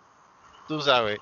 [0.66, 1.20] Tú sabes.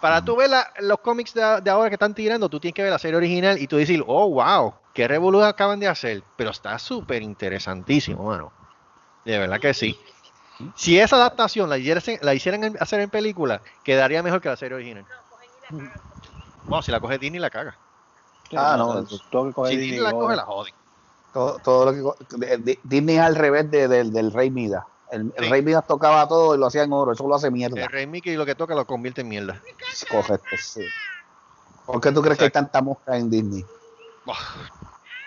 [0.00, 2.82] Para tú ver la- los cómics de, de ahora que están tirando, tú tienes que
[2.82, 6.24] ver la serie original y tú decir, oh, wow, qué revolución acaban de hacer.
[6.36, 8.52] Pero está súper interesantísimo, mano.
[9.24, 9.98] De verdad que sí.
[10.74, 14.56] Si esa adaptación la hicieran, la hicieran en- hacer en película, quedaría mejor que la
[14.56, 15.06] serie original.
[16.64, 17.78] No, si la coge Disney la caga.
[18.54, 20.74] Ah, no, Todo que coger Si Disney, Disney la coge, la jode.
[21.32, 24.84] Todo, todo lo que Disney es al revés de- del- del Rey Midas.
[25.10, 25.50] El, el Sí.
[25.50, 27.80] Rey Midas tocaba todo y lo hacía en oro, eso lo hace mierda.
[27.82, 29.62] El Rey Mickey lo que toca lo convierte en mierda.
[30.10, 30.84] Correcto, sí.
[31.84, 33.64] ¿Por qué tú crees que hay tanta mosca en Disney?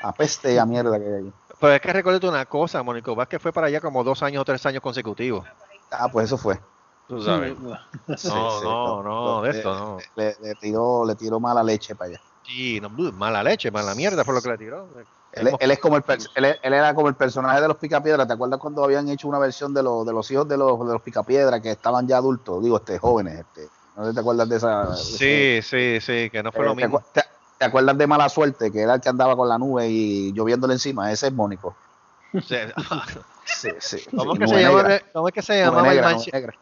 [0.02, 1.34] A peste y a mierda que hay ahí.
[1.60, 4.46] Pero es que recuerdo una cosa, Mónico Vázquez fue para allá como dos años o
[4.46, 5.46] tres años consecutivos.
[5.92, 6.60] Ah, pues eso fue.
[7.08, 7.56] Tú sabes.
[7.58, 7.64] Sí,
[8.08, 9.98] No, sí, no, no, de esto no.
[10.16, 12.22] Le, le tiró, le tiró mala leche para allá.
[12.44, 14.90] Sí, no, mala leche, mala mierda fue lo que le tiró.
[15.34, 16.04] Él, es- él es como el
[16.36, 18.28] él, él era como el personaje de los Picapiedras.
[18.28, 20.94] ¿Te acuerdas cuando habían hecho una versión de los de los hijos de los de
[20.94, 22.64] los Picapiedras que estaban ya adultos?
[22.64, 23.68] Digo, este jóvenes, este.
[23.96, 24.86] No sé si te acuerdas de esa.
[24.88, 27.04] de ese- Sí, sí, sí, que no fue eh, lo ¿te, mismo.
[27.14, 27.24] te-
[27.58, 30.74] te acuerdas de mala suerte que era el que andaba con la nube y lloviéndole
[30.74, 31.12] encima?
[31.12, 31.76] Ese es Mónico.
[32.48, 32.56] Sí.
[33.46, 33.98] Sí, sí.
[34.16, 36.54] ¿Cómo, es que se llama, ¿Cómo es que se llamaba el negra, negra.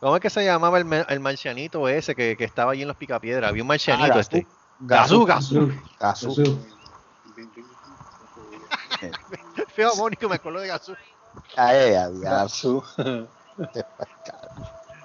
[0.00, 2.96] ¿Cómo es que se llamaba el, el marcianito ese que, que estaba allí en los
[2.96, 3.50] picapiedras?
[3.50, 4.46] Había un marcianito Ah, este.
[4.80, 6.58] Gazú, Gazú, Gazú.
[9.74, 10.94] Feo Mónico, me acuerdo de Gazú.
[11.56, 12.82] Ay, ay, ay, Gazú.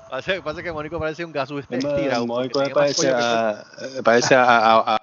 [0.10, 2.28] Pasa, pasa que Mónico parece un Gazú estirado.
[2.28, 5.02] Mónico parece a, eh, parece a, a- a-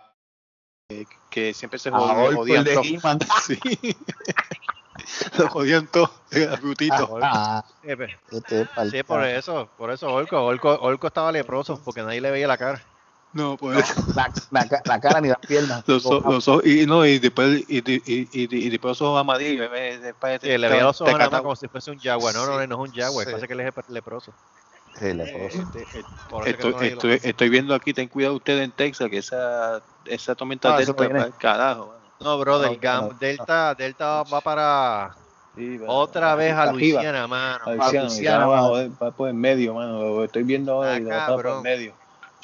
[0.90, 2.82] eh, que siempre se A jodían, todo.
[3.46, 3.58] Sí.
[5.38, 7.18] Lo jodían todo, era brutito.
[7.22, 7.64] Ah.
[7.82, 7.96] Eh,
[8.32, 12.46] este Sí, por eso, por eso Orco, Orco, Orco estaba leproso porque nadie le veía
[12.46, 12.82] la cara.
[13.32, 13.76] No, pues.
[14.14, 15.84] La, la la cara ni las piernas.
[15.86, 19.20] Los, ojos- los ojos, y no, y después, y, y, y, y, después los ojos
[19.20, 19.68] amarillos.
[19.74, 22.34] eh, después Sí, le veía los ojos nada más como si fuese un jaguar.
[22.34, 23.32] No, no, Sí, no es un jaguar, sí.
[23.32, 24.32] pasa que él es leproso.
[24.98, 25.62] Sí, leproso.
[25.74, 26.04] Eh,
[26.46, 30.74] Estoy, no estoy, estoy viendo aquí, ten cuidado ustedes en Texas, que esa, esa tormenta
[30.74, 31.20] Ah, delta, viene.
[31.20, 31.94] pa'l carajo.
[32.20, 33.18] No, brother, No, Gam- no, no.
[33.18, 35.16] Delta, Delta va para
[35.54, 36.72] Sí, otra vez a.
[36.72, 37.64] Luisiana, mano.
[37.66, 39.98] A Luisiana, va por el medio, mano.
[40.00, 41.62] Lo estoy viendo ahora Ah, y lo va por el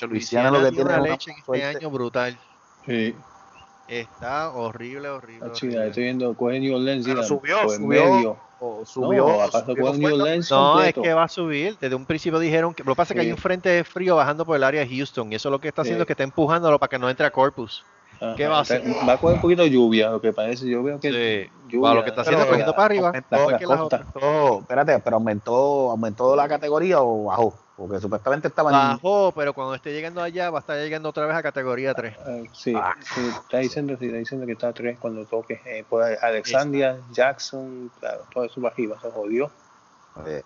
[0.07, 2.39] Luisiana lo que tiene una leche en este año brutal.
[2.87, 3.15] Sí,
[3.87, 5.47] Está horrible, horrible.
[5.47, 5.87] Ah, horrible.
[5.89, 8.15] estoy viendo, coge New Orleans Pero subió, el subió.
[8.15, 8.37] medio.
[8.61, 9.43] O No, subió.
[9.43, 10.15] aparte subió New.
[10.15, 11.77] Orleans No, es que va a subir.
[11.79, 14.17] Desde un principio dijeron que lo que pasa es que hay un frente de frío
[14.17, 16.03] bajando por el área de Houston y eso lo que está haciendo Sí.
[16.05, 17.85] es que está empujándolo para que no entre a Corpus.
[18.21, 18.83] Ajá, ¿Qué va a hacer?
[19.07, 20.67] Va a coger un poquito de lluvia, lo que parece.
[20.67, 21.51] Yo veo que Sí.
[21.69, 21.93] lluvia.
[21.93, 23.09] Lo que está haciendo, cogiendo para arriba.
[23.09, 23.97] aumentó, mejor que las costa.
[23.97, 24.23] otras.
[24.25, 29.75] aumentó- espérate, pero aumentó, aumentó la categoría o bajó, porque supuestamente estaban Bajó, pero cuando
[29.75, 32.17] esté llegando allá va a estar llegando otra vez a categoría 3.
[32.27, 32.95] Eh, sí, Ah.
[33.01, 35.61] sí, está diciendo, sí, está diciendo que está a tres cuando toque.
[35.65, 39.51] Eh, por Alexandria, Jackson, claro, todo eso va arriba, se jodió.
[40.27, 40.43] eh,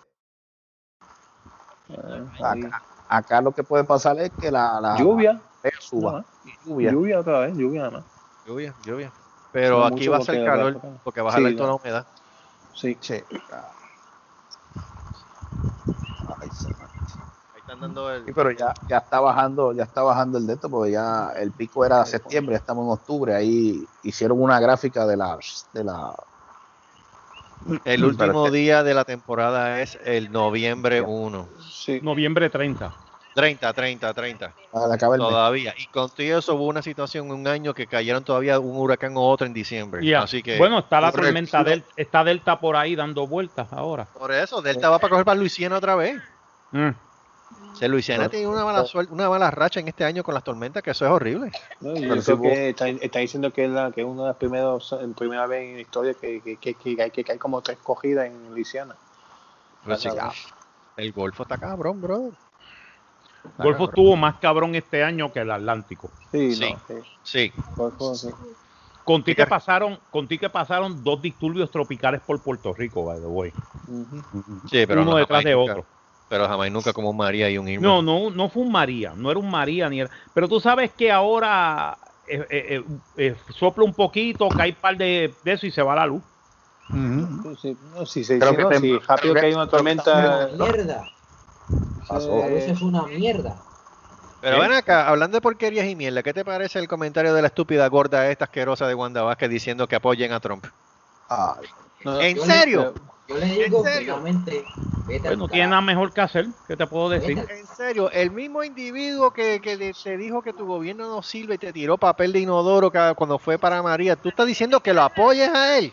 [1.89, 6.23] Eh, acá, acá lo que puede pasar es que la, la Lluvia, la suba.
[6.63, 6.91] lluvia.
[6.91, 8.03] lluvia otra vez, lluvia nada más.
[8.45, 9.11] Lluvia, lluvia.
[9.51, 11.67] Pero No aquí va a ser calor porque va a Sí, no.
[11.69, 12.07] la humedad.
[12.73, 13.25] Sí, Sí se-
[16.39, 16.49] Ahí
[17.69, 18.25] están dando el.
[18.25, 21.51] Sí, pero ya, ya está bajando, ya está bajando el de esto, porque ya el
[21.51, 25.37] pico era septiembre, ya estamos en octubre, ahí hicieron una gráfica de la
[25.73, 26.13] de la
[27.85, 31.47] El último día de la temporada es el noviembre 1.
[31.71, 31.99] sí.
[32.01, 32.91] Noviembre 30.
[33.35, 34.53] 30, 30, 30.
[34.73, 35.29] a la acaba el mes.
[35.29, 35.73] Todavía.
[35.77, 39.21] Y con todo eso hubo una situación un año que cayeron todavía un huracán o
[39.21, 40.03] otro en diciembre.
[40.05, 40.23] Ya.
[40.23, 40.57] Así que.
[40.57, 44.05] Bueno, está la tormenta Delta, está Delta por ahí dando vueltas ahora.
[44.05, 46.19] Por eso, Delta va para coger para Luisiana otra vez.
[46.71, 46.89] Mm.
[47.71, 50.43] O sea, Luisiana tiene una mala suerte, una mala racha en este año con las
[50.43, 51.51] tormentas, que eso es horrible.
[51.79, 54.37] No, yo creo que está, está diciendo que es, la, que es una de las
[54.37, 57.61] primeros, en primera vez en la historia que, que, que, que hay, que hay como
[57.61, 58.95] tres cogidas en Luisiana.
[59.85, 60.33] Pues sí, Ajá.
[60.97, 62.33] el Golfo está cabrón, brother.
[63.45, 63.89] Está Golfo cabrón.
[63.89, 66.09] estuvo más cabrón este año que el Atlántico.
[66.31, 66.73] Sí, Sí.
[66.73, 66.93] no, sí.
[67.23, 68.29] Sí, Golfo, sí.
[69.05, 73.19] Con ti que pasaron, con ti que pasaron dos disturbios tropicales por Puerto Rico, by
[73.19, 73.51] the way.
[74.69, 75.85] Sí, pero Uno no, detrás de otro.
[76.29, 77.87] Pero jamás nunca como un María y un Irma.
[77.87, 80.11] No, no, no fue un María, no era un María ni era.
[80.33, 82.83] Pero tú sabes que ahora eh, eh, eh,
[83.17, 86.21] eh, sopla un poquito, cae un par de, de eso y se va la luz.
[86.91, 90.49] Sí, sí, no, sí, Creo sí, que sí, rápido que hay una tormenta.
[90.53, 91.09] Una mierda.
[92.07, 92.39] Pasó.
[92.39, 93.55] La luz es una mierda.
[94.41, 94.61] Pero ¿Qué?
[94.61, 97.87] ven acá, hablando de porquerías y mierda, ¿qué te parece el comentario de la estúpida
[97.87, 100.65] gorda esta asquerosa de Wanda Vázquez diciendo que apoyen a Trump?
[101.27, 101.67] Ay,
[102.03, 102.93] No, ¿En Yo serio?
[103.27, 104.15] Yo le digo serio?
[104.15, 104.65] finalmente,
[105.07, 105.85] vete Pues al no tiene nada carajo.
[105.87, 107.37] mejor que hacer, ¿qué te puedo decir?
[107.49, 111.55] En serio, el mismo individuo que, que le- te dijo que tu gobierno no sirve
[111.55, 115.01] y te tiró papel de inodoro cuando fue para María, tú estás diciendo que lo
[115.01, 115.91] apoyes a él.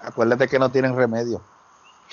[0.00, 1.42] acuérdate que no tienen remedio.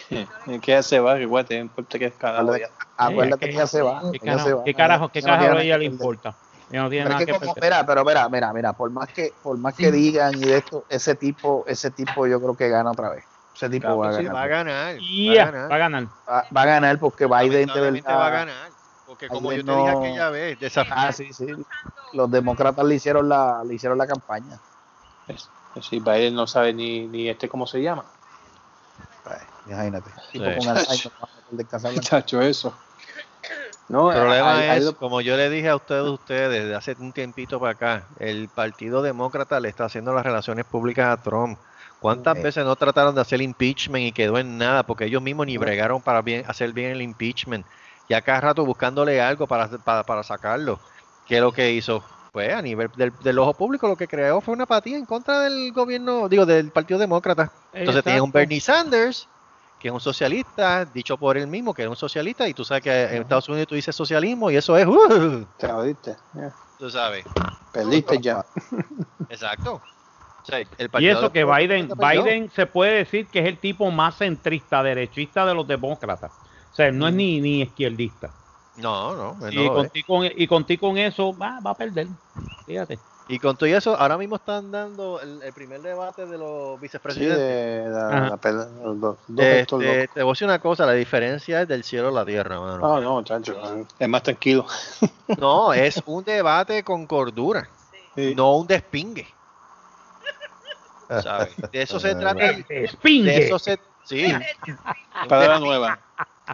[0.61, 3.81] que ya se va, igual te importa que es cada Acuérdate, acuérdate que ya se
[3.81, 4.01] va.
[4.11, 4.63] ¿Qué ella se carajo, va.
[4.65, 6.37] qué carajo, qué carajo a ella le importa?
[6.71, 7.69] No tiene Pero nada es que que como, perder.
[7.71, 10.85] mira, pero mira, mira, mira, por más que, por más que digan y de esto,
[10.89, 13.25] ese tipo, ese tipo yo creo que gana otra vez.
[13.53, 14.35] Ese tipo Claro, va, a Sí, ganar.
[14.35, 14.97] va a ganar.
[14.99, 15.71] Yeah, va a ganar.
[15.71, 16.07] va a ganar.
[16.29, 18.71] Va, va a ganar porque Biden de va a ganar.
[19.05, 21.47] Porque como Biden yo te dije no- aquella vez, Ah, sí, sí.
[22.13, 24.57] Los demócratas le hicieron la, le hicieron la campaña.
[25.81, 28.05] Si Biden no sabe ni, ni este cómo se llama.
[29.25, 30.11] Ay, imagínate.
[30.31, 30.57] Tipo Sí.
[30.59, 32.01] con Alzheimer, va a meter de Casablanca.
[32.07, 32.73] Chacho, eso.
[33.91, 36.75] No, El problema hay- hay es, lo- como yo le dije a ustedes, ustedes desde
[36.75, 41.21] hace un tiempito para acá, el Partido Demócrata le está haciendo las relaciones públicas a
[41.21, 41.59] Trump.
[41.99, 44.83] ¿Cuántas veces no trataron de hacer impeachment y quedó en nada?
[44.85, 47.67] Porque ellos mismos ni bregaron para bien, hacer bien el impeachment.
[48.07, 50.81] Y a cada rato buscándole algo para, para, para sacarlo.
[51.25, 52.03] ¿Qué es lo que hizo?
[52.31, 55.41] Pues a nivel del, del ojo público lo que creó fue una apatía en contra
[55.41, 57.51] del gobierno, digo, del Partido Demócrata.
[57.73, 58.39] Entonces tenía un Exacto.
[58.39, 59.30] Bernie Sanders,
[59.81, 62.83] que es un socialista, dicho por él mismo que era un socialista, y tú sabes
[62.83, 66.15] que en Estados Unidos tú dices socialismo y eso es, uh, Te jodiste.
[66.33, 66.53] ya.
[66.77, 67.25] tú sabes,
[67.73, 68.45] Perdiste ya.
[69.29, 69.81] exacto.
[70.43, 71.89] O sea, el Y eso que Biden.
[71.97, 76.31] Biden se puede decir que es el tipo más centrista, derechista de los demócratas.
[76.71, 78.31] O sea, no es ni, ni izquierdista.
[78.77, 79.69] No, no, Y no es.
[79.69, 82.07] contigo con, y contigo con eso va, va a perder.
[82.65, 82.97] Fíjate.
[83.27, 86.81] Y con todo eso, ahora mismo están dando el, el primer debate de los Sí,
[86.81, 87.37] vicepresidentes.
[87.37, 88.51] de la, la
[88.83, 90.13] los dos, dos Este, locos.
[90.13, 92.77] te voy a decir una cosa, la diferencia es del cielo a la tierra, mano.
[92.79, 93.55] No, no, chacho.
[93.97, 94.65] Es más tranquilo.
[95.39, 97.69] No, es un debate con cordura,
[98.15, 98.33] Sí.
[98.35, 99.25] no un despingue.
[101.23, 101.55] ¿Sabes?
[101.71, 102.47] De eso se trata.
[102.47, 103.45] el- De Espingue.
[103.45, 104.33] eso se, sí.
[105.29, 105.99] Palabra nueva.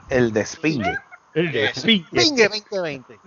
[0.09, 0.95] El despingue.
[1.33, 2.07] El de espingue.
[2.11, 3.19] Despingue 2020.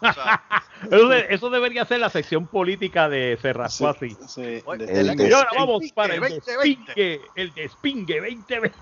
[0.08, 0.42] O sea,
[0.90, 4.16] Eso, de- eso debería ser la sección política de Cerrasco así.
[4.28, 6.54] Sí, Oye, de- el Y ahora El vamos Despingue para el 2020.
[6.94, 7.30] despingue.
[7.34, 8.72] El despingue 2020.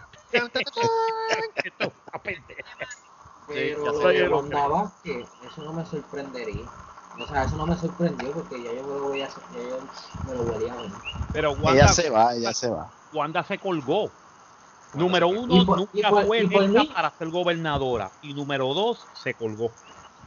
[1.65, 2.65] Esto va a perder.
[3.47, 3.85] Pero
[4.29, 6.65] lo Wanda Vázquez, eso no me sorprendería.
[7.19, 9.81] O sea, eso no me sorprendió porque ya yo me lo voy a ya yo
[10.27, 10.93] me lo vería venir.
[11.33, 12.91] Pero Ella Wanda, se va, ella se va.
[13.13, 14.11] Wanda se colgó.
[14.93, 18.13] Número uno, Y por- nunca y por- fue y por electa mí- para ser gobernadora.
[18.21, 19.73] Y número dos, se colgó.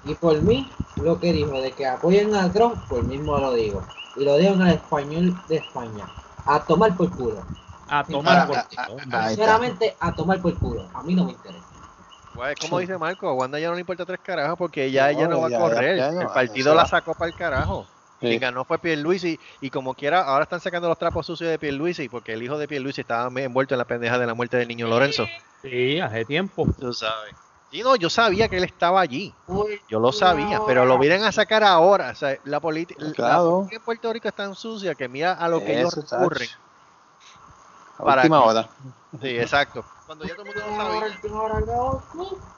[0.03, 3.83] Y por mí, lo que dijo de que apoyen a Trump, pues mismo lo digo.
[4.15, 6.07] Y lo digo en el español de España.
[6.45, 7.43] A tomar por culo.
[7.87, 9.27] A tomar por culo.
[9.27, 10.87] Sinceramente, a tomar por culo.
[10.93, 11.65] A mí no me interesa.
[12.33, 15.23] Pues, como dice Marco, a Wanda ya no le importa tres carajos porque ya ella
[15.27, 15.97] No, no va ya- a correr.
[15.97, 17.85] ya no, el ya partido la sacó para el carajo.
[18.19, 18.39] Quien Sí.
[18.39, 22.33] ganó fue Pierluisi y como quiera, ahora están sacando los trapos sucios de Pierluisi porque
[22.33, 24.87] el hijo de Pierluisi estaba me- envuelto en la pendeja de la muerte del niño
[24.87, 25.25] Lorenzo.
[25.61, 26.67] Sí, hace tiempo.
[26.77, 27.35] Tú sabes.
[27.71, 29.35] Y no, yo sabía que él estaba allí.
[29.45, 32.09] Uy, Yo lo sabía, pero lo vienen a sacar ahora.
[32.11, 33.67] O sea, la política Claro.
[33.69, 36.49] en Puerto Rico es tan sucia que mira a lo que ellos Eso, recurren.
[37.99, 38.69] A para última que- hora.
[39.21, 39.85] Sí, exacto.
[40.05, 41.05] Cuando ya todo el mundo lo sabía.
[41.05, 41.13] el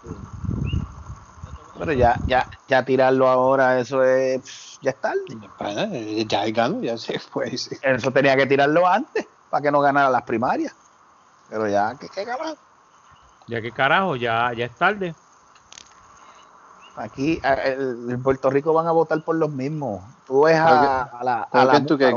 [0.01, 0.17] sí.
[1.77, 5.21] Pero ya, ya, ya tirarlo ahora, eso es, ya es tarde.
[5.93, 7.57] Eh, ya él ganó, ya se fue.
[7.57, 7.75] sí.
[7.81, 10.73] Eso tenía que tirarlo antes, para que no ganara las primarias.
[11.49, 12.25] Pero ya, ¿qué, qué?
[13.51, 15.13] Ya que carajo, ya, ya es tarde.
[16.95, 20.03] Aquí en Puerto Rico van a votar por los mismos.
[20.25, 22.11] Tú ves a, a la, a la, tú que a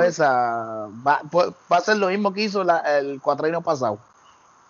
[0.00, 4.00] a esa, va, pu- va a ser lo mismo que hizo la- el cuatrino pasado.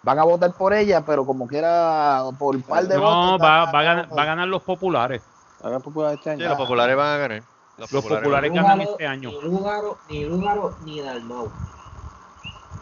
[0.02, 3.46] Van a votar por ella, pero como quiera, por un par de No, votos.
[3.46, 5.22] va, está- va, a ganar, va a ganar los populares.
[5.62, 7.42] Este Sí, los populares van a ganar.
[7.78, 9.30] Los populares populares ganan este año.
[9.30, 11.50] Ni Lúgaro, ni Lúgaro, ni Dalmau.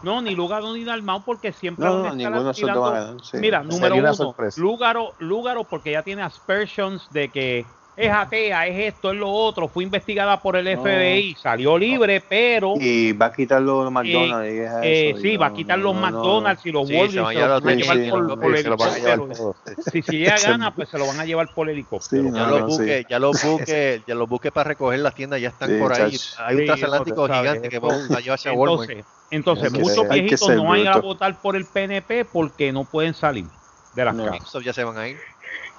[0.01, 3.37] No, ni Lugaro ni Dalmau porque siempre No, van a estar tirando- sí.
[3.37, 4.61] Mira, Sería número una uno, sorpresa.
[4.61, 9.67] Lugaro, Lugaro porque ya tiene aspersions de que es atea, es esto, es lo otro,
[9.67, 10.83] fue investigada por el No.
[10.83, 14.53] FBI, salió libre, pero Y va a quitar los McDonald's.
[14.53, 16.71] y es eh, eso, y sí, no, va a quitar no, los no, McDonald's y
[16.71, 17.37] los Sí, Walgreens, se van
[17.67, 19.35] a llevar sí, por, por se a llevar helicóptero.
[19.35, 19.55] todos.
[19.91, 22.23] Si, si ella gana, pues se lo van a llevar por helicóptero.
[22.23, 25.41] Sí, Ya no, los buques, ya los buques, ya los buques para recoger las tiendas
[25.41, 26.11] ya están Sí, por ahí.
[26.11, 26.35] chacho.
[26.43, 28.91] Hay un Sí, transatlántico gigante que va a llevarse a Walmart.
[29.31, 33.49] Entonces, muchos viejitos no van a votar por el PNP porque no pueden salir
[33.93, 34.25] de las No.
[34.25, 34.63] casas.
[34.63, 35.17] Ya se van a ir.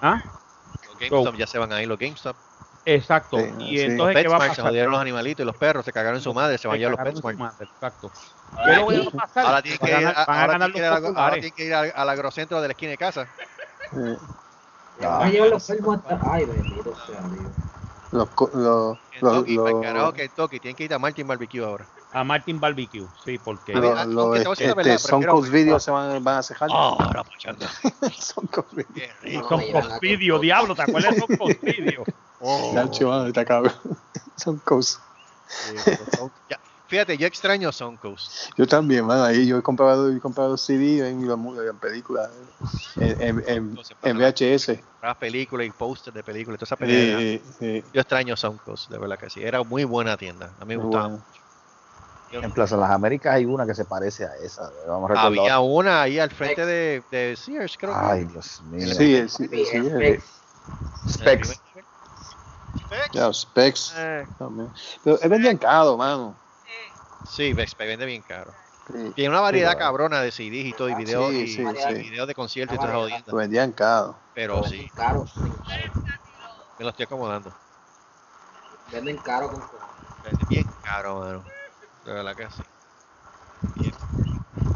[0.03, 0.21] ¿Ah?
[1.01, 2.37] Los GameStop ya se van a ir, los GameStop.
[2.85, 3.39] Exacto.
[3.39, 3.85] Sí, y sí.
[3.85, 4.65] entonces, ¿qué va a PetSmart se pasar?
[4.71, 7.07] jodieron los animalitos y los perros, se cagaron en su madre, se van a llevar
[7.07, 7.39] los PetSmart.
[7.39, 8.11] madre, Exacto.
[8.65, 9.47] ¿Qué es lo que va a pasar?
[9.47, 11.41] Ahora tienen que tienen que ir los a- ahora populares.
[11.41, 13.29] tienen que ir al, al agrocentro de la esquina de casa.
[15.03, 16.33] A llevar los hasta.
[16.33, 17.53] Ay, bendito sea Dios.
[18.11, 21.87] Los, los, los, el carajo los, Kentucky, tienen que ir a Martin Barbecue ahora.
[22.13, 26.25] A Martin Barbecue, sí, porque Lo- decir la este, verdad, Son Coast Video se van,
[26.25, 26.71] van a cejar.
[26.73, 27.69] Ahora, pachanga.
[28.19, 29.43] Son Coast Video.
[29.47, 30.47] Son Cospidio, Kentucky.
[30.47, 31.15] diablo, ¿te acuerdas
[31.63, 32.05] de?
[32.41, 32.73] Oh.
[32.75, 33.75] Nacho, mano, está cabrón.
[34.37, 35.01] Son Coast.
[35.49, 35.75] Sí,
[36.17, 38.49] son- ya, Fíjate, yo extraño Suncoast.
[38.57, 39.23] Yo también, mano.
[39.25, 42.31] Ahí yo he comprado, he comprado CD en, la- en películas,
[42.97, 44.81] en, en, en, en para- VHS.
[45.03, 47.19] Las películas y pósters de películas, toda esa Sí, película.
[47.19, 47.43] sí,
[47.83, 47.85] sí.
[47.93, 49.43] Yo extraño Suncoast, de verdad que sí.
[49.43, 50.55] Era muy buena tienda.
[50.59, 51.09] A mí me Muy gustaba.
[51.09, 51.25] bueno.
[52.31, 54.71] En Plaza Las Américas hay una que se parece a esa.
[54.87, 55.27] Vamos a recordar.
[55.27, 57.99] Había una ahí al frente de, de Sears, creo que.
[58.07, 58.87] Ay, Dios mío.
[58.87, 60.45] Sí, el- sí, Sí, sí, el- Specs.
[61.09, 61.63] Specs.
[62.77, 63.37] Specs.
[63.41, 63.95] Specs.
[63.97, 64.73] Eh, también.
[65.03, 66.39] Pero es vendían caro, mano.
[67.23, 68.53] Sí, Vex vende bien caro.
[68.87, 71.63] Sí, Tiene una variedad Sí, cabrona de CDs y todo, y videos, Sí, y, sí,
[71.63, 72.11] y sí.
[72.11, 73.33] videos de conciertos y esa jodienda.
[73.33, 74.19] lo vendían caro.
[74.33, 75.41] Pero sí, Venden caro, sí.
[76.79, 77.55] me lo estoy acomodando.
[78.91, 79.63] Venden caro con
[80.23, 81.45] Vende bien caro, mano.
[82.09, 82.63] De verdad que sí.
[83.75, 83.95] Bien.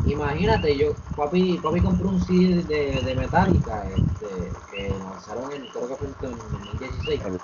[0.05, 5.89] Imagínate, yo, papi, papi compró un CD de, de Metallica, este, que lanzaron en, creo
[5.89, 7.23] que fue en 2016.
[7.25, 7.41] El-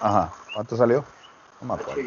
[0.00, 0.32] Ajá.
[0.54, 1.04] ¿Cuánto salió?
[1.60, 2.02] No me acuerdo.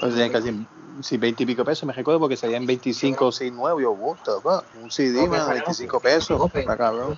[0.00, 0.66] Pues casi
[1.02, 3.82] sí, 20 y pico pesos, me recuerdo, porque salían 25 sin nuevo.
[3.82, 4.64] Yo, what the fuck?
[4.82, 6.50] Un CD, No, salieron 25 pesos.
[6.54, 7.10] Está cabrón.
[7.10, 7.16] Un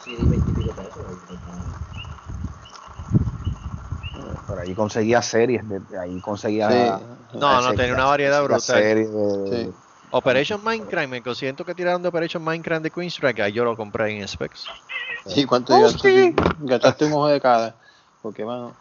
[0.00, 1.06] CD 20 y pico pesos.
[1.06, 1.16] ahí,
[4.46, 6.98] Por ahí conseguía series, de, de ahí conseguía.
[6.98, 7.04] Sí.
[7.34, 8.60] No, no, tenía una variedad brutal.
[8.60, 9.72] serie de- Sí.
[10.10, 13.76] Operation Minecraft, me consiento que tiraron de Operation Minecraft de Queen's Drag, ahí yo lo
[13.76, 14.66] compré en Specs.
[15.34, 16.34] ¿Y cuánto Oh, gastaste?
[16.60, 17.74] Gastaste un ojo de cada.
[18.22, 18.74] Porque, mano.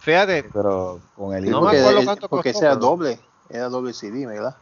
[0.00, 3.20] Fíjate, Pero con el No me porque, acuerdo cuánto porque costó, ese era pero- doble.
[3.50, 4.56] Era doble CD, ¿verdad?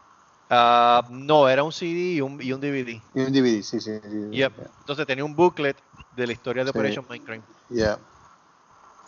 [0.52, 3.00] ah, no, era un CD y un, y un DVD.
[3.14, 3.92] Y un DVD, sí, sí.
[4.02, 4.52] sí Yep.
[4.80, 5.76] Entonces tenía un booklet
[6.16, 6.76] de la historia de Sí.
[6.78, 7.42] Operation Minecraft.
[7.68, 7.98] Yeah.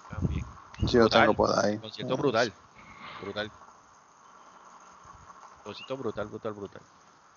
[0.09, 0.44] También.
[0.86, 1.20] Sí, lo Brutal.
[1.23, 1.78] tengo por ahí.
[1.78, 2.53] Concierto brutal.
[3.23, 3.51] Brutal.
[5.65, 6.83] Concierto brutal, brutal, brutal.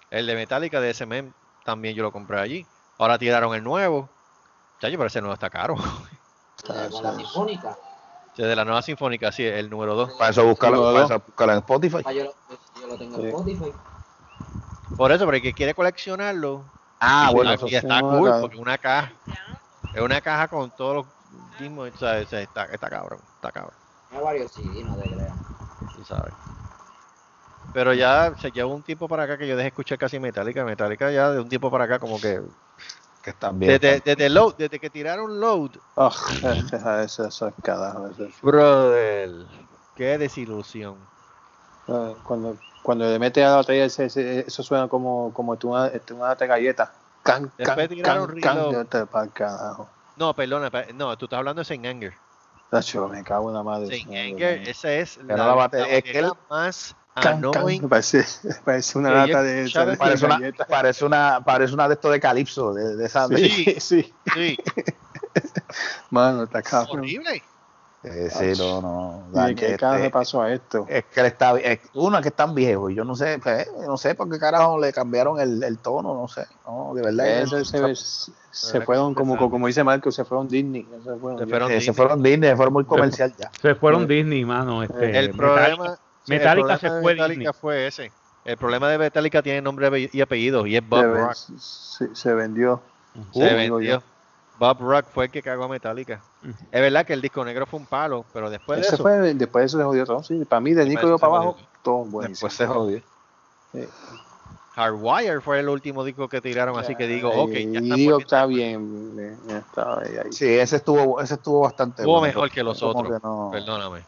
[0.10, 1.32] El de Metallica de SMM
[1.64, 2.66] también yo lo compré allí.
[2.98, 4.10] Ahora tiraron el nuevo.
[4.80, 5.76] Chacho, pero ese nuevo está caro.
[6.58, 7.78] Está- Con la está- sinfónica.
[8.36, 10.12] Desde la nueva sinfónica, sí, el número 2.
[10.14, 10.94] Para eso buscarlo, No, no.
[10.94, 11.98] para eso buscarlo en Spotify.
[12.06, 12.34] Ah, yo, lo,
[12.82, 13.28] yo lo tengo en Sí.
[13.28, 13.74] Spotify.
[14.98, 16.64] Por eso, pero el que quiere coleccionarlo,
[17.00, 18.42] Ah, Sí, bueno, y eso está sí, cool, claro.
[18.42, 19.12] porque una caja,
[19.94, 21.06] es una caja con todos los
[21.60, 23.76] mismos, o sea, está, está cabrón, está cabrón,
[24.12, 25.38] Hay varios CD, no te creas.
[25.94, 26.34] tú sabes.
[27.72, 31.12] Pero ya se lleva un tiempo para acá que yo dejé escuchar casi Metallica, Metallica
[31.12, 32.42] ya de un tiempo para acá como que
[33.22, 33.80] que están bien.
[33.80, 36.12] desde, desde load, desde que tiraron load, Ah,
[36.72, 38.08] deja eso, eso es carajo.
[38.08, 39.48] eso es- brother,
[39.96, 41.08] qué desilusión.
[41.88, 46.14] Ah, Cuando, cuando le metes a la batería, eso suena como, como tú una, este,
[46.14, 46.94] una lata de galleta.
[47.24, 49.90] Can, Después can, tiraron can, can, carajo.
[50.16, 52.14] No, perdona, pe- no, tú estás hablando de Saint Anger.
[52.70, 53.96] Tacho, me cago en la madre.
[53.96, 57.46] Sin Ay, Anger, esa es la, la bate- la es que batería más Can, can,
[57.56, 57.88] annoying.
[57.88, 58.26] parece,
[58.66, 61.94] parece una Que yo lata de, de en Parece una, parece una, parece una de
[61.94, 63.28] estos de Calipso, de, de esa.
[63.28, 63.76] de- Sí.
[63.80, 64.14] Sí, sí.
[64.36, 64.58] Sí,
[66.10, 67.00] Mano, está cabrón.
[67.00, 67.44] horrible.
[68.04, 69.24] Eh, sí, no, no.
[69.34, 70.86] ¿Y de qué este, carajo le pasó a esto?
[70.88, 73.68] es que él está, es, uno es que están viejos y yo no sé, pues,
[73.88, 77.28] no sé por qué carajo le cambiaron el, el tono, no sé, no, de verdad.
[77.42, 80.88] Eso se, se, se fueron, como, como dice Marco, se fueron Disney.
[81.04, 81.96] Se fueron, Se fueron Eh, se Disney.
[81.96, 83.52] fueron Disney, se fueron muy comercial ya.
[83.60, 84.08] Se fueron Sí.
[84.14, 84.84] Disney, mano.
[84.84, 87.54] Este, El problema, sí, Metallica se de fue Metallica Disney.
[87.60, 88.12] fue ese.
[88.44, 91.34] El problema de Metallica tiene nombre y apellido y es Bob se, Rock.
[91.36, 92.80] se- se vendió.
[93.34, 94.04] Se Uh, vendió.
[94.60, 96.22] Bob Rock fue el que cagó a Metallica.
[96.72, 99.34] Es verdad que el disco negro fue un palo, pero después de Ese eso, fue,
[99.34, 100.24] después de eso se jodió todo.
[100.24, 101.68] Sí, para mí, de Después Nico de eso para abajo, jodió.
[101.82, 102.30] todo bueno.
[102.30, 103.02] Después se jodió.
[104.76, 107.96] Hardwire fue el último disco que tiraron, así que digo, ok, ya y está digo,
[107.96, 108.20] volviendo.
[108.20, 109.40] está bien.
[109.48, 110.32] ya está ahí, ahí.
[110.34, 112.28] Sí, ese estuvo, ese estuvo bastante Estuvo bueno.
[112.34, 114.02] mejor que los otros, que no- Perdóname.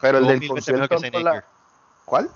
[0.00, 0.96] Pero el del concierto
[2.04, 2.30] ¿Cuál?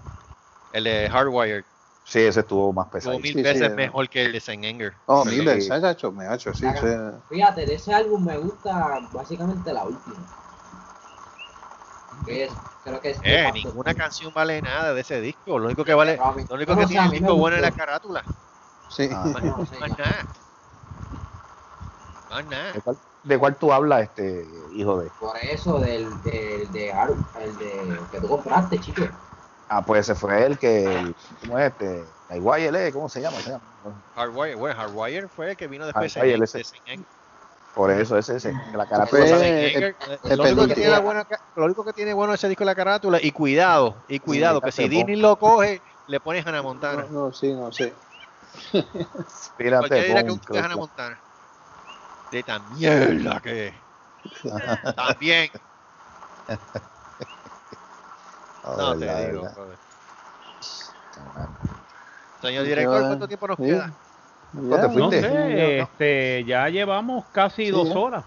[0.73, 1.65] El de Hardwire
[2.09, 3.17] Sí, ese estuvo más pesado.
[3.17, 4.95] estuvo mil sí, veces sí, mejor que el de Saint Anger.
[5.05, 6.67] Oh, mil veces, ha hecho, me ha hecho, sí.
[6.81, 6.87] Sí.
[7.29, 10.17] Fíjate, de ese álbum me gusta básicamente la última.
[12.25, 13.21] Que es, creo que es.
[13.23, 15.59] Eh, ninguna canción vale nada de ese disco.
[15.59, 16.47] Lo único que vale, Robin.
[16.49, 18.25] lo único que tiene el me disco bueno es la carátula.
[18.89, 19.11] Sí.
[19.13, 19.25] Ah.
[19.35, 20.27] Más, No más nada.
[22.31, 22.73] Más nada.
[22.73, 25.11] ¿De cuál, de cuál tú hablas, este hijo de?
[25.11, 26.91] Por eso del, del de
[27.39, 29.03] el de que tú compraste, chico.
[29.69, 32.05] Ah, pues ese fue el que, ¿cómo es este?
[32.31, 33.37] La YL, ¿cómo se llama?
[33.39, 33.65] Se llama?
[34.15, 36.59] Hardwire, bueno, Hardwire fue el que vino después de Hardwire, ese.
[36.59, 37.05] de.
[37.75, 38.53] Por eso, ese, ese.
[38.75, 39.95] la carátula eh,
[40.37, 41.25] lo, único que tiene buena
[41.55, 44.73] lo único que tiene bueno ese disco es la carátula y cuidado, y cuidado, que
[44.73, 47.07] si Disney lo coge, le pones Hannah Montana.
[47.11, 47.93] No, no, sí, no sé.
[48.73, 51.21] Fíjate, Cualquiera dirá que un es Hannah Montana.
[52.33, 53.75] De tan mierda que es.
[54.97, 55.51] También.
[58.77, 59.49] No te digo.
[62.41, 63.65] Señor director, ¿cuánto tiempo nos Sí.
[63.65, 63.93] queda?
[64.53, 65.23] ¿No fuiste?
[65.23, 67.99] sé, este, ya llevamos casi Sí, dos ya.
[67.99, 68.25] horas.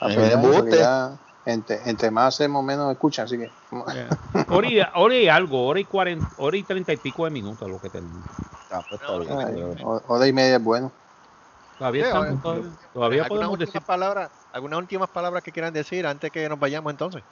[0.00, 3.44] Ah, Eh, pues ya, entre, entre más hacemos, menos escuchan, así que.
[3.44, 4.08] Eh,
[4.50, 7.68] Hora y, hora y algo, hora y, 40, hora y 30 y pico de minutos
[7.68, 8.24] lo que tenemos.
[8.70, 9.78] Ah, pues No, bien.
[9.86, 10.92] ho- hora y media es bueno.
[11.78, 13.82] Todavía, Sí, estamos, todavía, todavía ¿Algunas podemos decir.
[13.82, 17.24] palabras, algunas últimas palabras que quieran decir antes que nos vayamos entonces?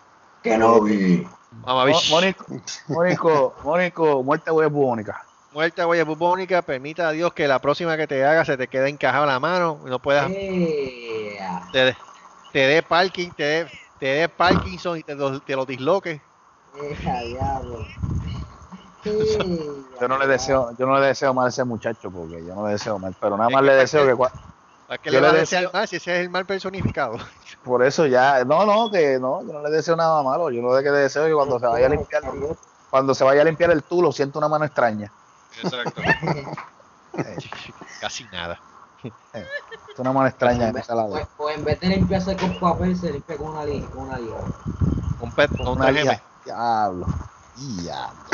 [0.43, 1.27] Que no vi.
[1.51, 1.95] Vamos a ver.
[1.95, 2.47] Mo- Mónico,
[2.89, 5.27] Mónico, Mónico, muerte huele bubónica.
[5.53, 8.89] Muerte huella bubónica, permita a Dios que la próxima que te haga se te quede
[8.89, 11.39] encajada la mano y no puedas Eh,
[11.71, 11.97] te, dé-
[12.53, 16.23] te dé parking, te dé, te dé Parkinson y te, lo- te lo disloque.
[20.01, 22.67] Yo no le deseo, yo no le deseo mal a ese muchacho porque yo no
[22.67, 24.33] le deseo mal, pero nada Es más que le deseo que cua-
[24.87, 26.47] ¿Para qué Yo le le vas a desear deseo- mal si ese es el mal
[26.47, 27.19] personificado?
[27.63, 30.77] Por eso ya, no, no, que no, yo no le deseo nada malo, yo lo
[30.83, 32.23] que le deseo es que cuando se vaya a limpiar,
[32.91, 35.13] cuando se vaya a limpiar el tulo, siento una mano extraña,
[35.63, 36.03] Exacto.
[38.01, 38.61] Casi nada.
[39.03, 41.29] siento una mano extraña en esa O, lado.
[41.37, 44.37] o en vez de limpiarse con papel, se limpia con una, li- con una liga.
[45.19, 46.03] Un pet, con un Una 3M.
[46.03, 47.09] dia- diablo,
[47.55, 48.25] diablo.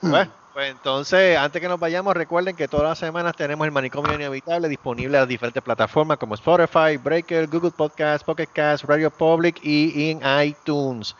[0.00, 4.14] Pues, pues entonces, antes que nos vayamos, recuerden que todas las semanas tenemos el manicomio
[4.14, 9.58] inevitable disponible en las diferentes plataformas como Spotify, Breaker, Google Podcast, Pocket Cast, Radio Public
[9.62, 11.14] y en iTunes.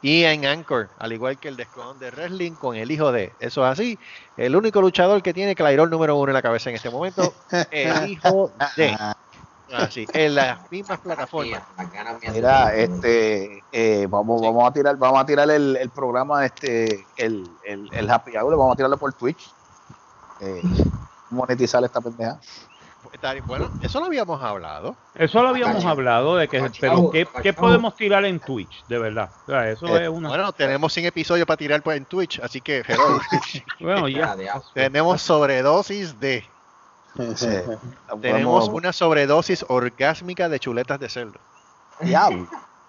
[0.00, 3.32] Y en Anchor, al igual que el descon de wrestling con el hijo de.
[3.40, 3.98] Eso es así.
[4.36, 7.34] El único luchador que tiene Clairol número uno en la cabeza en este momento,
[7.72, 8.96] el hijo de.
[9.72, 11.62] Así, en las mismas plataformas.
[12.32, 17.48] Mira, este, eh, vamos, vamos a tirar, vamos a tirar el, el programa, este, el,
[17.64, 19.50] el, el Happy Hour, vamos a tirarlo por Twitch.
[20.40, 20.62] Eh,
[21.30, 22.38] monetizar esta pendeja.
[23.46, 24.96] Bueno, eso lo habíamos hablado.
[25.14, 28.84] Eso lo habíamos hablado de que, pero ¿qué, podemos tirar en Twitch?
[28.86, 29.30] De verdad.
[29.46, 30.28] O sea, eso Eh, es una.
[30.28, 32.82] Bueno, tenemos 100 episodios para tirar pues, en Twitch, así que.
[33.80, 34.36] Bueno, Ya,
[34.74, 36.44] tenemos sobredosis de.
[37.34, 37.46] Sí.
[38.20, 41.38] Tenemos Vamos- una sobredosis orgásmica de chuletas de cerdo.
[42.00, 42.46] Diablo.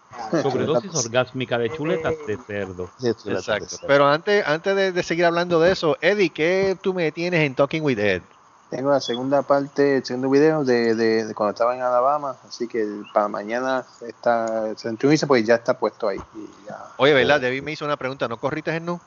[0.42, 2.90] Sobredosis orgásmica de chuletas de cerdo.
[3.02, 3.78] Exacto.
[3.88, 7.56] Pero antes, antes de, de seguir hablando de eso, Eddie, ¿qué tú me tienes en
[7.56, 8.22] Talking with Ed?
[8.70, 12.68] Tengo la segunda parte, el segundo video de, de, de cuando estaba en Alabama, así
[12.68, 14.96] que para mañana está, se
[15.26, 16.20] pues ya está puesto ahí.
[16.36, 17.42] Y ya, Oye, ¿verdad?
[17.42, 18.94] David me hizo una pregunta, ¿no corriste en nu?
[18.94, 19.02] no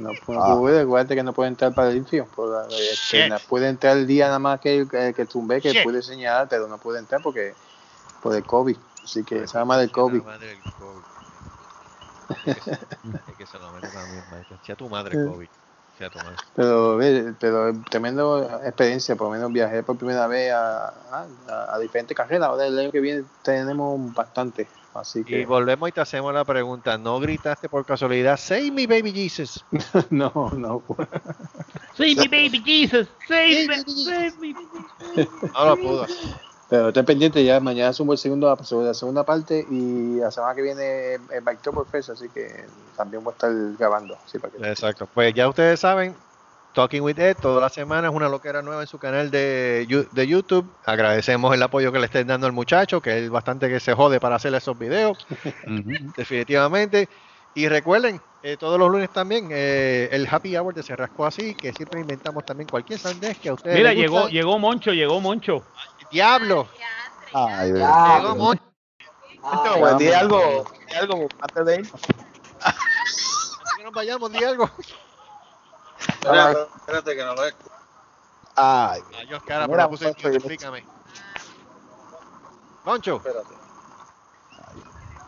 [0.26, 0.58] puedo, Ah.
[0.58, 2.26] puede, acuérdate que no puede entrar para el infio.
[2.34, 3.28] Por la- este, Shit.
[3.30, 5.82] no puede entrar el día nada más que, que, que tumbé, que Shit.
[5.84, 7.54] puede señalar, pero no puede entrar porque
[8.22, 8.76] por el COVID.
[9.04, 10.18] Así que se llama del COVID.
[10.18, 11.02] La madre del COVID.
[12.28, 14.58] Es que se- es que se lo mete también, maestro.
[14.64, 15.48] Sea tu madre, COVID.
[15.98, 16.36] sea, tu madre.
[16.54, 21.26] Pero, ve, pero tremendo experiencia, por lo menos viajé por primera vez a, a,
[21.74, 22.48] a diferentes carreras.
[22.48, 24.66] Ahora el año que viene tenemos bastante.
[24.98, 26.98] Así Y volvemos y te hacemos la pregunta.
[26.98, 29.64] ¿No gritaste por casualidad, Save me, baby Jesus?
[30.10, 30.82] no, no.
[31.96, 33.08] Save me, baby Jesus.
[33.28, 34.54] Save me, save me.
[35.54, 36.06] No lo pudo.
[36.68, 40.62] Pero estén pendientes, ya mañana subo el segundo, la segunda parte y la semana que
[40.62, 41.60] viene el Bike
[41.90, 42.64] Fest, así que
[42.96, 44.18] también voy a estar grabando.
[44.26, 44.68] Sí, para que...
[44.68, 45.08] Exacto.
[45.14, 46.16] Pues ya ustedes saben,
[46.76, 50.70] Talking with Ed, toda la semana es una loquera nueva en su canal de, YouTube.
[50.84, 54.20] Agradecemos el apoyo que le estén dando al muchacho, que es bastante que se jode
[54.20, 55.26] para hacer esos videos,
[56.18, 57.08] definitivamente.
[57.54, 61.54] Y recuerden, eh, todos los lunes también, eh, el Happy Hour de Se Rascó Así,
[61.54, 64.32] que siempre inventamos también cualquier sandez que a ustedes Mira, les llegó, gusta.
[64.32, 65.64] llegó Moncho, llegó Moncho.
[66.12, 66.68] ¡Diablo!
[67.32, 68.18] Ay, bendito.
[68.18, 68.62] Llegó Moncho.
[69.78, 71.90] Pues, di algo, di algo antes de ir.
[73.78, 74.70] Que nos vayamos, di algo.
[75.98, 77.54] Espérate que no lo he
[78.58, 80.84] Ay, Ay, Dios, cara, pero puse en muchacho, mute, yo- explícame.
[82.84, 83.54] Moncho, Espérate.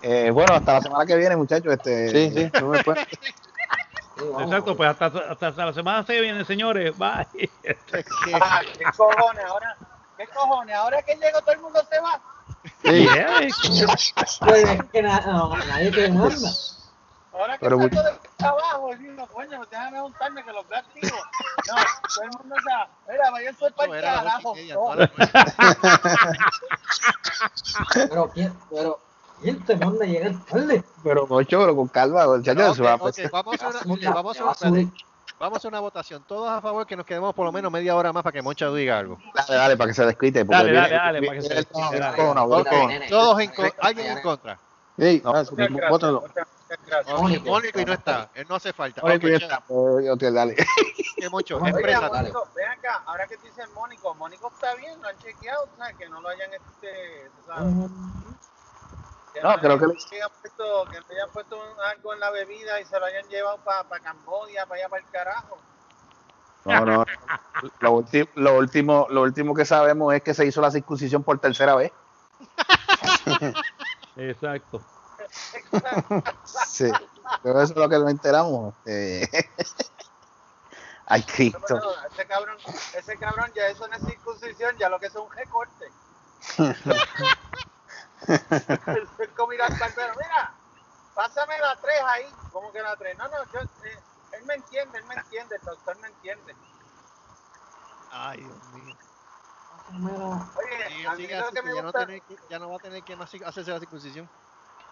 [0.02, 1.72] eh, bueno, hasta la semana que viene, muchachos.
[1.72, 3.18] Este, Sí, sí, no me puedo- sí,
[4.18, 4.42] vamos.
[4.46, 6.96] Exacto, pues hasta, hasta, hasta la semana que viene, señores.
[6.96, 7.50] Bye.
[8.40, 9.44] Ah, ¿Qué cojones?
[9.44, 9.76] Ahora,
[10.16, 10.74] ¿qué cojones?
[10.76, 12.20] Ahora que llego todo el mundo se va.
[12.84, 13.40] Yeah.
[14.40, 16.50] Pues es que na- no, nadie te manda.
[17.38, 21.12] Ahora que Pero salgo del trabajo, digo, coño, déjame juntarme que los veo activos.
[21.68, 21.74] No,
[22.14, 22.88] todo el mundo se va.
[23.08, 24.54] Mira, vaya para el carajo.
[24.56, 25.12] Noche.
[27.94, 29.00] Pero quién, pero
[29.40, 30.84] quién te manda a llegar tarde.
[31.04, 32.26] pero mucho, pero con calma,
[32.82, 33.30] va pasar.
[33.30, 33.80] vamos a una,
[34.12, 34.54] vamos a una-
[35.38, 36.24] vamos a una votación.
[36.26, 38.74] Todos a favor que nos quedemos por lo menos media hora más para que Moncho
[38.74, 39.18] diga algo.
[39.34, 40.42] Dale, dale, para que se desquite.
[40.44, 42.00] Dale, dale, dale, para que se desquite.
[43.08, 44.58] Todos en alguien en contra.
[45.22, 46.22] No,
[47.06, 47.44] Mónico.
[47.46, 48.30] Mónico y no está.
[48.34, 49.00] Él no hace falta.
[49.02, 49.54] Oye, Ok, que ya chévere.
[49.54, 50.54] está, ok, dale.
[50.54, 51.28] Que
[51.70, 52.14] exprésate.
[52.14, 52.32] dale.
[52.32, 55.96] Mónico, ven acá, ahora que tú dices Mónico, Mónico está bien, lo han chequeado, ¿sabes?
[55.96, 57.74] Que no lo hayan, este, ¿sabes?
[59.34, 62.30] Que No, creo que le- hayan puesto, que no hayan puesto un- algo en la
[62.30, 65.58] bebida y se lo hayan llevado para Cambodia, para allá, para el carajo.
[66.64, 67.04] No, no.
[67.80, 71.38] Lo, ulti- lo último, lo último que sabemos es que se hizo la circuncisión por
[71.40, 71.90] tercera vez.
[74.16, 74.80] Exacto.
[76.66, 76.90] Sí.
[77.42, 78.74] Pero eso es lo que nos enteramos.
[78.86, 79.28] Eh,
[81.06, 81.58] Ay, Cristo.
[81.66, 82.58] pero ese cabrón,
[82.94, 85.90] ese cabrón ya eso no es circuncisión, ya lo que es un recorte.
[88.26, 90.52] es como ir al barbero, mira,
[91.14, 93.16] pásame la 3 ahí, como que la 3.
[93.16, 93.98] No, no, yo, eh,
[94.32, 96.54] él me entiende, él me entiende, el doctor me entiende.
[98.10, 98.96] Ay, Dios mío.
[100.56, 101.92] Oye, Sí, a mí lo que ya, no
[102.50, 104.28] ya va a tener que más hacerse la circuncisión.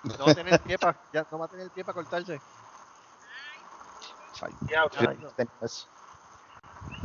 [0.02, 2.40] No va a tener pie para, ya no va a tener pie para cortarse.
[5.08, 5.30] Ay, no.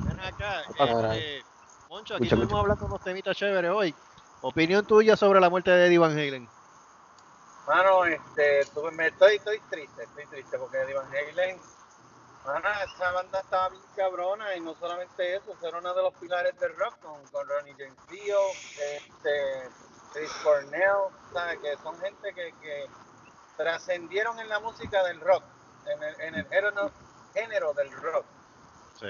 [0.06, 0.64] Ven acá,
[1.08, 1.46] este,
[1.90, 3.96] Moncho, aquí estuvimos hablando de unos temitas chéveres hoy.
[4.42, 6.50] Opinión tuya sobre la muerte de Eddie Van Halen.
[7.68, 11.62] Mano, este, tuve- me estoy, estoy triste, estoy triste porque Eddie Van Halen,
[12.46, 16.60] mano, esa banda estaba bien cabrona y no solamente eso, era uno de los pilares
[16.60, 19.70] del rock con, con Ronnie James Dio, este,
[20.14, 21.60] Chris Cornell, ¿sabes?
[21.60, 22.90] que son gente que, que
[23.58, 25.44] trascendieron en la música del rock,
[25.86, 26.92] en el, en el género,
[27.34, 28.26] género del rock.
[29.00, 29.08] Sí.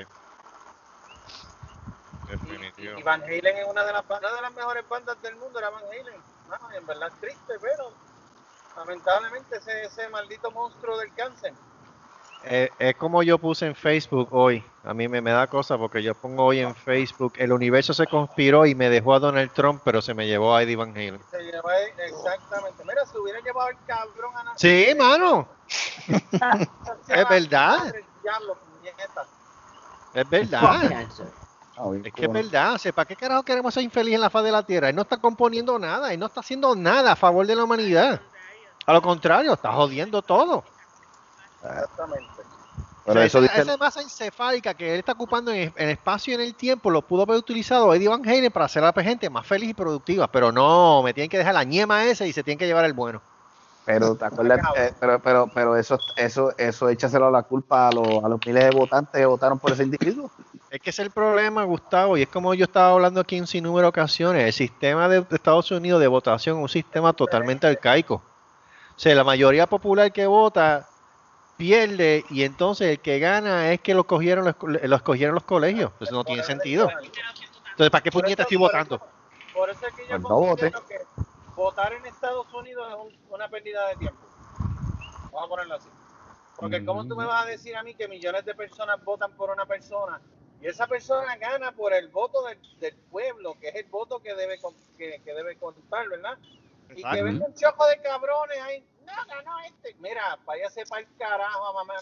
[2.78, 5.60] Y, y Van Halen es una de las una de las mejores bandas del mundo,
[5.60, 6.22] era Van Halen.
[6.48, 7.92] Mano, y en verdad es triste, pero
[8.76, 11.54] lamentablemente ese, ese maldito monstruo del cáncer.
[12.44, 14.64] Eh, es como yo puse en Facebook hoy.
[14.84, 18.08] A mí me, me da cosa porque yo pongo hoy en Facebook, el universo se
[18.08, 21.22] conspiró y me dejó a Donald Trump, pero se me llevó a Eddie Van Halen.
[21.30, 22.84] Se lleva ahí- exactamente.
[22.84, 25.48] Mira, se hubiera llevado el cabrón a Sí, mano.
[27.08, 27.94] Es verdad.
[30.14, 30.62] Es verdad.
[31.78, 32.80] Ah, Es que es verdad.
[32.94, 34.90] ¿Para qué carajo queremos ser infelices en la faz de la tierra?
[34.90, 36.12] Él no está componiendo nada.
[36.14, 38.22] Él no está haciendo nada a favor de la humanidad.
[38.86, 40.64] A lo contrario, está jodiendo todo.
[41.64, 42.44] Exactamente.
[43.04, 45.90] Pero O sea, eso esa, dice, esa masa encefálica que él está ocupando en, en
[45.90, 48.94] espacio y en el tiempo lo pudo haber utilizado Eddie Van Halen para hacer a
[48.96, 50.28] la gente más feliz y productiva.
[50.32, 52.94] Pero no, me tienen que dejar la ñema ese y se tienen que llevar el
[52.94, 53.22] bueno.
[53.84, 58.24] pero te acuerdas, eh, pero, pero, pero eso, eso, eso échaselo la culpa a los,
[58.24, 60.32] a los miles de votantes que votaron por ese individuo.
[60.70, 63.64] Es que es el problema, Gustavo, y es como yo estaba hablando aquí en sin
[63.64, 64.46] número de ocasiones.
[64.46, 68.16] El sistema de Estados Unidos de votación es un sistema totalmente arcaico.
[68.16, 70.91] O sea, la mayoría popular que vota
[71.62, 75.92] pierde y entonces el que gana es que lo cogieron los, lo escogieron los colegios.
[75.92, 76.90] Entonces no tiene sentido.
[76.90, 79.00] Entonces, ¿para qué puñeta estoy votando?
[79.54, 80.98] Por eso es que yo Pues considero que
[81.56, 84.26] votar en Estados Unidos es un- una pérdida de tiempo.
[85.32, 85.90] Vamos a ponerlo así.
[86.56, 89.52] Porque ¿cómo tú me vas a decir a mí que millones de personas votan por
[89.52, 90.20] una persona
[90.62, 94.34] y esa persona gana por el voto del, del pueblo, que es el voto que
[94.34, 96.40] debe con- que, que debe contar, ¿verdad?
[96.96, 99.96] Y que venga un choco de cabrones ahí, no, ganó este.
[100.00, 101.94] Mira, váyase para el carajo, mamá.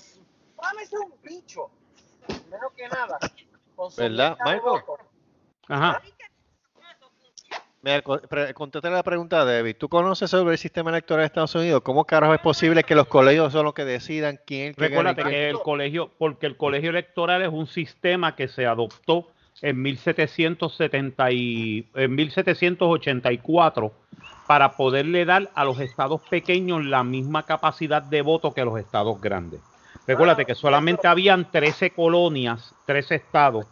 [0.61, 1.69] Mámese un bicho,
[2.51, 3.17] menos que nada.
[3.75, 4.81] Con su ¿Verdad, Michael?
[5.69, 6.01] Ajá.
[7.81, 9.77] Mira, co- pre- contesta la pregunta, David.
[9.77, 11.81] ¿Tú conoces sobre el sistema electoral de Estados Unidos?
[11.81, 15.23] ¿Cómo carajo es posible que los colegios son los que decidan quién es que Recuérdate
[15.23, 19.31] que el colegio, porque el colegio electoral es un sistema que se adoptó
[19.61, 23.93] en 1770 y, en 1784
[24.49, 29.21] para poderle dar a los estados pequeños la misma capacidad de voto que los estados
[29.21, 29.61] grandes.
[30.07, 33.67] Recuérdate que solamente habían 13 colonias, 13 estados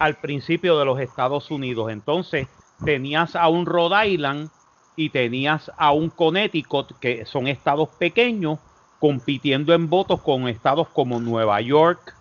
[0.00, 1.92] al principio de los Estados Unidos.
[1.92, 2.48] Entonces
[2.84, 4.50] tenías a un Rhode Island
[4.96, 8.58] y tenías a un Connecticut, que son estados pequeños,
[8.98, 12.16] compitiendo en votos con estados como Nueva York,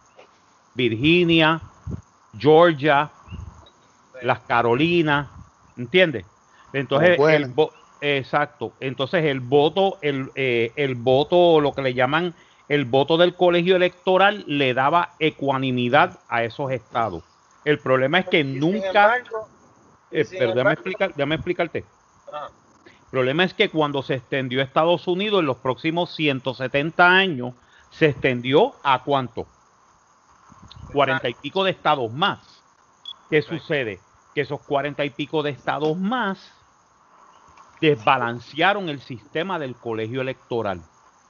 [0.76, 1.60] Virginia,
[2.38, 3.10] Georgia,
[4.22, 5.28] las Carolinas,
[5.76, 6.24] ¿entiendes?
[6.72, 7.52] Entonces, el
[8.06, 8.74] exacto.
[8.80, 12.36] Entonces, el voto, el, eh, el voto, lo que le llaman
[12.68, 17.24] el voto del colegio electoral, le daba ecuanimidad a esos estados.
[17.64, 19.50] El problema es que Y nunca, embargo,
[20.12, 21.86] eh, pero déjame, embargo- explicar, déjame explicarte.
[22.32, 22.50] Ah,
[22.90, 27.54] El problema es que cuando se extendió a Estados Unidos en los próximos 170 años,
[27.90, 29.48] se extendió a cuánto?
[30.92, 32.64] 40 y pico de estados más.
[33.30, 34.02] ¿Qué sucede?
[34.34, 36.52] Que esos 40 y pico de estados más
[37.82, 40.82] desbalancearon el sistema del colegio electoral.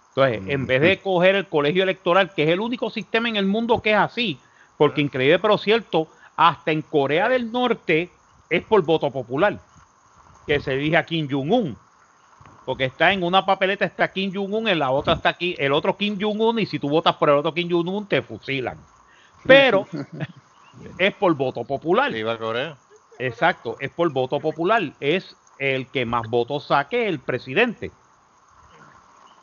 [0.10, 3.46] Entonces, en vez de coger el colegio electoral, que es el único sistema en el
[3.46, 4.40] mundo que es así,
[4.78, 6.08] porque increíble pero cierto,
[6.38, 8.10] hasta en Corea del Norte
[8.50, 9.60] es por voto popular,
[10.48, 11.78] que se elige a Kim Jong-un.
[12.66, 15.98] Porque está en una papeleta está Kim Jong-un, en la otra está aquí el otro
[15.98, 18.78] Kim Jong-un, y si tú votas por el otro Kim Jong-un, te fusilan.
[19.46, 19.86] Pero
[20.98, 22.12] es por voto popular.
[22.12, 22.78] Viva Corea.
[23.20, 24.94] Exacto, es por voto popular.
[25.00, 27.91] Es el que más votos saque el presidente.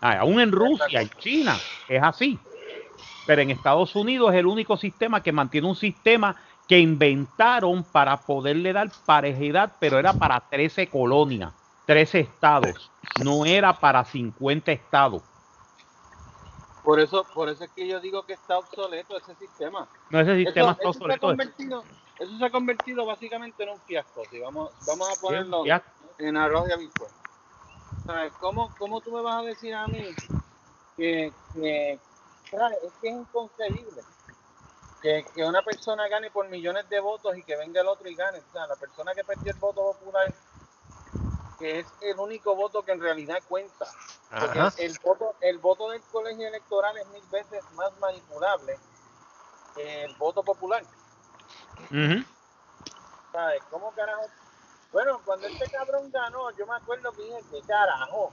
[0.01, 2.41] Ah, aún en Rusia, en China, es así.
[3.25, 6.35] Pero en Estados Unidos es el único sistema que mantiene un sistema
[6.67, 11.53] que inventaron para poderle dar parejidad, pero era para 13 colonias,
[11.85, 12.91] 13 estados.
[13.25, 15.23] No era para 50 estados.
[16.83, 19.89] por eso, por eso es que yo digo que está obsoleto ese sistema.
[20.11, 21.27] No ese sistema Eso- está eso, se ha obsoleto.
[21.29, 21.85] convertido,
[22.19, 24.25] eso se ha convertido básicamente en un fiasco.
[24.29, 25.65] Si vamos, vamos a ponerlo
[26.19, 27.15] en arroz de habichuela.
[28.07, 28.33] ¿Sabes?
[28.41, 30.05] ¿Cómo, ¿Cómo tú me vas a decir a mí
[30.97, 32.01] que, que es
[33.01, 34.03] que es inconcebible
[35.01, 38.15] que, que una persona gane por millones de votos y que venga el otro y
[38.15, 38.39] gane?
[38.39, 40.33] O sea, la persona que perdió el voto popular,
[41.59, 43.87] que es el único voto que en realidad cuenta.
[44.39, 44.73] Porque Ajá.
[44.79, 48.79] el voto, el voto del colegio electoral es mil veces más manipulable
[49.75, 50.85] que el voto popular.
[53.33, 53.63] ¿Sabes?
[53.71, 54.29] ¿Cómo carajo?
[54.93, 58.31] Bueno, cuando este cabrón ganó, yo me acuerdo que dije, ¿qué carajo?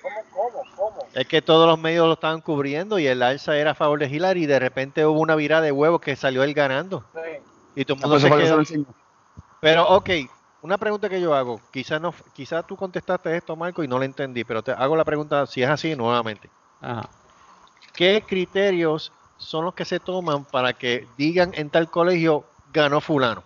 [0.00, 1.06] ¿Cómo, cómo, cómo?
[1.14, 4.06] Es que todos los medios lo estaban cubriendo y el alza era a favor de
[4.06, 7.04] Hillary y de repente hubo una virada de huevos que salió él ganando.
[7.14, 7.20] Sí.
[7.76, 8.94] Y todo el Ah, mundo pues se quedó-.
[9.60, 10.10] Pero, ok,
[10.62, 11.60] una pregunta que yo hago.
[11.72, 15.04] Quizás no, quizás tú contestaste esto, Marco, y no lo entendí, pero te hago la
[15.04, 16.50] pregunta si es así nuevamente.
[16.80, 17.08] Ajá.
[17.94, 23.42] ¿Qué criterios son los que se toman para que digan en tal colegio ganó fulano?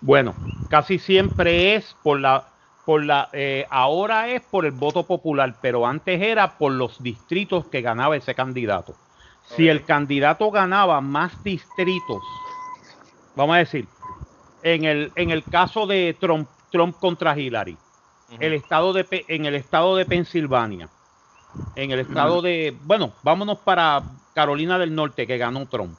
[0.00, 0.36] Bueno,
[0.68, 2.48] casi siempre es por la,
[2.84, 7.66] por la, eh, ahora es por el voto popular, pero antes era por los distritos
[7.66, 8.94] que ganaba ese candidato.
[9.56, 12.22] Si el candidato ganaba más distritos,
[13.34, 13.88] vamos a decir,
[14.62, 17.78] en el, en el caso de Trump, Trump contra Hillary,
[18.38, 20.90] el estado de, en el estado de Pensilvania,
[21.74, 24.02] en el estado de, bueno, vámonos para
[24.34, 25.98] Carolina del Norte que ganó Trump.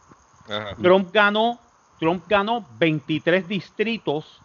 [0.82, 1.60] Trump ganó,
[2.00, 4.42] Trump ganó 23 distritos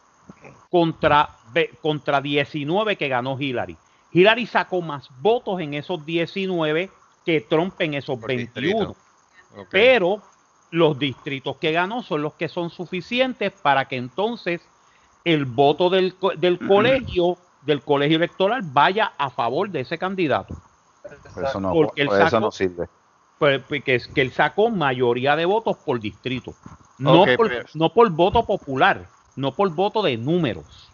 [0.68, 1.38] contra,
[1.80, 3.76] contra 19 que ganó Hillary.
[4.10, 6.90] Hillary sacó más votos en esos 19
[7.24, 8.44] que Trump en esos Por 21.
[8.46, 8.96] distrito.
[9.56, 9.68] Ok.
[9.70, 10.22] Pero
[10.70, 14.68] los distritos que ganó son los que son suficientes para que entonces
[15.24, 20.54] el voto del, co- del colegio, del colegio electoral, vaya a favor de ese candidato.
[21.32, 22.88] Por eso no, Porque por eso no sirve.
[23.38, 26.54] Pues, pues, que, es- que él sacó mayoría de votos por distrito.
[26.98, 30.90] No, por, pero- no por voto popular, no por voto de números.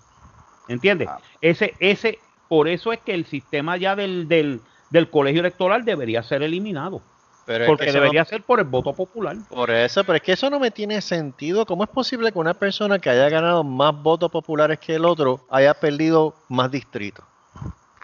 [0.68, 1.08] ¿Entiendes?
[1.10, 1.18] Ah.
[1.40, 2.18] Ese, ese,
[2.48, 7.02] por eso es que el sistema ya del, del, del colegio electoral debería ser eliminado.
[7.44, 9.36] Pero es porque que eso no- debería ser por el voto popular.
[9.48, 11.66] Por eso, pero es que eso no me tiene sentido.
[11.66, 15.40] ¿Cómo es posible que una persona que haya ganado más votos populares que el otro
[15.50, 17.24] haya perdido más distritos?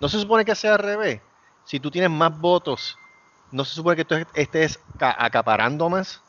[0.00, 1.20] ¿No se supone que sea al revés?
[1.64, 2.98] Si tú tienes más votos
[3.56, 6.22] no se supone que tú estés ca- acaparando más.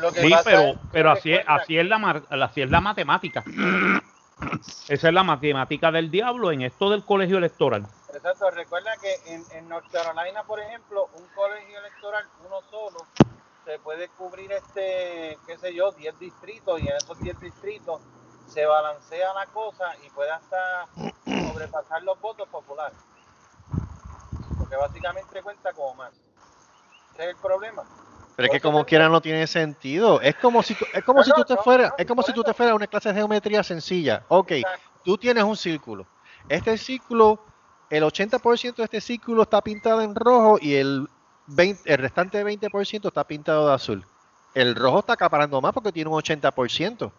[0.00, 2.70] Lo que Sí, pasa pero, es pero así, es, así, es la, mar- así es
[2.70, 3.44] la matemática.
[4.88, 7.86] Esa es la matemática del diablo en esto del colegio electoral.
[8.14, 13.06] Exacto, recuerda que en, en North Carolina, por ejemplo, un colegio electoral, uno solo,
[13.64, 18.00] se puede cubrir este, qué sé yo, 10 distritos y en esos 10 distritos
[18.46, 20.86] se balancea la cosa y puede hasta
[21.42, 22.96] sobrepasar los votos populares.
[24.68, 26.12] Porque básicamente cuenta como más.
[27.14, 27.84] Ese es el problema.
[28.36, 30.20] Pero es que como quiera no tiene sentido.
[30.20, 32.22] Es como si tú, es como No, si tú no, te no, fueras, es como
[32.22, 34.24] si tú te fueras a una clase de geometría sencilla.
[34.28, 34.90] Ok, Exacto.
[35.04, 36.06] tú tienes un círculo.
[36.48, 37.40] Este círculo,
[37.88, 41.08] el 80% de este círculo está pintado en rojo y el
[41.46, 44.04] 20, el restante 20% está pintado de azul.
[44.52, 47.12] El rojo está acaparando más porque tiene un 80%.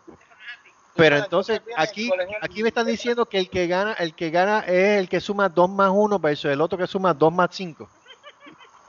[0.97, 2.09] Pero Entonces, aquí,
[2.41, 5.47] aquí me están diciendo que el que gana, el que gana es el que suma
[5.47, 7.87] 2 más 1 versus el otro que suma 2 más 5.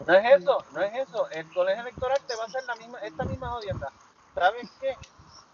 [0.06, 1.28] No es eso, no es eso.
[1.30, 3.92] El colegio electoral te va a hacer la misma, esta misma jodienda.
[4.34, 4.96] ¿Sabes qué?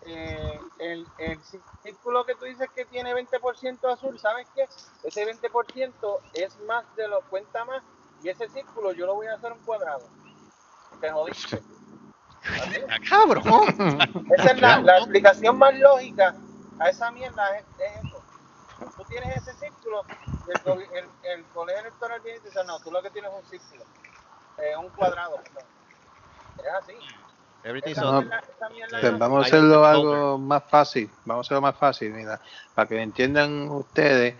[0.06, 1.38] Eh, el, el
[1.82, 4.68] círculo que tú dices que tiene 20% azul, ¿sabes qué?
[5.02, 7.82] Ese 20% es más de lo cuenta más
[8.22, 10.06] y ese círculo yo lo voy a hacer un cuadrado.
[11.00, 11.62] Te jodiste.
[12.60, 12.80] Así.
[12.90, 14.24] ¡Ah, ¡Cabrón!
[14.36, 16.34] Esa es la, la explicación más lógica
[16.78, 18.22] a esa mierda, es, es eso.
[18.96, 20.02] Tú tienes ese círculo
[20.46, 21.04] y el, el,
[21.38, 23.84] el colegio electoral viene y dice, no, tú lo que tienes es un círculo,
[24.58, 25.36] eh, un cuadrado.
[25.36, 25.64] perdón.
[26.58, 26.94] Es así.
[27.62, 31.10] Everything's Esa No, on- mierda- esa mierda Pues vamos a hacerlo algo más fácil.
[31.24, 32.40] Vamos a hacerlo más fácil, mira.
[32.74, 34.36] Para que entiendan ustedes,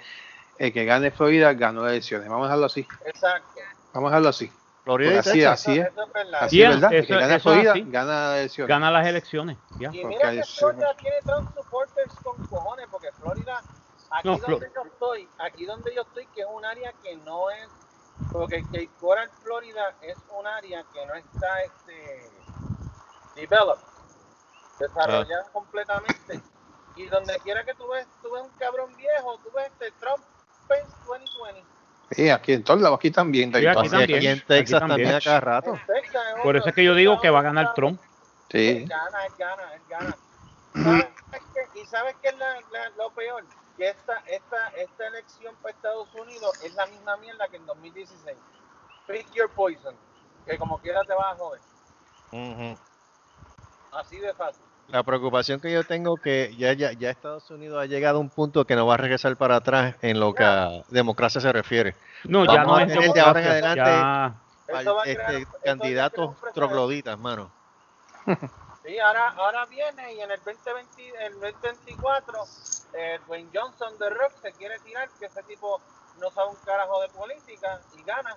[0.58, 2.28] el que gane Florida ganó las elecciones.
[2.28, 2.86] Vamos a dejarlo así.
[3.06, 3.60] Exacto.
[3.94, 4.52] Vamos a dejarlo así.
[4.84, 5.52] Florida y así, Texas.
[5.60, 5.86] así es.
[5.86, 6.34] Eso es.
[6.34, 6.92] Así Yeah, es verdad.
[6.94, 7.84] Eso- que gana eso es Florida así.
[7.90, 8.68] gana las elecciones.
[8.68, 9.58] Gana las elecciones.
[9.78, 9.88] ya.
[9.92, 13.62] Y Porque mira que Florida tiene Trump supporters con cojones, porque Florida,
[14.10, 17.16] aquí No, donde Flo- yo estoy, aquí donde yo estoy, que es un área que
[17.16, 17.68] no es,
[18.30, 22.30] porque Cape Coral, Florida, es un área que no está este
[23.34, 23.82] developed,
[24.78, 26.40] desarrollada completamente.
[26.96, 30.22] Y donde quiera que tú ves, tú ves un cabrón viejo, tú ves este Trump
[30.68, 31.73] Pence 2020.
[32.14, 33.52] Sí, aquí en todos lados, aquí también.
[33.52, 34.18] Sí, aquí también.
[34.18, 35.08] Aquí en aquí Texas también.
[35.10, 35.78] también a cada rato.
[36.42, 38.00] Por eso es que yo digo que va a ganar Trump.
[38.50, 38.68] Sí.
[38.68, 40.16] Él gana, él gana, él gana.
[40.74, 41.08] ¿Sabes
[41.72, 41.80] qué?
[41.80, 43.44] ¿Y sabes qué es la- la- lo peor?
[43.76, 48.36] Que esta, esta, esta elección para Estados Unidos es la misma mierda que en 2016.
[49.08, 49.94] Pick your poison.
[50.46, 51.60] Que como quiera te vas a joder.
[53.92, 54.63] Así de fácil.
[54.88, 58.28] La preocupación que yo tengo que ya, ya, ya Estados Unidos ha llegado a un
[58.30, 61.96] punto que no va a regresar para atrás en lo que a democracia se refiere.
[62.24, 64.40] No, ya Vamos no a es tener de ahora en adelante ya-
[64.72, 67.50] Al- este, candidatos trogloditas, mano.
[68.84, 72.38] Sí, ahora, ahora viene y en el 2020, el 2024,
[72.94, 75.80] eh, Dwayne Johnson de Rock se quiere tirar, que ese tipo
[76.18, 78.36] no sabe un carajo de política y gana.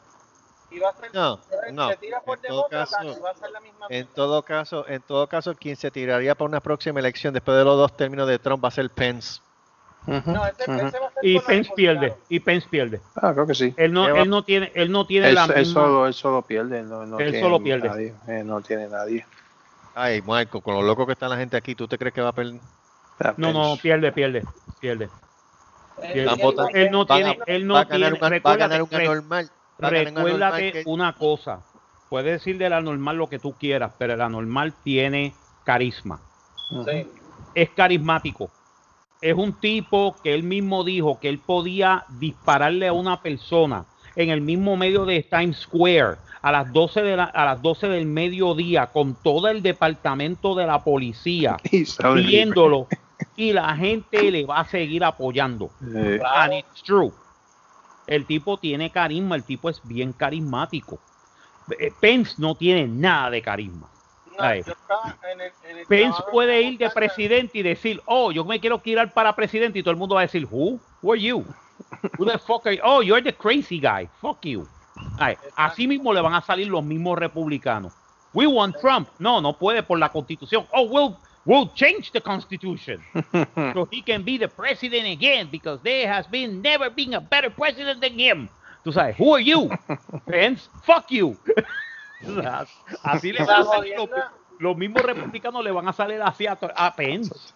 [0.69, 3.35] Y va a ser, No, se no, tira por en todo caso- y va a
[3.35, 6.99] ser la misma En todo caso, en todo caso, quien se tiraría para una próxima
[6.99, 9.41] elección después de los dos términos de Trump va a ser Pence.
[10.05, 10.87] Ujú, No, ese, ujú.
[10.87, 12.17] ese va a ser Y Pence pierde.
[12.29, 13.01] Y Pence pierde.
[13.15, 13.73] Ah, creo que sí.
[13.77, 15.81] Él no, él no tiene, él no tiene Él, la él misma.
[15.81, 16.83] solo, él solo pierde.
[16.83, 17.87] No, no Él tiene solo pierde.
[17.87, 19.25] Nadie, eh, no tiene nadie.
[19.93, 22.29] Ay, Marco, con lo loco que está la gente aquí, ¿tú te crees que va
[22.29, 22.61] a perder?
[23.19, 24.45] Ah, No, no, pierde, pierde,
[24.79, 25.09] pierde.
[26.03, 26.29] Eh, Él,
[26.73, 28.37] él no tiene, él no va a ganar tiene.
[28.37, 29.51] un, va a ganar un anormal.
[29.79, 31.61] Recuérdate que- una cosa.
[32.09, 35.33] Puedes decir de la normal lo que tú quieras, pero la normal tiene
[35.65, 36.21] carisma.
[36.85, 37.07] Sí.
[37.53, 38.49] Es carismático.
[39.21, 43.85] Es un tipo que él mismo dijo que él podía dispararle a una persona
[44.15, 47.87] en el mismo medio de Times Square a las 12, de la- a las 12
[47.87, 51.57] del mediodía con todo el departamento de la policía
[52.29, 52.87] viéndolo
[53.35, 55.71] y la gente le va a seguir apoyando.
[55.95, 57.11] Eh, And it's true.
[58.07, 60.97] El tipo tiene carisma, el tipo es bien carismático.
[61.79, 63.89] Eh, Pence no tiene nada de carisma.
[64.37, 64.63] No, Ay.
[64.65, 68.31] yo estaba en el, en el Pence puede de ir de presidente y decir, oh,
[68.31, 70.79] yo me quiero tirar para presidente y todo el mundo va a decir, who?
[71.01, 71.45] Who are you?
[72.17, 72.81] Who the fuck are you?
[72.83, 74.07] Oh, you're the crazy guy.
[74.21, 74.67] Fuck you.
[75.19, 77.93] Ay, así mismo le van a salir los mismos republicanos.
[78.33, 79.09] We want Trump.
[79.19, 80.65] No, no puede por la constitución.
[80.71, 81.17] Oh, we'll,
[81.47, 83.07] we'll change the constitution.
[83.73, 87.51] so he can be the president again because there has been never been a better
[87.51, 88.49] president than him.
[88.85, 89.79] Tú sabes, who are you?
[90.27, 91.39] Pence, fuck you.
[93.03, 94.09] así le van a salir los,
[94.59, 97.53] los mismos republicanos le van a salir así a, to- a Pence.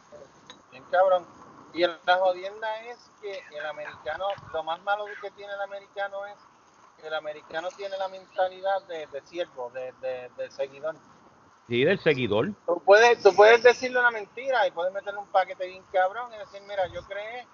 [0.71, 1.29] Bien cabrón.
[1.73, 6.25] Y el- la jodienda es que el americano, lo más malo que tiene el americano
[6.27, 6.49] es
[6.97, 11.01] que el americano tiene la mentalidad de, de siervo, de, de, de seguidor.
[11.71, 12.53] Sí, del seguidor.
[12.67, 16.37] Tú puedes, tú puedes decirle una mentira y puedes meterle un paquete bien cabrón y
[16.37, 17.47] decir, mira, yo creé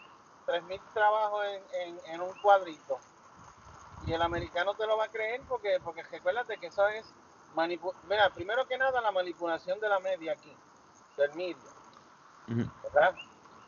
[0.48, 3.00] 3.000 trabajos en, en, en un cuadrito.
[4.08, 7.06] y el americano te lo va a creer porque, porque recuérdate que eso es
[7.54, 10.58] manipu Mira, primero que nada, la manipulación de la media aquí,
[11.18, 11.72] del media,
[12.48, 12.72] Ujú.
[12.84, 13.16] ¿verdad?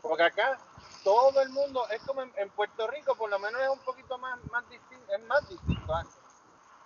[0.02, 0.60] Porque acá
[1.04, 4.18] todo el mundo, es como en, en Puerto Rico, por lo menos es un poquito
[4.18, 6.19] más, más distinto, es más distinto antes.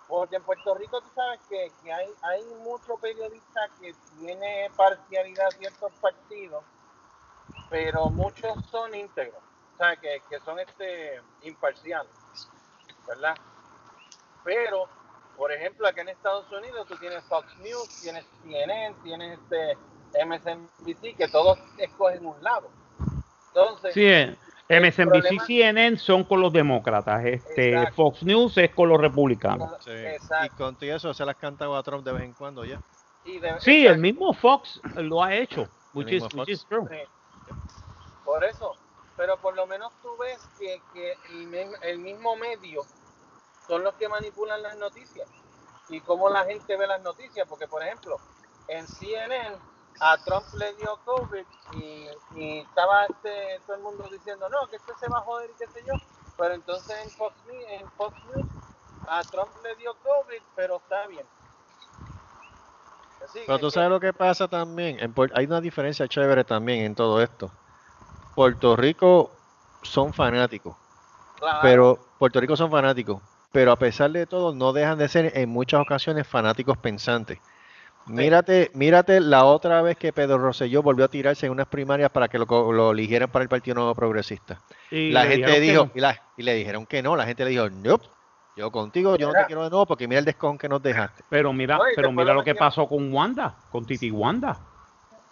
[0.08, 5.46] Porque en Puerto Rico tú sabes que, que hay, hay muchos periodistas que tiene parcialidad
[5.46, 6.62] a ciertos partidos,
[7.70, 9.42] pero muchos son íntegros,
[9.74, 12.12] o sea, que, que son este imparciales,
[13.06, 13.34] ¿verdad?
[14.44, 14.88] Pero,
[15.36, 19.78] por ejemplo, aquí en Estados Unidos tú tienes Fox News, tienes CNN, tienes este
[20.24, 22.68] MSNBC, que todos escogen un lado.
[23.48, 24.36] Entonces, Sí, eh,
[24.68, 27.94] MSNBC, problema- CNN son con los demócratas, este Exacto.
[27.96, 29.70] Fox News es con los republicanos.
[29.84, 29.90] Sí.
[29.90, 32.80] Y con todo eso se las cantaba a Trump de vez en cuando ya.
[33.26, 36.86] y de- Sí, el mismo Fox lo ha hecho, which is, which is true.
[36.90, 36.96] Sí.
[38.24, 38.72] Por eso,
[39.16, 42.82] pero por lo menos tú ves que, que el, el mismo medio
[43.66, 45.28] son los que manipulan las noticias
[45.90, 48.16] y cómo la gente ve las noticias, porque por ejemplo,
[48.68, 49.56] en CNN
[50.00, 54.76] a Trump le dio COVID y, y estaba este, todo el mundo diciendo, no, que
[54.76, 55.94] este se va a joder y qué sé yo,
[56.36, 58.46] pero entonces en Fox, News- en Fox News
[59.06, 61.26] a Trump le dio COVID, pero está bien.
[63.22, 64.98] Así Pero que- tú sabes lo que pasa también.
[65.00, 67.50] En hay una diferencia chévere también en todo esto.
[68.34, 69.38] Puerto Rico
[69.82, 70.76] son fanáticos,
[71.36, 73.22] claro, pero Puerto Rico son fanáticos,
[73.52, 77.40] pero a pesar de todo no dejan de ser en muchas ocasiones fanáticos pensantes.
[78.06, 82.28] Mírate, mírate la otra vez que Pedro Rosselló volvió a tirarse en unas primarias para
[82.28, 84.60] que lo, eligieran para el Partido Nuevo Progresista.
[84.90, 85.90] Y la gente dijo, no.
[85.94, 88.06] y, la- y le dijeron que no, la gente le dijo, nope,
[88.56, 91.24] yo contigo, yo no te quiero de nuevo porque mira el descon que nos dejaste.
[91.30, 94.58] Pero mira, No, pero mira lo que pasó con Wanda, con Titi Wanda.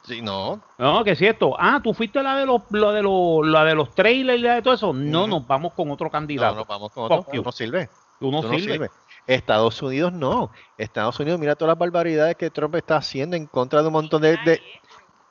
[0.04, 1.54] Sí, no, No, que es cierto.
[1.56, 4.54] Ah, tú fuiste la de los, lo de los, la de los trailers y la
[4.56, 4.92] de todo eso.
[4.92, 6.56] No, nos vamos con otro no, candidato.
[6.56, 7.42] nos vamos con otro, you.
[7.44, 7.88] no sirve.
[8.18, 8.72] Tú no Tú no sirves.
[8.72, 8.90] sirve.
[9.26, 10.50] Estados Unidos no.
[10.76, 14.22] Estados Unidos, mira todas las barbaridades que Trump está haciendo en contra de un montón
[14.22, 14.36] de...
[14.44, 14.62] de-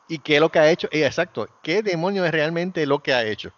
[0.07, 0.89] ¿Y qué es lo que ha hecho?
[0.91, 3.51] Eh, exacto, ¿qué demonios es realmente lo que ha hecho?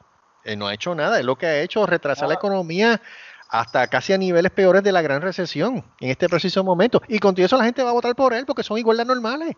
[0.44, 2.40] Él no ha hecho nada, es lo que ha hecho retrasar la Nada.
[2.40, 3.02] economía
[3.50, 7.02] hasta casi a niveles peores de la gran recesión en este preciso momento.
[7.08, 9.06] Y con todo eso la gente va a votar por él porque son igual de
[9.06, 9.56] normales.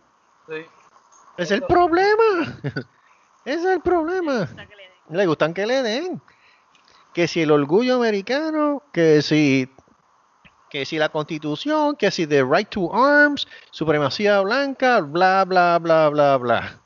[0.47, 0.65] sí.
[1.37, 2.59] Es el problema.
[3.43, 4.47] Ese es el problema.
[5.09, 6.21] Le gustan que le den.
[7.13, 9.74] Que si el orgullo americano, que si
[10.75, 16.09] que si la constitución, que si the right to arms, supremacía blanca, bla bla bla
[16.09, 16.84] bla bla.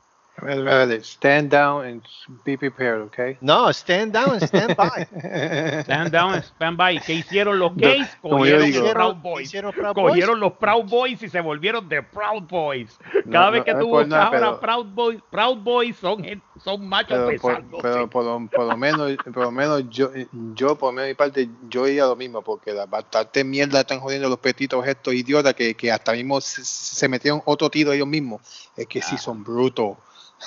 [1.02, 2.02] Stand down and
[2.44, 3.36] be prepared, okay?
[3.40, 5.06] No, stand down and stand by.
[5.84, 6.98] Stand down, stand by.
[7.00, 8.08] ¿Qué hicieron los No, gays?
[8.22, 9.52] Cogieron los Proud Boys.
[9.94, 12.98] Cogieron los Proud Boys y se volvieron de Proud Boys.
[13.24, 15.20] No, Cada vez no, que no tú es por buscas nada, ahora pero- Proud Boys,
[15.30, 19.50] Proud Boys son, son machos Pero, por, pero por, lo, por lo menos, por lo
[19.50, 20.10] menos yo,
[20.54, 23.80] yo por lo menos de mi parte, yo iría lo mismo, porque la bastante mierda
[23.80, 27.92] están jodiendo los petitos estos idiotas que, que hasta mismo se, se metieron otro tiro
[27.92, 28.40] ellos mismos.
[28.76, 29.96] Es que sí son brutos.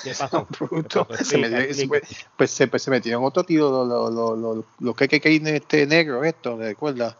[0.02, 0.46] ¿Qué pasó?
[0.58, 1.06] brutos.
[1.08, 1.24] ¿Qué pasó?
[1.24, 2.00] Se Explica,
[2.36, 5.86] pues, se, pues se metieron otro tiro los los los los los que que este
[5.86, 7.16] negro esto, ¿recuerdas?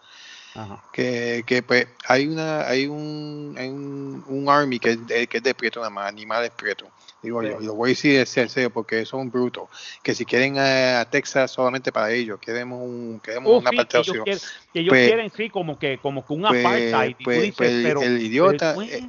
[0.57, 0.85] Ajá.
[0.93, 4.97] que, que pues hay una hay un hay un, un army que
[5.29, 6.87] que es de prieto nada más animales prietos
[7.21, 7.49] digo Sí.
[7.49, 9.65] yo y lo voy a decir en serio porque son brutos
[10.01, 13.77] que si quieren a, a Texas solamente para ellos queremos un queremos Oh, una sí,
[13.79, 14.41] que ellos, quieren,
[14.73, 17.17] que ellos Pues- quieren, sí, como que, como que un pues, apartheid.
[17.25, 19.09] Pues- dices, pues el- pero, el idiota pero, eh,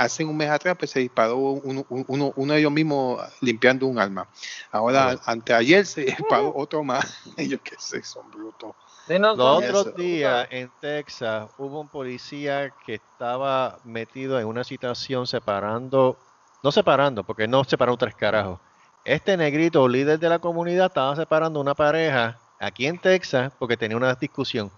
[0.00, 3.98] hace un mes atrás pues se disparó uno, uno, uno de ellos mismos limpiando un
[3.98, 4.26] arma
[4.70, 8.74] ahora anteayer se disparó otro más ellos que sé son brutos
[9.06, 14.62] Sí, no, Los otros días en Texas hubo un policía que estaba metido en una
[14.62, 16.16] situación separando,
[16.62, 18.60] no separando, porque no separó tres carajos.
[19.04, 23.96] Este negrito, líder de la comunidad, estaba separando una pareja aquí en Texas porque tenía
[23.96, 24.70] una discusión.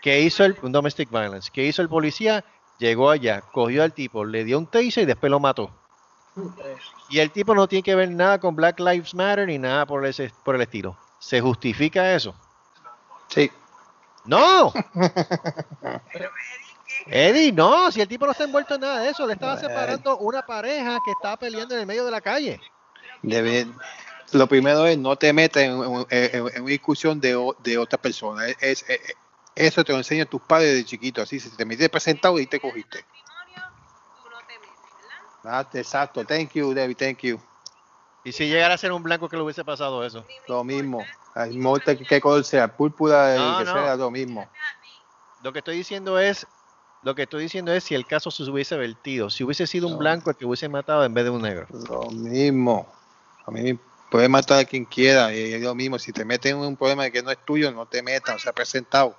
[0.00, 1.50] ¿Qué hizo el un domestic violence?
[1.52, 2.44] ¿Qué hizo el policía?
[2.78, 5.70] Llegó allá, cogió al tipo, le dio un taser y después lo mató.
[7.10, 10.04] Y el tipo no tiene que ver nada con Black Lives Matter ni nada por
[10.06, 10.96] ese, por el estilo.
[11.18, 12.34] ¿Se justifica eso?
[13.28, 13.50] sí
[14.24, 14.72] ¡No!
[17.06, 20.18] Eddie, no, si el tipo no está envuelto en nada de eso, le estaba separando
[20.18, 22.60] una pareja que estaba peleando en el medio de la calle.
[23.22, 23.66] Debe-
[24.32, 28.46] lo primero es no te metas en, en- en- en una discusión de, otra persona.
[28.60, 28.84] Es-
[29.54, 31.22] eso te lo enseñan tus padres de chiquito.
[31.22, 33.04] Así, si te metiste presentado y te cogiste.
[35.44, 36.24] Ah, exacto.
[36.24, 36.96] Thank you, David.
[36.96, 37.40] Thank you.
[38.24, 40.24] Y si llegara a ser un blanco que le hubiese pasado eso.
[40.46, 41.04] Lo mismo.
[41.34, 43.72] No importa que, color sea, púrpura No, y que no.
[43.72, 44.48] sea lo mismo.
[45.42, 46.46] Lo que estoy diciendo es,
[47.02, 49.98] lo que estoy diciendo es si el caso se hubiese vertido, si hubiese sido un
[49.98, 51.66] blanco el que hubiese matado en vez de un negro.
[51.88, 52.86] Lo mismo.
[53.44, 53.76] A mí
[54.08, 55.34] puedes matar a quien quiera.
[55.34, 55.98] Y es lo mismo.
[55.98, 58.36] Si te meten en un problema que no es tuyo, no te metas.
[58.36, 59.16] O sea, presentado.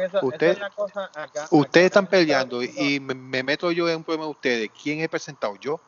[0.00, 4.04] Esa es cosa acá- Ustedes acá están peleando y me, me meto yo en un
[4.04, 4.70] problema de ustedes.
[4.70, 5.56] ¿Quién he presentado?
[5.56, 5.80] ¿Yo?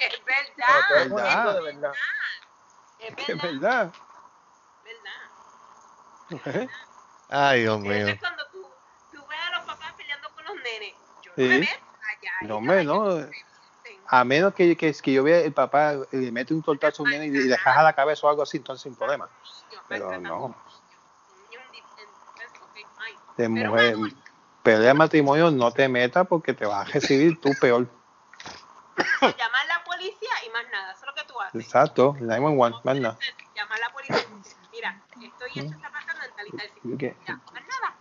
[0.00, 1.92] Es verdad, tú eres es verdad, de verdad.
[2.98, 3.92] es ¿Qué verdad, verdad?
[6.30, 6.70] verdad.
[7.28, 8.08] Ay, Dios mío.
[8.08, 8.66] es cuando tú,
[9.12, 10.94] tú ves a los papás peleando con los nenes.
[11.22, 11.42] Yo no Sí.
[11.48, 12.32] me meto allá.
[12.42, 13.34] No, meten.
[14.10, 17.04] A menos que, que, que yo vea el papá eh, le mete un tortazo a
[17.04, 19.28] un nene y le caja la cabeza o algo así, entonces sin problema.
[19.86, 20.36] Pero no.
[20.36, 20.82] a los
[21.36, 23.27] niños en dif- en defensa, ok, fine.
[23.38, 23.96] De Pero mujer,
[24.64, 27.88] pelea de matrimonio no te metas porque te vas a recibir tú peor.
[29.22, 30.90] llamar a la policía y más nada.
[30.90, 31.64] Eso es lo que tú haces.
[31.64, 33.18] Exacto, 911, más nada.
[33.54, 36.70] Llamar a la policía y mira, esto y esto está pasando en tal y tal
[36.74, 36.98] sitio.
[36.98, 37.16] ¿Qué?
[37.28, 37.96] Ya, más nada.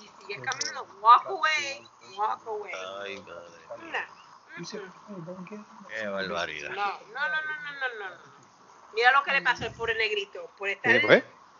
[0.00, 1.88] Y sigues caminando, walk away,
[2.18, 2.72] walk away.
[3.04, 3.92] Ay, madre.
[3.92, 4.24] Nah.
[5.88, 6.70] Qué barbaridad.
[6.70, 8.16] No, no, no, no, no, no, no.
[8.92, 11.00] Mira lo que le pasó al pobre negrito por estar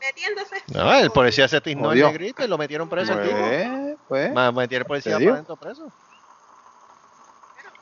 [0.07, 0.57] metiéndose.
[0.75, 3.37] No, el policía se tiznó el negrito y lo metieron preso al tipo.
[3.37, 5.93] pues, pues, Más metieron el policía para adentro preso.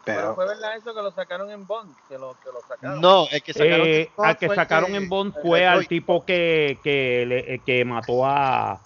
[0.05, 3.01] Pero pero fue verdad eso que lo sacaron en Bond, que lo, que lo sacaron.
[3.01, 5.43] No, el que sacaron Eh, en Bond al que el sacaron que- en Bond el
[5.43, 8.73] fue al tipo que, que, le- eh, que mató a...
[8.73, 8.81] A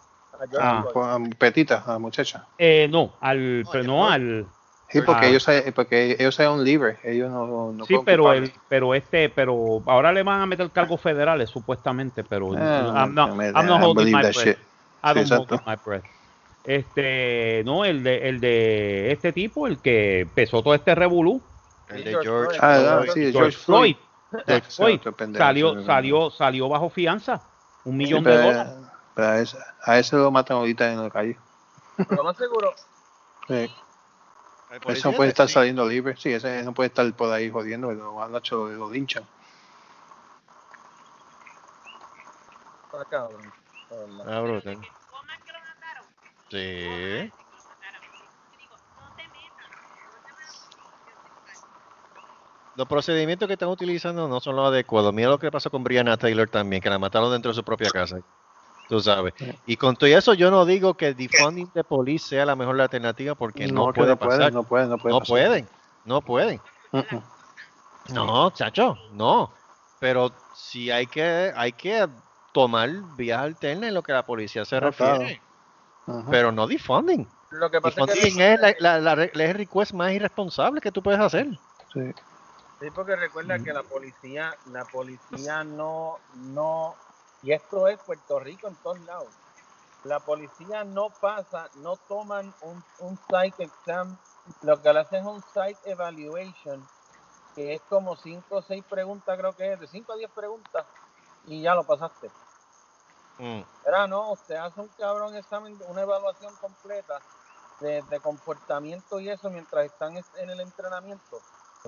[0.50, 0.92] George Ah, Floyd.
[0.92, 2.46] pues, um, petita, a la muchacha.
[2.58, 3.62] eh, no, al...
[3.62, 4.46] No, pero el no, al...
[4.88, 5.28] Sí, porque Ah.
[5.28, 9.82] ellos se- porque ellos son libres, ellos no, no Sí, pero el, pero este, pero
[9.86, 14.06] ahora le van a meter cargos federales supuestamente, pero Ah, I'm not, I'm not holding
[14.14, 14.36] my that breath.
[14.46, 14.58] shit.
[15.02, 15.70] I don't Sí, hold exacto.
[15.70, 16.04] my breath.
[16.64, 21.40] Este, no, el de, el de este tipo, el que empezó todo este revolú,
[21.88, 22.58] El de George George.
[22.58, 22.60] Floyd.
[22.62, 23.96] Ah, ah, sí, George, George Floyd.
[24.30, 27.42] Floyd, George Floyd, salió, salió, salió bajo fianza,
[27.84, 28.72] un Sí, millón de pero- dólares.
[29.14, 31.36] pero a, ese, a ese lo matan ahorita en la calle.
[32.10, 32.72] Lo más seguro,
[33.48, 33.70] Sí.
[35.04, 35.54] No puede estar sí.
[35.54, 36.16] saliendo libre.
[36.16, 37.92] Sí, ese no puede estar por ahí jodiendo.
[37.92, 39.24] Lo han hecho, lo linchan.
[42.84, 43.52] está cabrón.
[43.90, 44.24] de verdad.
[44.28, 44.78] Ah, brutal.
[46.50, 46.84] Sí.
[46.84, 48.04] Lo mataron.
[48.52, 49.70] Y digo, no te metas,
[50.08, 51.66] no te metas.
[52.76, 55.12] Los procedimientos que están utilizando no son los adecuados.
[55.12, 57.90] Mira lo que pasó con Brianna Taylor también, que la mataron dentro de su propia
[57.90, 58.20] casa.
[58.88, 59.34] Tú sabes.
[59.66, 62.80] Y con todo eso, yo no digo que el defunding de police sea la mejor
[62.80, 64.52] alternativa porque no, puede no pasar.
[64.52, 65.14] pueden, no pueden, no pueden.
[65.14, 65.28] no pasar.
[65.32, 65.68] pueden,
[66.04, 66.60] no pueden.
[68.12, 69.52] No, chacho, no.
[69.98, 72.06] Pero si hay que, hay que
[72.52, 75.18] tomar vías alternas en lo que la policía se No, claro.
[75.20, 75.42] refiere.
[76.30, 77.26] Pero no defunding.
[77.50, 80.92] Lo que pasa es que Defunding es la, la, la, la request más irresponsable que
[80.92, 81.48] tú puedes hacer.
[81.92, 82.12] Sí.
[82.80, 86.94] Sí, porque recuerda que la policía, la policía no, no,
[87.46, 89.28] y esto es Puerto Rico en todos lados.
[90.02, 94.16] La policía no pasa, no toman un, un site exam,
[94.62, 96.84] lo que le hacen es un site evaluation,
[97.54, 100.84] que es como 5 o 6 preguntas, creo que es, de 5 a 10 preguntas,
[101.44, 102.32] y ya lo pasaste.
[103.38, 103.60] Mm.
[103.86, 107.20] Era no, usted hace un cabrón examen, una evaluación completa
[107.78, 111.40] de, de comportamiento y eso mientras están es- en el entrenamiento.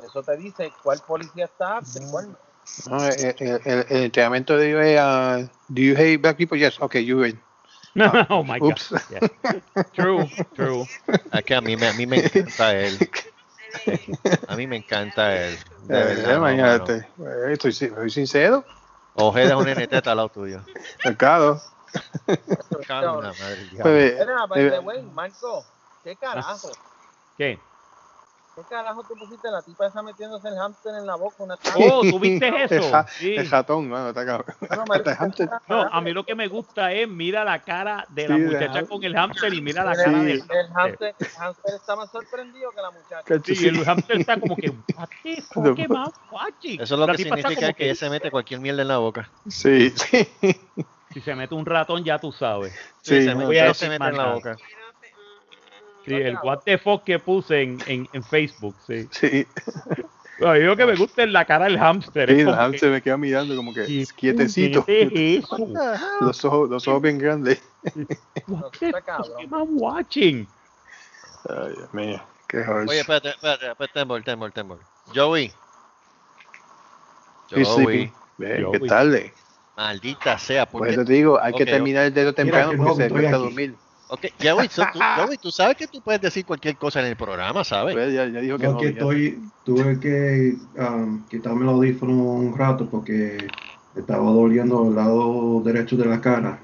[0.04, 2.47] Eso te dice cuál policía está apto y cuál no.
[2.86, 6.58] No, el, el- el- el entrenamiento de es, ah, do you hate black people?
[6.58, 7.40] Yes, okay, you win.
[8.30, 8.90] oh my Oops.
[8.90, 9.00] God.
[9.10, 9.28] Yeah.
[9.92, 10.84] True, true.
[11.32, 12.98] Es que a mí, me, a mí me encanta él.
[14.46, 15.56] A mí me encanta él.
[15.82, 16.38] De Eh, verdad.
[16.38, 17.08] no, imagínate.
[17.18, 17.48] mano.
[17.48, 18.64] Eh, Estoy, soy sincero.
[19.14, 20.60] Ojeda es un NT al lado tuyo.
[21.18, 21.60] Claro.
[22.86, 23.82] Calma, madre del diablo.
[23.92, 25.64] Pues, Era, by eh, the way, Marco,
[26.04, 26.70] ¿qué carajo?
[27.36, 27.58] ¿Qué?
[28.58, 31.36] ¿Qué carajo tú pusiste la tipa esa metiéndose el hámster en la boca?
[31.44, 33.04] Una Oh, ¿tú viste el, eso?
[33.16, 33.36] Sí.
[33.36, 34.46] el ratón, mano, está cabrón.
[34.60, 35.48] No, hamster.
[35.68, 39.04] A mí lo que me gusta es mira la cara de la Sí, muchacha con
[39.04, 42.82] el hamster y mira la cara del el hámster, el hámster está más sorprendido que
[42.82, 43.54] la muchacha.
[43.54, 45.70] Sí, el hamster está como que, what the fuck No.
[45.70, 45.76] am
[46.08, 46.80] I watching?
[46.80, 49.30] Eso es lo La que significa que ella se mete cualquier mierda en la boca.
[49.46, 50.28] Sí, sí.
[51.12, 52.74] Si se mete un ratón, ya tú sabes.
[53.02, 54.56] Sí, se, no, mete, se mete en la boca.
[56.08, 59.08] Sí, el what the fuck que puse en, en, en Facebook, sí.
[59.12, 59.46] Sí,
[60.40, 62.28] Bueno, yo que me gusta es la cara del hamster.
[62.28, 64.84] sí, el que, hamster me queda mirando como que ¿qué quietecito.
[64.84, 65.56] puñete es eso?
[66.20, 67.60] Los ojos, los ojos bien grandes.
[68.46, 70.46] What the fuck am I watching?
[71.48, 72.86] Ay, Dios mío, qué horror.
[72.88, 74.78] Oye, espérate, espérate, espérate, Tembor, Tembor, Tembor.
[75.14, 75.52] Joey.
[77.50, 78.12] Joey.
[78.38, 78.70] Joey.
[78.72, 79.32] qué tarde.
[79.76, 82.76] Maldita sea, Por porque eso te digo, hay que Ok, terminar el dedo temprano que
[82.76, 83.74] porque se cuesta dormir.
[84.08, 87.16] Ok, Joey, so- tú, Joey, tú sabes que tú puedes decir cualquier cosa en el
[87.16, 87.94] programa, ¿sabes?
[87.94, 88.78] Pues ya, ya dijo que No, no.
[88.78, 88.90] que ya.
[88.92, 93.46] estoy, tuve que um, quitarme el audífono un rato porque
[93.94, 96.58] me estaba doliendo el lado derecho de la cara.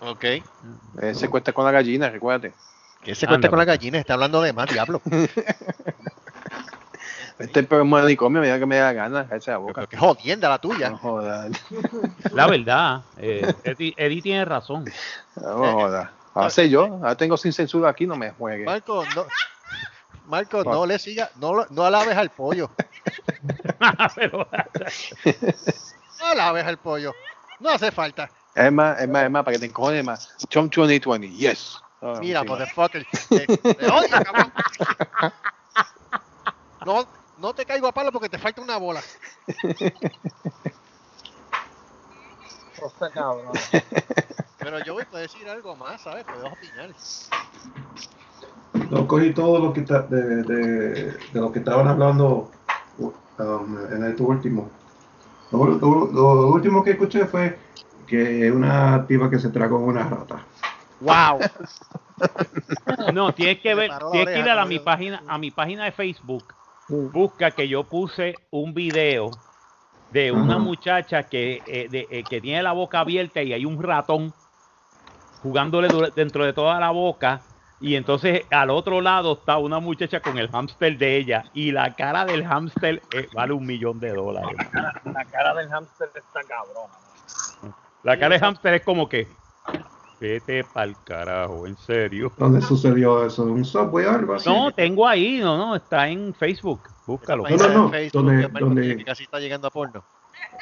[0.00, 0.24] Ok.
[0.24, 0.42] Eh,
[1.14, 2.54] se cuesta con la gallina, recuérdate.
[3.02, 5.00] Que se cuenta Anda, con la gallina, está hablando de más, diablo.
[7.38, 9.86] Este es el manicomio, mira que me da ganas, esa Pero boca.
[9.86, 10.88] qué jodienda la tuya.
[10.90, 11.50] No jodas,
[12.32, 14.86] La verdad, eh, Eddie, Eddie tiene razón.
[15.36, 16.10] no jodas.
[16.36, 18.64] Ahora sé yo, ahora tengo sin censura aquí, no me juegue.
[18.66, 19.26] Marco, no.
[20.26, 22.70] Marco, no le sigas, no, lo- no alaves al pollo.
[26.18, 27.12] No alaves al pollo.
[27.60, 28.30] No hace falta.
[28.54, 30.34] Es más, es más, es más, para que te encojones más.
[30.50, 31.78] Trump 2020, yes.
[32.02, 32.48] Ah, Mira, sí.
[32.48, 33.06] motherfucker.
[33.28, 34.52] Te, te odio, cabrón.
[36.84, 37.08] No,
[37.38, 39.02] no te caigo a palo porque te falta una bola.
[42.78, 43.52] Cosa cabrón.
[44.66, 46.24] Pero yo voy a decir algo más, ¿sabes?
[46.24, 46.90] Puedo opinar.
[48.90, 52.50] No cogí todo lo que está, de, de, de lo que estaban hablando
[52.98, 54.68] um, en este último.
[55.52, 57.56] Lo, lo- lo último que escuché fue
[58.08, 60.44] que una tipa que se tragó una rata.
[61.00, 61.38] wow.
[63.14, 65.92] No, tienes que ver, tienes que ir a, la, mi página, a mi página de
[65.92, 66.42] Facebook.
[66.88, 69.30] Busca que yo puse un video
[70.12, 70.58] de una Ajá.
[70.58, 74.34] muchacha que, eh, de- eh, que tiene la boca abierta y hay un ratón
[75.46, 77.40] jugándole dentro de toda la boca.
[77.80, 81.44] Y entonces al otro lado está una muchacha con el hámster de ella.
[81.54, 84.56] Y la cara del hámster eh, vale un millón de dólares.
[85.04, 86.90] La cara del hámster está cabrón.
[88.02, 89.28] La cara del hámster es como que.
[90.18, 92.32] Vete pa'l carajo, en serio.
[92.38, 93.42] ¿Dónde sucedió eso?
[93.44, 94.48] ¿Un subway o algo así?
[94.48, 96.80] No, tengo ahí, no, no, está en Facebook.
[97.06, 97.44] Búscalo.
[97.46, 100.02] No, no, Facebook donde- de Marco donde- Tiene que casi está llegando a porno.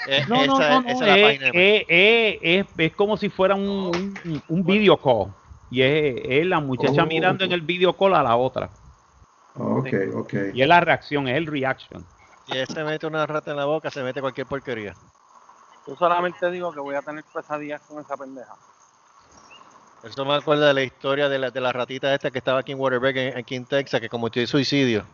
[0.07, 3.55] Eh, No, no, esa, no, no, esa es página de es- es- como si fuera
[3.55, 5.33] un, un, un video call.
[5.71, 7.07] Y es, es la muchacha Oh.
[7.07, 8.71] mirando en el video call a la otra.
[9.57, 10.35] Ok, ok.
[10.53, 12.05] Y es la reacción, es el reaction.
[12.47, 14.95] Si él se mete una rata en la boca, se mete cualquier porquería.
[15.87, 18.55] Yo solamente digo que voy a tener pesadillas con esa pendeja.
[20.03, 22.73] Eso me acuerda de la historia de la, de la ratita esta que estaba aquí
[22.73, 25.05] en Waterberg, en- aquí en Texas, que cometió suicidio.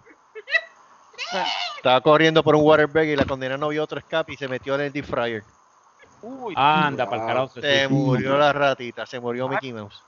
[1.77, 4.75] Estaba corriendo por un Waterberg y la condena no vio otro escape y se metió
[4.75, 5.45] en el deep fryer.
[6.23, 7.49] Uy, Anda, para el carajo.
[7.61, 10.03] se murió la ratita, se murió Mickey Mouse.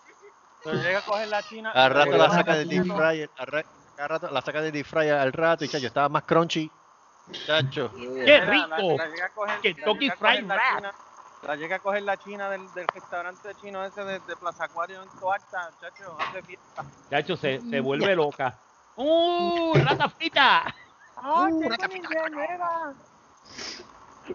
[0.62, 1.70] pero llega a coger la china.
[1.70, 3.64] Al rato la saca del deep fryer, al ra-
[3.98, 6.70] al rato la saca del deep fryer al rato y chacho, estaba más crunchy.
[7.46, 7.90] Chacho.
[7.94, 8.96] ¡Qué rico!
[9.00, 10.76] A coger Fried la Rat.
[10.76, 10.92] china-
[11.42, 15.02] La llega a coger la china del, del restaurante chino ese de, de Plaza Acuario
[15.02, 16.84] en Coarta, chacho, hace fiesta.
[17.10, 18.60] De hecho, se, se vuelve loca.
[18.96, 19.72] ¡Uh!
[19.74, 20.74] ¡Rata frita!
[21.24, 21.48] ¡Ah,
[22.30, 22.94] nueva!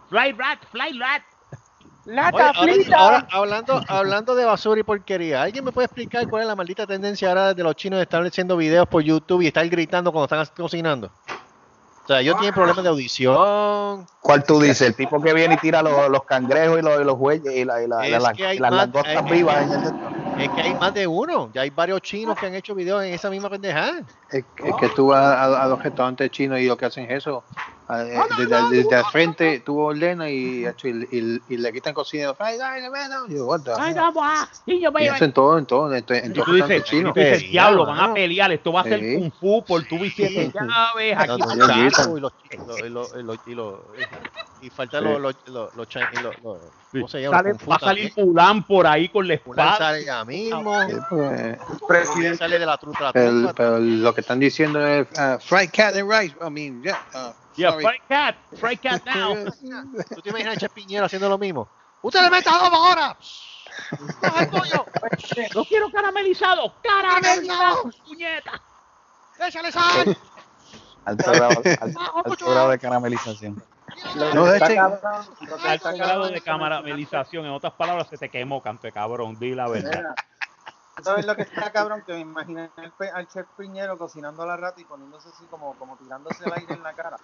[0.09, 0.59] ¡Fly rat!
[0.71, 1.21] ¡Fly rat!
[2.33, 2.57] Oye, ahora,
[2.99, 6.87] ahora, hablando, hablando de basura y porquería, ¿alguien me puede explicar cuál es la maldita
[6.87, 10.33] tendencia ahora de los chinos de estar haciendo videos por YouTube y estar gritando cuando
[10.33, 11.07] están cocinando?
[11.07, 14.07] O sea, ellos tienen problemas de audición.
[14.21, 14.81] ¿Cuál tú dices?
[14.81, 17.65] El tipo que viene y tira los, los cangrejos y los, y los bueyes y,
[17.65, 18.19] la- y la- la-
[18.61, 19.65] las langostas vivas.
[19.65, 21.51] en el- Es que hay más de uno.
[21.53, 24.01] Ya hay varios chinos que han hecho videos en esa misma pendejada.
[24.29, 27.17] Es, es que tú vas a, a los restaurantes chinos y lo que hacen es
[27.17, 27.43] eso.
[27.89, 32.35] Desde, desde al frente tú ordenas y, hecho, y, y- y le quitan cocina.
[32.37, 32.57] Ay,
[34.99, 36.83] Y yo eso en todo, en todo, en, to- en Y todos tú dices,
[37.13, 39.87] dices, diablo, van a pelear, esto va a ser kung fu por
[40.53, 41.41] llaves, aquí
[41.81, 42.17] grito.
[42.17, 42.33] y los
[42.85, 43.15] y los
[43.45, 43.53] y
[46.13, 46.61] y los- los-
[47.69, 48.13] va a salir.
[48.17, 49.77] Mulan por ahí con la espada.
[49.77, 50.87] sale ya mismo.
[50.89, 51.57] Sí, pues,
[51.87, 55.95] Presidente sale de la truta la pero, lo que están diciendo es uh, fried cat
[55.95, 56.35] and rice.
[56.45, 56.97] I mean, yeah.
[57.57, 57.73] Yeah.
[57.73, 59.35] Fry Cat, Fry Cat now.
[60.15, 61.67] ¿Tú te imaginas a Che Piñero haciendo lo mismo?
[62.03, 63.17] ¡Usted le mete ahora!
[64.21, 64.85] ¡Coge el pollo!
[65.53, 68.61] Lo quiero caramelizado, caramelizado, puñeta.
[69.39, 70.17] ¡Échale sal!
[71.05, 73.63] Alto grado, alto, alto grado de caramelización.
[74.33, 78.91] No, de este- Alto grado de caramelización, en otras palabras, se te quemó, canto de
[78.91, 80.15] cabrón, di la verdad.
[81.03, 82.03] ¿Sabes lo que está cabrón?
[82.05, 82.71] Que me imaginé
[83.13, 86.73] al, chef Piñero cocinando a la rata y poniéndose así como, como tirándose el aire
[86.73, 87.17] en la cara.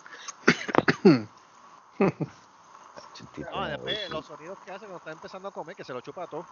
[3.52, 6.28] No, después los sonidos que hace cuando está empezando a comer, que se lo chupa
[6.28, 6.46] todo.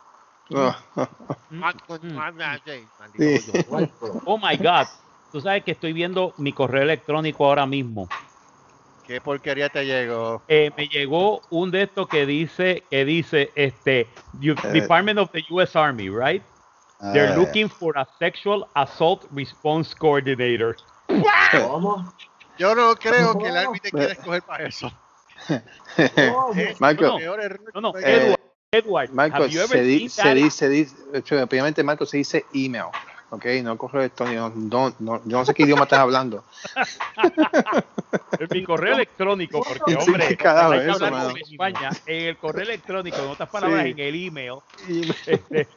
[0.55, 0.77] Ah,
[1.49, 1.63] Mm.
[3.67, 3.87] Pollo.
[4.25, 4.87] Oh my God.
[5.31, 8.07] Tú sabes que estoy viendo mi correo electrónico ahora mismo.
[9.05, 10.41] ¿Qué porquería te llegó?
[10.47, 14.71] Eh, me llegó un de estos que dice, que dice, este, you- Eh.
[14.71, 15.77] Department of the U.S.
[15.77, 16.43] Army, right?
[17.13, 20.75] They're Eh, looking for a sexual assault response coordinator.
[21.07, 22.13] ¿Cómo?
[22.59, 24.91] Yo no creo que el árbitro quiera escoger para eso.
[26.79, 27.19] Marco,
[27.73, 28.39] No, No, Edward,
[28.71, 32.85] Edward, Marco, se, dice, dice, Marco se dice email,
[33.31, 36.43] ok, no correo electrónico, no, no, yo no sé qué idioma estás hablando.
[38.39, 40.43] En mi correo electrónico, porque hombre, hay que
[40.89, 41.29] eso, hablar mano.
[41.31, 43.89] con España, en el correo electrónico, en otras palabras, Sí.
[43.91, 44.59] en el email,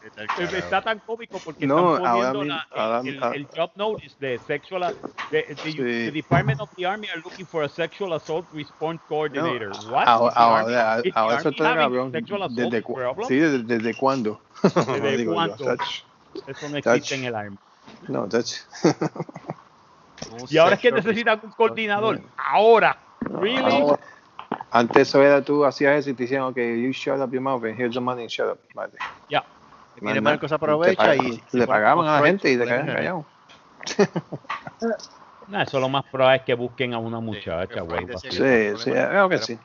[0.00, 0.56] carajo.
[0.56, 3.32] Está tan cómico porque No, están poniendo la- ahora- el, ah.
[3.34, 4.96] el job notice de sexual.
[5.30, 5.76] de- the, Sí.
[5.76, 9.68] the Department of the Army are looking for a sexual assault response coordinator.
[9.84, 10.04] No, What?
[10.08, 12.12] ahora, ahora, ahora eso está cabrón.
[12.12, 12.82] ¿Desde,
[13.28, 14.40] sí, desde, desde cuándo?
[14.62, 15.54] ¿Desde Digo cuándo?
[16.46, 16.86] Eso no Touch.
[16.96, 17.56] existe en el Army.
[18.08, 18.52] No, touch.
[20.32, 22.20] Un Y ahora es que necesitan un coordinador.
[22.36, 22.96] Ahora.
[23.20, 23.58] Really?
[23.82, 23.98] Ahora,
[24.72, 27.64] Antes eso era tú hacías eso y te decían, ok, you shut up your mouth
[27.64, 28.58] and here's the money, shut up.
[28.74, 28.92] Vale.
[29.28, 29.44] Ya.
[30.00, 30.30] Viene Manda.
[30.30, 33.26] Marco se Te aprovecha y le pagaban a la gente y te caen quedaban callados.
[35.46, 38.06] No, eso lo más probable es que busquen a una muchacha, güey.
[38.22, 38.38] Sí, sí,
[38.92, 39.58] creo que sí.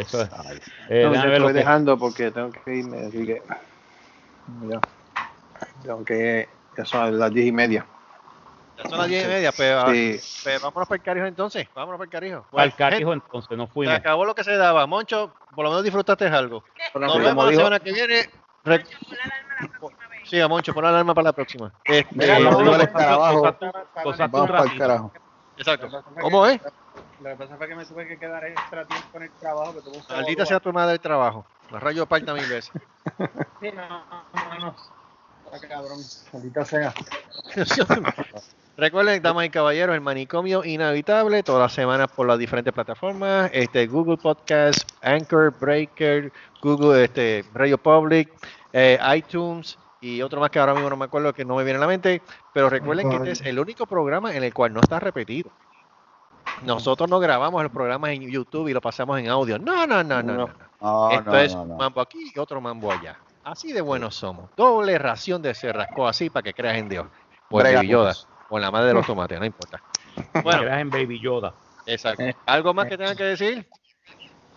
[0.00, 0.28] Eso es.
[0.90, 3.42] Eh, No, estoy que- dejando porque tengo que irme, así que
[4.68, 4.80] ya.
[5.82, 7.86] Tengo que, ya son las diez y media.
[8.76, 10.20] Ya son las 10 y media, pero, Sí.
[10.44, 11.66] pero vámonos para el carijo entonces.
[11.74, 12.36] Vámonos para el carijo.
[12.38, 13.94] Al Bueno, carijo entonces, nos Se fuimos.
[13.96, 14.86] acabó lo que se daba.
[14.86, 16.62] Moncho, por lo menos disfrutaste algo.
[16.94, 18.30] Nos Sí, vemos como la dijo- semana que viene.
[18.64, 18.84] Re-
[20.24, 21.72] Sí, a Moncho, pon la alarma para la próxima.
[21.84, 22.58] Este, Eh, dijo
[24.78, 25.12] carajo.
[25.56, 26.02] Exacto.
[26.20, 26.60] ¿Cómo es?
[27.20, 29.72] Lo que pasa fue que me tuve que quedar extra tiempo en el trabajo.
[29.74, 31.46] Que sábado Maldita sea tu madre del trabajo.
[31.70, 32.70] La rayo parta mil veces.
[33.60, 34.76] Sí, no, no, no.
[35.52, 35.98] Ah, cabrón.
[36.32, 36.92] Maldita sea.
[38.78, 43.86] Recuerden, damas y caballeros, el manicomio inhabitable todas las semanas por las diferentes plataformas, este
[43.86, 46.30] Google Podcast, Anchor, Breaker,
[46.60, 48.30] Google, este Radio Public,
[48.74, 51.78] eh, iTunes y otro más que ahora mismo no me acuerdo que no me viene
[51.78, 52.20] a la mente,
[52.52, 55.50] pero recuerden que este es el único programa en el cual no está repetido.
[56.62, 59.58] Nosotros no grabamos el programa en YouTube y lo pasamos en audio.
[59.58, 60.34] No, no, no, no.
[60.34, 60.50] no,
[60.82, 61.10] no.
[61.10, 61.76] Esto no, es no, no.
[61.76, 63.18] mambo aquí y otro mambo allá.
[63.42, 64.50] Así de buenos somos.
[64.54, 67.06] Doble ración de cerrasco así para que creas en Dios.
[67.48, 68.14] Baby Yoda.
[68.48, 69.80] Con O en la madre de los tomates, no importa.
[70.42, 71.52] Bueno, en Baby Yoda.
[71.86, 72.22] exacto.
[72.46, 73.68] ¿Algo más que tengan que decir?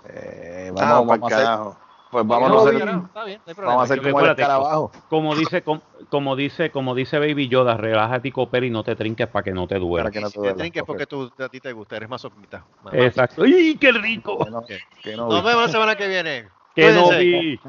[0.06, 1.78] Eh, Ah, vamos, pa'l vamos a hacer, carajo.
[2.12, 3.68] pues vamos No, a hacer, está bien, no hay problema.
[3.76, 4.92] vamos a hacer como el escarabajo.
[5.10, 8.96] Como dice, com- como dice, como dice Baby Yoda, relájate y coopera y no te
[8.96, 10.04] trinques para que no te duela.
[10.06, 12.10] Para que no Si te te duela, trinques porque tú, a ti te gusta, eres
[12.10, 12.64] masoquista.
[12.84, 12.98] Mamá.
[12.98, 13.46] Exacto.
[13.46, 14.44] ¡Y qué rico!
[14.46, 14.62] Que no,
[15.04, 16.48] que no Nos vemos la semana que viene.
[16.76, 17.60] Que no vi.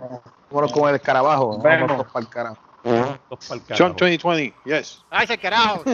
[0.50, 1.60] Vámonos con el escarabajo.
[1.62, 1.88] Vemos.
[1.88, 2.56] Vamos para el carajo.
[3.36, 3.76] Carajo.
[3.76, 5.02] Sean 2020, yes.
[5.10, 5.84] ¡Ay, ese carajo!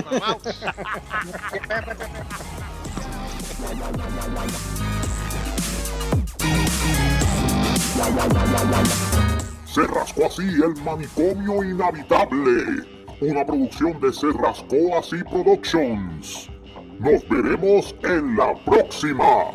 [7.99, 8.83] mamá!
[9.65, 12.85] Se rascó así el manicomio inhabitable.
[13.21, 16.49] Una producción de Se rascó así Productions.
[16.99, 19.51] Nos veremos en la próxima.